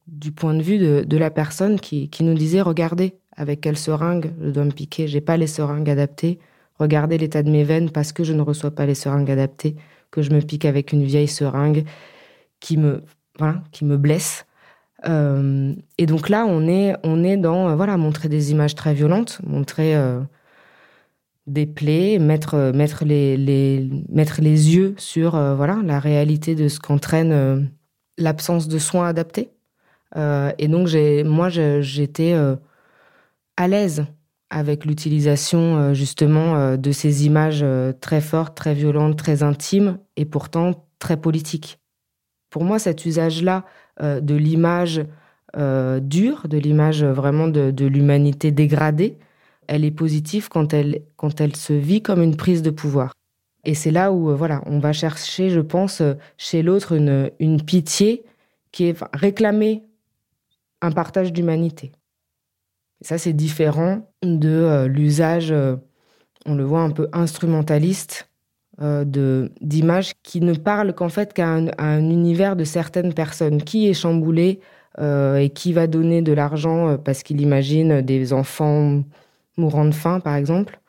du 0.06 0.32
point 0.32 0.54
de 0.54 0.62
vue 0.62 0.78
de, 0.78 1.04
de 1.06 1.16
la 1.16 1.30
personne 1.30 1.80
qui, 1.80 2.08
qui, 2.10 2.22
nous 2.22 2.34
disait, 2.34 2.60
regardez, 2.60 3.14
avec 3.36 3.60
quelle 3.60 3.78
seringue 3.78 4.32
je 4.40 4.50
dois 4.50 4.64
me 4.64 4.70
piquer. 4.70 5.08
J'ai 5.08 5.20
pas 5.20 5.36
les 5.36 5.46
seringues 5.46 5.88
adaptées. 5.88 6.38
Regardez 6.78 7.18
l'état 7.18 7.42
de 7.42 7.50
mes 7.50 7.64
veines 7.64 7.90
parce 7.90 8.12
que 8.12 8.24
je 8.24 8.32
ne 8.32 8.42
reçois 8.42 8.70
pas 8.70 8.86
les 8.86 8.94
seringues 8.94 9.30
adaptées, 9.30 9.76
que 10.10 10.22
je 10.22 10.30
me 10.30 10.40
pique 10.40 10.64
avec 10.64 10.92
une 10.92 11.04
vieille 11.04 11.28
seringue 11.28 11.84
qui 12.60 12.76
me, 12.76 13.02
voilà, 13.38 13.62
qui 13.72 13.84
me 13.84 13.96
blesse. 13.96 14.46
Euh, 15.06 15.74
et 15.98 16.06
donc 16.06 16.28
là, 16.28 16.44
on 16.46 16.66
est, 16.68 16.96
on 17.02 17.24
est 17.24 17.36
dans, 17.36 17.70
euh, 17.70 17.76
voilà, 17.76 17.96
montrer 17.96 18.28
des 18.28 18.52
images 18.52 18.74
très 18.74 18.94
violentes, 18.94 19.40
montrer 19.44 19.96
euh, 19.96 20.20
des 21.52 21.66
plaies, 21.66 22.18
mettre, 22.18 22.72
mettre, 22.74 23.04
les, 23.04 23.36
les, 23.36 23.88
mettre 24.08 24.40
les 24.40 24.74
yeux 24.74 24.94
sur, 24.96 25.32
voilà, 25.32 25.78
la 25.84 25.98
réalité 25.98 26.54
de 26.54 26.68
ce 26.68 26.80
qu'entraîne 26.80 27.70
l'absence 28.18 28.68
de 28.68 28.78
soins 28.78 29.08
adaptés. 29.08 29.50
et 30.16 30.68
donc, 30.68 30.88
moi, 31.24 31.48
j'étais 31.48 32.34
à 33.56 33.68
l'aise 33.68 34.06
avec 34.50 34.84
l'utilisation 34.84 35.76
euh, 35.76 35.94
justement 35.94 36.56
euh, 36.56 36.76
de 36.76 36.92
ces 36.92 37.24
images 37.24 37.60
euh, 37.62 37.92
très 37.98 38.20
fortes, 38.20 38.56
très 38.56 38.74
violentes, 38.74 39.16
très 39.16 39.42
intimes 39.42 39.98
et 40.16 40.24
pourtant 40.24 40.86
très 40.98 41.16
politiques. 41.16 41.78
Pour 42.50 42.64
moi, 42.64 42.80
cet 42.80 43.06
usage-là 43.06 43.64
de 44.00 44.34
l'image 44.34 45.04
dure, 46.00 46.48
de 46.48 46.58
l'image 46.58 47.04
vraiment 47.04 47.46
de, 47.46 47.86
l'humanité 47.86 48.50
dégradée, 48.50 49.18
elle 49.70 49.84
est 49.84 49.90
positive 49.90 50.48
quand 50.50 50.74
elle, 50.74 51.02
quand 51.16 51.40
elle 51.40 51.56
se 51.56 51.72
vit 51.72 52.02
comme 52.02 52.22
une 52.22 52.36
prise 52.36 52.60
de 52.60 52.70
pouvoir. 52.70 53.14
Et 53.64 53.74
c'est 53.74 53.90
là 53.90 54.12
où 54.12 54.36
voilà, 54.36 54.62
on 54.66 54.78
va 54.78 54.92
chercher, 54.92 55.48
je 55.50 55.60
pense, 55.60 56.02
chez 56.36 56.62
l'autre 56.62 56.92
une, 56.92 57.30
une 57.40 57.62
pitié 57.62 58.24
qui 58.72 58.84
est 58.84 58.98
réclamer 59.14 59.84
un 60.82 60.92
partage 60.92 61.32
d'humanité 61.32 61.92
ça, 63.02 63.18
c'est 63.18 63.32
différent 63.32 64.02
de 64.22 64.48
euh, 64.48 64.86
l'usage, 64.86 65.50
euh, 65.52 65.76
on 66.46 66.54
le 66.54 66.64
voit 66.64 66.82
un 66.82 66.90
peu 66.90 67.08
instrumentaliste, 67.12 68.28
euh, 68.82 69.04
d'images 69.60 70.12
qui 70.22 70.40
ne 70.40 70.54
parlent 70.54 70.94
qu'en 70.94 71.08
fait 71.08 71.32
qu'à 71.32 71.48
un, 71.48 72.10
univers 72.10 72.56
de 72.56 72.64
certaines 72.64 73.12
personnes. 73.12 73.62
Qui 73.62 73.88
est 73.88 73.94
chamboulé 73.94 74.60
et 74.98 75.50
qui 75.54 75.72
va 75.72 75.86
donner 75.86 76.20
de 76.20 76.32
l'argent 76.32 76.98
parce 76.98 77.22
qu'il 77.22 77.40
imagine 77.40 78.02
des 78.02 78.34
enfants 78.34 79.02
mourant 79.56 79.84
de 79.84 79.92
faim, 79.92 80.20
par 80.20 80.36
exemple. 80.36 80.80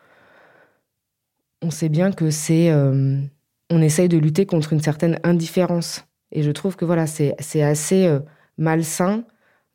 On 1.61 1.71
sait 1.71 1.89
bien 1.89 2.11
que 2.11 2.31
c'est... 2.31 2.73
on 2.73 3.81
essaye 3.81 4.09
de 4.09 4.17
lutter 4.17 4.45
contre 4.45 4.73
une 4.73 4.81
certaine 4.81 5.19
indifférence. 5.23 6.05
Et 6.31 6.43
je 6.43 6.51
trouve 6.51 6.75
que 6.75 6.85
voilà, 6.85 7.07
c'est 7.07 7.61
assez 7.61 8.19
malsain 8.57 9.23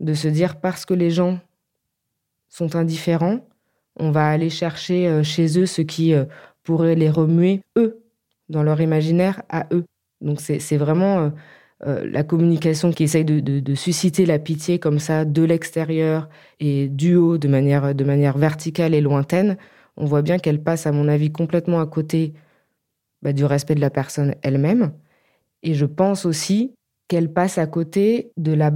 de 0.00 0.14
se 0.14 0.28
dire 0.28 0.60
parce 0.60 0.84
que 0.84 0.94
les 0.94 1.10
gens 1.10 1.38
sont 2.48 2.76
indifférents, 2.76 3.40
on 3.96 4.10
va 4.10 4.28
aller 4.28 4.50
chercher 4.50 5.08
euh, 5.08 5.22
chez 5.22 5.58
eux 5.58 5.66
ce 5.66 5.82
qui 5.82 6.14
euh, 6.14 6.24
pourrait 6.62 6.94
les 6.94 7.10
remuer, 7.10 7.62
eux, 7.76 8.02
dans 8.48 8.62
leur 8.62 8.80
imaginaire, 8.80 9.42
à 9.48 9.66
eux. 9.72 9.84
Donc 10.20 10.40
c'est 10.40 10.76
vraiment 10.76 11.30
euh, 11.86 12.08
la 12.10 12.22
communication 12.22 12.90
qui 12.90 13.04
essaye 13.04 13.24
de, 13.24 13.74
susciter 13.74 14.24
la 14.24 14.38
pitié 14.38 14.78
comme 14.78 14.98
ça 14.98 15.24
de 15.24 15.42
l'extérieur 15.42 16.28
et 16.60 16.88
du 16.88 17.16
haut 17.16 17.38
de 17.38 17.48
manière, 17.48 17.94
de 17.94 18.04
manière 18.04 18.38
verticale 18.38 18.94
et 18.94 19.00
lointaine. 19.00 19.56
On 19.96 20.06
voit 20.06 20.22
bien 20.22 20.38
qu'elle 20.38 20.62
passe, 20.62 20.86
à 20.86 20.92
mon 20.92 21.08
avis, 21.08 21.30
complètement 21.32 21.80
à 21.80 21.86
côté 21.86 22.34
bah, 23.22 23.32
du 23.32 23.44
respect 23.44 23.74
de 23.74 23.80
la 23.80 23.90
personne 23.90 24.34
elle-même. 24.42 24.92
Et 25.62 25.74
je 25.74 25.86
pense 25.86 26.26
aussi 26.26 26.74
qu'elle 27.08 27.32
passe 27.32 27.58
à 27.58 27.66
côté 27.66 28.32
de 28.36 28.52
la, 28.52 28.72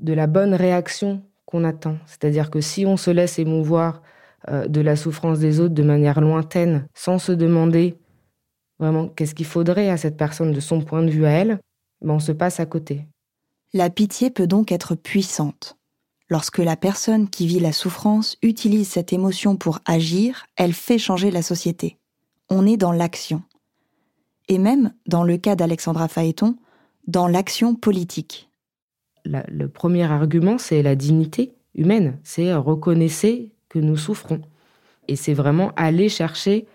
de 0.00 0.12
la 0.12 0.26
bonne 0.26 0.54
réaction 0.54 1.22
attend. 1.62 1.98
C'est-à-dire 2.06 2.50
que 2.50 2.60
si 2.60 2.84
on 2.84 2.96
se 2.96 3.10
laisse 3.12 3.38
émouvoir 3.38 4.02
euh, 4.48 4.66
de 4.66 4.80
la 4.80 4.96
souffrance 4.96 5.38
des 5.38 5.60
autres 5.60 5.74
de 5.74 5.82
manière 5.84 6.20
lointaine, 6.20 6.88
sans 6.94 7.20
se 7.20 7.30
demander 7.30 7.96
vraiment 8.80 9.06
qu'est-ce 9.06 9.36
qu'il 9.36 9.46
faudrait 9.46 9.90
à 9.90 9.96
cette 9.96 10.16
personne 10.16 10.50
de 10.50 10.58
son 10.58 10.80
point 10.80 11.02
de 11.02 11.10
vue 11.10 11.26
à 11.26 11.30
elle, 11.30 11.60
on 12.12 12.20
se 12.20 12.32
passe 12.32 12.60
à 12.60 12.66
côté. 12.66 13.06
La 13.72 13.90
pitié 13.90 14.30
peut 14.30 14.46
donc 14.46 14.72
être 14.72 14.94
puissante. 14.94 15.76
Lorsque 16.28 16.58
la 16.58 16.76
personne 16.76 17.28
qui 17.28 17.46
vit 17.46 17.60
la 17.60 17.72
souffrance 17.72 18.36
utilise 18.42 18.88
cette 18.88 19.12
émotion 19.12 19.56
pour 19.56 19.80
agir, 19.84 20.46
elle 20.56 20.72
fait 20.72 20.98
changer 20.98 21.30
la 21.30 21.42
société. 21.42 21.98
On 22.50 22.66
est 22.66 22.76
dans 22.76 22.92
l'action. 22.92 23.42
Et 24.48 24.58
même, 24.58 24.92
dans 25.06 25.24
le 25.24 25.36
cas 25.36 25.56
d'Alexandra 25.56 26.08
Phaéton, 26.08 26.56
dans 27.06 27.28
l'action 27.28 27.74
politique 27.74 28.48
le 29.24 29.68
premier 29.68 30.04
argument, 30.04 30.58
c'est 30.58 30.82
la 30.82 30.94
dignité 30.94 31.52
humaine. 31.74 32.18
C'est 32.22 32.50
euh, 32.50 32.58
reconnaissez 32.58 33.50
que 33.68 33.78
nous 33.78 33.96
souffrons. 33.96 34.40
Et 35.08 35.16
c'est 35.16 35.34
vraiment 35.34 35.72
aller 35.76 36.08
chercher 36.08 36.66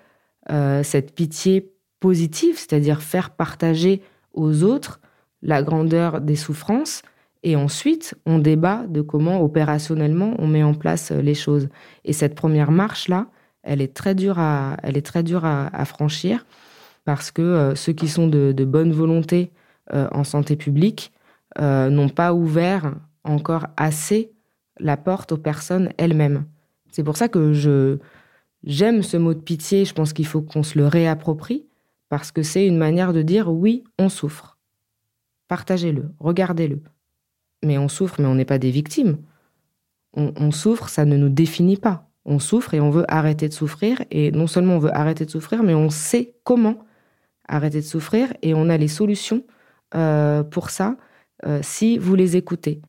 euh, 0.50 0.84
cette 0.84 1.14
pitié 1.14 1.72
positive, 2.00 2.58
c'est-à-dire 2.58 3.02
faire 3.02 3.32
partager 3.32 4.02
aux 4.34 4.64
autres 4.64 5.00
la 5.42 5.64
grandeur 5.64 6.22
des 6.22 6.36
souffrances. 6.36 7.02
Et 7.44 7.56
ensuite, 7.56 8.16
on 8.26 8.40
débat 8.40 8.86
de 8.88 9.02
comment 9.02 9.42
opérationnellement 9.42 10.34
on 10.40 10.48
met 10.48 10.64
en 10.64 10.74
place 10.74 11.12
euh, 11.12 11.22
les 11.22 11.36
choses. 11.36 11.70
Et 12.04 12.14
cette 12.14 12.36
première 12.36 12.72
marche-là, 12.72 13.28
elle 13.64 13.82
est 13.82 13.94
très 13.94 14.16
dure 14.16 14.40
à, 14.40 14.78
elle 14.84 14.98
est 14.98 15.06
très 15.06 15.24
dure 15.24 15.46
à, 15.46 15.86
franchir 15.86 16.46
parce 17.06 17.30
que 17.32 17.74
ceux 17.76 17.92
qui 17.92 18.08
sont 18.08 18.28
de, 18.28 18.54
bonne 18.66 18.94
volonté 18.94 19.52
en 19.92 20.24
santé 20.24 20.56
publique 20.56 21.12
euh, 21.58 21.90
n'ont 21.90 22.10
pas 22.10 22.34
ouvert 22.34 22.94
encore 23.24 23.66
assez 23.76 24.32
la 24.80 24.98
porte 24.98 25.32
aux 25.32 25.38
personnes 25.38 25.90
elles-mêmes. 25.98 26.46
C'est 26.92 27.04
pour 27.04 27.18
ça 27.18 27.28
que 27.28 27.54
je 27.54 27.98
j'aime 28.64 29.02
ce 29.02 29.18
mot 29.18 29.34
de 29.34 29.40
pitié. 29.40 29.84
Je 29.84 29.94
pense 29.94 30.14
qu'il 30.14 30.28
faut 30.28 30.42
qu'on 30.42 30.64
se 30.64 30.78
le 30.78 30.86
réapproprie 30.86 31.66
parce 32.08 32.32
que 32.32 32.44
c'est 32.44 32.68
une 32.68 32.78
manière 32.78 33.14
de 33.14 33.24
dire 33.24 33.52
oui, 33.52 33.84
on 33.98 34.10
souffre. 34.10 34.59
Partagez-le, 35.50 36.14
regardez-le. 36.20 36.82
Mais 37.66 37.78
on 37.78 37.90
souffre, 37.90 38.22
mais 38.22 38.28
on 38.28 38.36
n'est 38.36 38.46
pas 38.46 38.60
des 38.60 38.72
victimes. 38.72 39.18
on, 40.14 40.52
souffre, 40.52 40.88
ça 40.88 41.04
ne 41.04 41.18
nous 41.18 41.30
définit 41.30 41.78
pas. 41.78 42.10
On 42.24 42.40
souffre 42.40 42.74
et 42.74 42.80
on 42.80 42.90
veut 42.90 43.06
arrêter 43.12 43.50
de 43.50 43.54
souffrir. 43.54 44.02
Et 44.12 44.32
non 44.32 44.48
seulement 44.48 44.76
on 44.76 44.80
veut 44.80 44.96
arrêter 44.96 45.26
de 45.26 45.32
souffrir, 45.32 45.64
mais 45.64 45.74
on 45.74 45.90
sait 45.90 46.36
comment 46.46 46.78
arrêter 47.50 47.82
de 47.82 47.86
souffrir 47.86 48.34
et 48.42 48.54
on 48.54 48.70
a 48.70 48.78
les 48.78 48.88
solutions 48.88 49.44
euh, 49.96 50.44
pour 50.44 50.70
ça 50.70 50.96
euh, 51.46 51.60
si 51.64 51.98
vous 51.98 52.16
les 52.16 52.38
écoutez. 52.38 52.82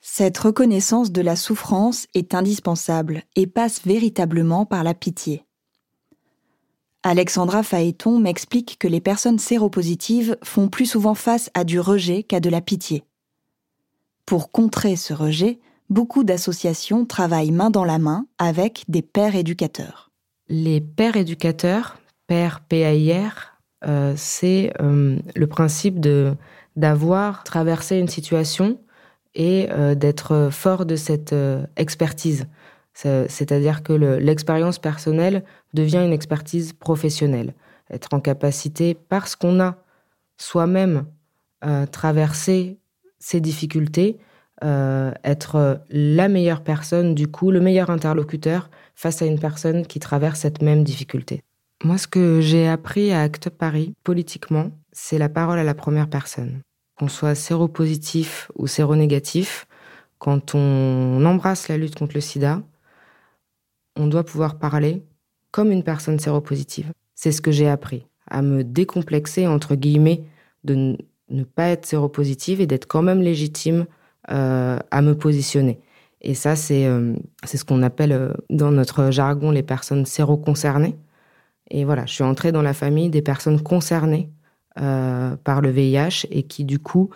Cette 0.00 0.38
reconnaissance 0.38 1.10
de 1.12 1.22
la 1.22 1.34
souffrance 1.34 2.06
est 2.14 2.34
indispensable 2.34 3.22
et 3.36 3.46
passe 3.46 3.84
véritablement 3.84 4.66
par 4.66 4.84
la 4.84 4.94
pitié. 4.94 5.44
Alexandra 7.06 7.62
Phaéton 7.62 8.18
m'explique 8.18 8.78
que 8.78 8.88
les 8.88 9.00
personnes 9.00 9.38
séropositives 9.38 10.38
font 10.42 10.68
plus 10.68 10.86
souvent 10.86 11.14
face 11.14 11.50
à 11.52 11.64
du 11.64 11.78
rejet 11.78 12.22
qu'à 12.22 12.40
de 12.40 12.48
la 12.48 12.62
pitié. 12.62 13.04
Pour 14.24 14.50
contrer 14.50 14.96
ce 14.96 15.12
rejet, 15.12 15.60
beaucoup 15.90 16.24
d'associations 16.24 17.04
travaillent 17.04 17.50
main 17.50 17.68
dans 17.68 17.84
la 17.84 17.98
main 17.98 18.24
avec 18.38 18.84
des 18.88 19.02
pères 19.02 19.36
éducateurs. 19.36 20.12
Les 20.48 20.80
pères 20.80 21.16
éducateurs, 21.16 21.98
pères 22.26 22.62
PAIR, 22.62 23.58
euh, 23.86 24.14
c'est 24.16 24.72
euh, 24.80 25.18
le 25.36 25.46
principe 25.46 26.00
de 26.00 26.34
d'avoir 26.74 27.44
traversé 27.44 27.98
une 27.98 28.08
situation 28.08 28.80
et 29.34 29.68
euh, 29.70 29.94
d'être 29.94 30.48
fort 30.50 30.86
de 30.86 30.96
cette 30.96 31.34
expertise. 31.76 32.46
C'est-à-dire 32.94 33.82
que 33.82 33.92
l'expérience 33.92 34.78
personnelle 34.78 35.44
devient 35.74 36.02
une 36.04 36.12
expertise 36.12 36.72
professionnelle. 36.72 37.54
Être 37.90 38.14
en 38.14 38.20
capacité, 38.20 38.94
parce 38.94 39.36
qu'on 39.36 39.60
a 39.60 39.76
soi-même 40.38 41.06
traversé 41.90 42.78
ces 43.18 43.40
difficultés, 43.40 44.18
euh, 44.62 45.10
être 45.24 45.82
la 45.90 46.28
meilleure 46.28 46.62
personne, 46.62 47.14
du 47.14 47.26
coup, 47.26 47.50
le 47.50 47.60
meilleur 47.60 47.90
interlocuteur 47.90 48.70
face 48.94 49.20
à 49.20 49.26
une 49.26 49.38
personne 49.38 49.84
qui 49.84 49.98
traverse 49.98 50.40
cette 50.40 50.62
même 50.62 50.84
difficulté. 50.84 51.42
Moi, 51.82 51.98
ce 51.98 52.06
que 52.06 52.40
j'ai 52.40 52.68
appris 52.68 53.12
à 53.12 53.22
Acte 53.22 53.50
Paris, 53.50 53.94
politiquement, 54.04 54.70
c'est 54.92 55.18
la 55.18 55.28
parole 55.28 55.58
à 55.58 55.64
la 55.64 55.74
première 55.74 56.08
personne. 56.08 56.60
Qu'on 56.96 57.08
soit 57.08 57.34
séropositif 57.34 58.50
ou 58.56 58.66
séronégatif, 58.66 59.66
quand 60.18 60.54
on 60.54 61.24
embrasse 61.26 61.68
la 61.68 61.76
lutte 61.76 61.96
contre 61.96 62.14
le 62.14 62.20
sida, 62.20 62.62
on 63.96 64.06
doit 64.06 64.24
pouvoir 64.24 64.58
parler 64.58 65.02
comme 65.54 65.70
une 65.70 65.84
personne 65.84 66.18
séropositive. 66.18 66.92
C'est 67.14 67.30
ce 67.30 67.40
que 67.40 67.52
j'ai 67.52 67.68
appris, 67.68 68.08
à 68.28 68.42
me 68.42 68.64
décomplexer, 68.64 69.46
entre 69.46 69.76
guillemets, 69.76 70.24
de 70.64 70.96
ne 71.30 71.44
pas 71.44 71.68
être 71.68 71.86
séropositive 71.86 72.60
et 72.60 72.66
d'être 72.66 72.86
quand 72.86 73.02
même 73.02 73.22
légitime 73.22 73.86
euh, 74.32 74.80
à 74.90 75.00
me 75.00 75.16
positionner. 75.16 75.78
Et 76.22 76.34
ça, 76.34 76.56
c'est 76.56 76.86
euh, 76.86 77.14
ce 77.44 77.62
qu'on 77.62 77.84
appelle 77.84 78.10
euh, 78.10 78.32
dans 78.50 78.72
notre 78.72 79.12
jargon 79.12 79.52
les 79.52 79.62
personnes 79.62 80.06
séroconcernées. 80.06 80.96
Et 81.70 81.84
voilà, 81.84 82.04
je 82.04 82.14
suis 82.14 82.24
entrée 82.24 82.50
dans 82.50 82.62
la 82.62 82.74
famille 82.74 83.08
des 83.08 83.22
personnes 83.22 83.60
concernées 83.62 84.30
par 84.74 85.60
le 85.60 85.70
VIH 85.70 86.26
et 86.32 86.42
qui, 86.42 86.64
du 86.64 86.80
coup, 86.80 87.10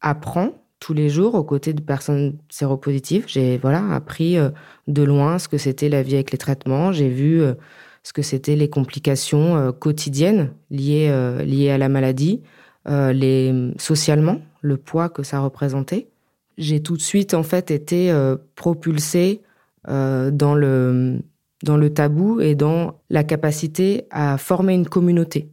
apprend 0.00 0.52
tous 0.80 0.94
les 0.94 1.08
jours 1.08 1.34
aux 1.34 1.44
côtés 1.44 1.72
de 1.72 1.80
personnes 1.80 2.38
séropositives. 2.48 3.24
J'ai 3.28 3.58
voilà 3.58 3.92
appris 3.92 4.36
de 4.88 5.02
loin 5.02 5.38
ce 5.38 5.46
que 5.46 5.58
c'était 5.58 5.88
la 5.88 6.02
vie 6.02 6.14
avec 6.14 6.32
les 6.32 6.38
traitements. 6.38 6.90
J'ai 6.90 7.08
vu 7.08 7.42
ce 8.02 8.12
que 8.12 8.22
c'était 8.22 8.56
les 8.56 8.68
complications 8.68 9.72
quotidiennes 9.72 10.52
liées 10.70 11.12
liées 11.44 11.70
à 11.70 11.78
la 11.78 11.88
maladie, 11.88 12.42
les 12.86 13.72
socialement 13.78 14.40
le 14.62 14.78
poids 14.78 15.10
que 15.10 15.22
ça 15.22 15.40
représentait 15.40 16.08
j'ai 16.60 16.82
tout 16.82 16.96
de 16.96 17.02
suite 17.02 17.34
en 17.34 17.42
fait 17.42 17.70
été 17.70 18.12
euh, 18.12 18.36
propulsée 18.54 19.40
euh, 19.88 20.30
dans 20.30 20.54
le 20.54 21.18
dans 21.64 21.76
le 21.76 21.92
tabou 21.92 22.40
et 22.40 22.54
dans 22.54 23.00
la 23.10 23.24
capacité 23.24 24.06
à 24.10 24.38
former 24.38 24.74
une 24.74 24.86
communauté. 24.86 25.50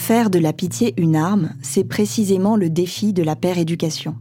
Faire 0.00 0.30
de 0.30 0.38
la 0.38 0.54
pitié 0.54 0.94
une 0.96 1.14
arme, 1.14 1.50
c'est 1.60 1.84
précisément 1.84 2.56
le 2.56 2.70
défi 2.70 3.12
de 3.12 3.22
la 3.22 3.36
paire 3.36 3.58
éducation. 3.58 4.16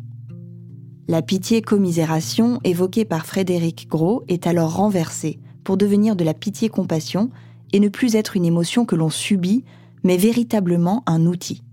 La 1.07 1.21
pitié-commisération 1.21 2.59
évoquée 2.65 3.05
par 3.05 3.25
Frédéric 3.25 3.87
Gros 3.87 4.23
est 4.27 4.45
alors 4.45 4.75
renversée 4.75 5.39
pour 5.63 5.77
devenir 5.77 6.17
de 6.17 6.25
la 6.25 6.33
pitié-compassion 6.35 7.31
et 7.71 7.79
ne 7.79 7.87
plus 7.87 8.15
être 8.15 8.35
une 8.35 8.43
émotion 8.45 8.85
que 8.85 8.97
l'on 8.97 9.09
subit 9.09 9.63
mais 10.03 10.17
véritablement 10.17 11.01
un 11.07 11.25
outil. 11.25 11.63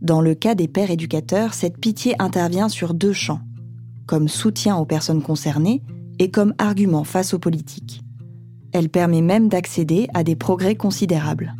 Dans 0.00 0.22
le 0.22 0.34
cas 0.34 0.54
des 0.54 0.66
pères 0.66 0.90
éducateurs, 0.90 1.52
cette 1.52 1.78
pitié 1.78 2.16
intervient 2.18 2.70
sur 2.70 2.94
deux 2.94 3.12
champs, 3.12 3.42
comme 4.06 4.28
soutien 4.28 4.76
aux 4.76 4.86
personnes 4.86 5.22
concernées 5.22 5.82
et 6.18 6.30
comme 6.30 6.54
argument 6.56 7.04
face 7.04 7.34
aux 7.34 7.38
politiques. 7.38 8.02
Elle 8.72 8.88
permet 8.88 9.22
même 9.22 9.48
d'accéder 9.48 10.08
à 10.14 10.24
des 10.24 10.36
progrès 10.36 10.74
considérables. 10.74 11.54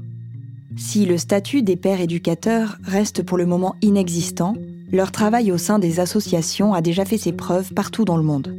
Si 0.76 1.06
le 1.06 1.18
statut 1.18 1.62
des 1.62 1.76
pères 1.76 2.00
éducateurs 2.00 2.78
reste 2.82 3.22
pour 3.22 3.38
le 3.38 3.46
moment 3.46 3.76
inexistant, 3.80 4.54
leur 4.90 5.12
travail 5.12 5.52
au 5.52 5.58
sein 5.58 5.78
des 5.78 6.00
associations 6.00 6.74
a 6.74 6.80
déjà 6.80 7.04
fait 7.04 7.18
ses 7.18 7.32
preuves 7.32 7.72
partout 7.72 8.04
dans 8.04 8.16
le 8.16 8.22
monde. 8.22 8.54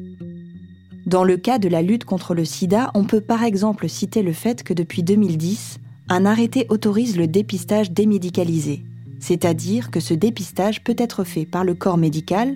Dans 1.06 1.24
le 1.24 1.38
cas 1.38 1.60
de 1.60 1.68
la 1.68 1.82
lutte 1.82 2.06
contre 2.06 2.34
le 2.34 2.46
sida, 2.46 2.90
on 2.94 3.04
peut 3.04 3.22
par 3.22 3.44
exemple 3.44 3.88
citer 3.90 4.24
le 4.24 4.34
fait 4.34 4.64
que 4.64 4.74
depuis 4.74 5.04
2010, 5.04 5.80
un 6.10 6.26
arrêté 6.26 6.66
autorise 6.70 7.18
le 7.18 7.28
dépistage 7.28 7.92
démédicalisé, 7.92 8.84
c'est-à-dire 9.20 9.92
que 9.92 10.00
ce 10.00 10.14
dépistage 10.14 10.84
peut 10.84 10.96
être 10.98 11.24
fait 11.24 11.46
par 11.46 11.64
le 11.64 11.74
corps 11.74 11.98
médical, 11.98 12.56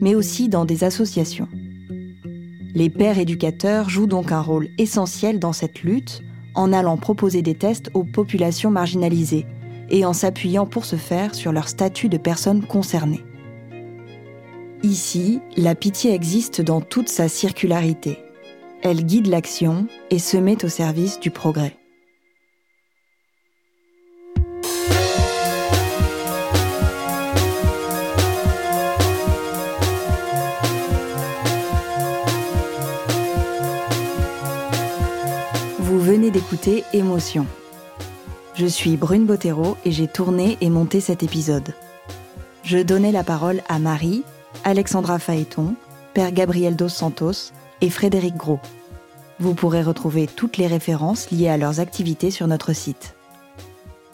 mais 0.00 0.14
aussi 0.14 0.48
dans 0.48 0.64
des 0.64 0.84
associations. 0.84 1.48
Les 2.74 2.90
pères 2.90 3.18
éducateurs 3.18 3.88
jouent 3.88 4.06
donc 4.06 4.30
un 4.30 4.40
rôle 4.40 4.68
essentiel 4.78 5.40
dans 5.40 5.52
cette 5.52 5.82
lutte 5.82 6.22
en 6.54 6.72
allant 6.72 6.96
proposer 6.96 7.42
des 7.42 7.54
tests 7.54 7.90
aux 7.94 8.04
populations 8.04 8.70
marginalisées 8.70 9.46
et 9.90 10.04
en 10.04 10.12
s'appuyant 10.12 10.66
pour 10.66 10.84
ce 10.84 10.96
faire 10.96 11.34
sur 11.34 11.52
leur 11.52 11.68
statut 11.68 12.08
de 12.08 12.18
personnes 12.18 12.64
concernées. 12.64 13.24
Ici, 14.82 15.40
la 15.56 15.74
pitié 15.74 16.14
existe 16.14 16.60
dans 16.62 16.80
toute 16.80 17.08
sa 17.08 17.28
circularité. 17.28 18.18
Elle 18.82 19.04
guide 19.04 19.26
l'action 19.26 19.86
et 20.10 20.18
se 20.18 20.38
met 20.38 20.64
au 20.64 20.68
service 20.68 21.20
du 21.20 21.30
progrès. 21.30 21.76
D'écouter 36.30 36.84
Émotion. 36.92 37.46
Je 38.54 38.66
suis 38.66 38.96
Brune 38.96 39.26
Bottero 39.26 39.76
et 39.84 39.90
j'ai 39.90 40.06
tourné 40.06 40.56
et 40.60 40.70
monté 40.70 41.00
cet 41.00 41.22
épisode. 41.22 41.74
Je 42.62 42.78
donnais 42.78 43.10
la 43.10 43.24
parole 43.24 43.62
à 43.68 43.78
Marie, 43.78 44.22
Alexandra 44.64 45.18
Phaéton, 45.18 45.74
Père 46.14 46.32
Gabriel 46.32 46.76
Dos 46.76 46.88
Santos 46.88 47.52
et 47.80 47.90
Frédéric 47.90 48.36
Gros. 48.36 48.60
Vous 49.40 49.54
pourrez 49.54 49.82
retrouver 49.82 50.26
toutes 50.26 50.56
les 50.56 50.66
références 50.66 51.30
liées 51.30 51.48
à 51.48 51.56
leurs 51.56 51.80
activités 51.80 52.30
sur 52.30 52.46
notre 52.46 52.72
site. 52.72 53.14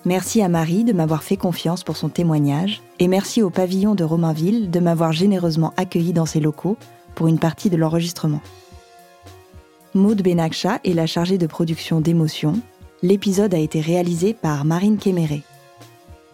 Merci 0.05 0.41
à 0.41 0.49
Marie 0.49 0.85
de 0.85 0.93
m'avoir 0.93 1.23
fait 1.23 1.37
confiance 1.37 1.83
pour 1.83 1.97
son 1.97 2.09
témoignage 2.09 2.83
et 2.99 3.09
merci 3.09 3.43
au 3.43 3.51
pavillon 3.51 3.95
de 3.95 4.05
Romainville 4.05 4.71
de 4.71 4.81
m'avoir 4.81 5.13
généreusement 5.13 5.75
accueilli 5.77 6.13
dans 6.13 6.27
ses 6.27 6.41
locaux 6.41 6.79
pour 7.15 7.29
une 7.29 7.39
partie 7.39 7.71
de 7.71 7.77
l'enregistrement. 7.77 8.41
Maud 9.97 10.23
Benakcha 10.23 10.79
est 10.85 10.93
la 10.93 11.07
chargée 11.07 11.39
de 11.39 11.47
production 11.47 12.03
d'émotions. 12.03 12.61
L'épisode 13.03 13.55
a 13.55 13.59
été 13.59 13.81
réalisé 13.81 14.35
par 14.35 14.67
Marine 14.67 14.99
Kéméré. 14.99 15.43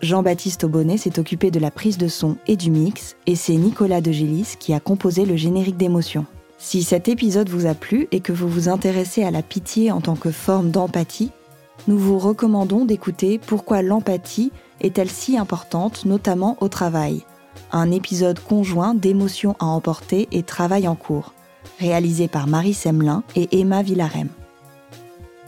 Jean-Baptiste 0.00 0.64
Aubonnet 0.64 0.96
s'est 0.96 1.20
occupé 1.20 1.52
de 1.52 1.60
la 1.60 1.70
prise 1.70 1.96
de 1.96 2.08
son 2.08 2.36
et 2.48 2.56
du 2.56 2.72
mix, 2.72 3.14
et 3.26 3.36
c'est 3.36 3.54
Nicolas 3.54 4.00
De 4.00 4.10
Gélis 4.10 4.56
qui 4.58 4.74
a 4.74 4.80
composé 4.80 5.24
le 5.24 5.36
générique 5.36 5.76
d'émotion. 5.76 6.26
Si 6.58 6.82
cet 6.82 7.06
épisode 7.06 7.48
vous 7.48 7.66
a 7.66 7.74
plu 7.74 8.08
et 8.10 8.18
que 8.18 8.32
vous 8.32 8.48
vous 8.48 8.68
intéressez 8.68 9.22
à 9.22 9.30
la 9.30 9.42
pitié 9.42 9.92
en 9.92 10.00
tant 10.00 10.16
que 10.16 10.32
forme 10.32 10.72
d'empathie, 10.72 11.30
nous 11.86 11.98
vous 11.98 12.18
recommandons 12.18 12.84
d'écouter 12.84 13.38
Pourquoi 13.38 13.82
l'empathie 13.82 14.50
est-elle 14.80 15.10
si 15.10 15.38
importante, 15.38 16.04
notamment 16.04 16.56
au 16.60 16.68
travail 16.68 17.22
Un 17.70 17.92
épisode 17.92 18.40
conjoint 18.40 18.94
d'émotions 18.94 19.54
à 19.60 19.66
emporter 19.66 20.26
et 20.32 20.42
travail 20.42 20.88
en 20.88 20.96
cours 20.96 21.32
réalisé 21.82 22.28
par 22.28 22.46
Marie 22.46 22.74
Semelin 22.74 23.24
et 23.34 23.48
Emma 23.60 23.82
Villarem. 23.82 24.28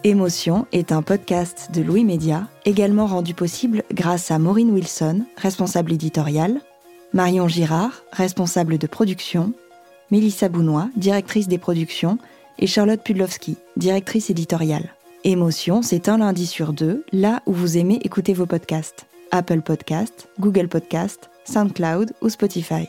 Émotion 0.03 0.67
est 0.73 0.91
un 0.91 1.01
podcast 1.01 1.71
de 1.73 1.81
Louis 1.81 2.05
Média, 2.05 2.49
également 2.65 3.07
rendu 3.07 3.35
possible 3.35 3.85
grâce 3.93 4.33
à 4.33 4.41
Maureen 4.41 4.71
Wilson, 4.73 5.23
responsable 5.37 5.93
éditoriale, 5.93 6.61
Marion 7.13 7.47
Girard, 7.47 8.03
responsable 8.13 8.79
de 8.79 8.87
production, 8.89 9.53
Mélissa 10.11 10.49
Bounois, 10.49 10.91
directrice 10.97 11.47
des 11.47 11.59
productions, 11.59 12.19
et 12.59 12.67
Charlotte 12.67 13.03
Pudlowski, 13.03 13.57
directrice 13.77 14.29
éditoriale. 14.29 14.91
Émotion, 15.23 15.83
c'est 15.83 16.09
un 16.09 16.19
lundi 16.19 16.47
sur 16.47 16.73
deux, 16.73 17.05
là 17.13 17.43
où 17.47 17.53
vous 17.53 17.79
aimez 17.79 18.01
écouter 18.03 18.35
vos 18.35 18.47
podcasts. 18.47 19.07
Apple 19.31 19.63
Podcast, 19.63 20.29
Google 20.39 20.69
Podcast, 20.69 21.31
SoundCloud 21.45 22.13
ou 22.21 22.29
Spotify. 22.29 22.89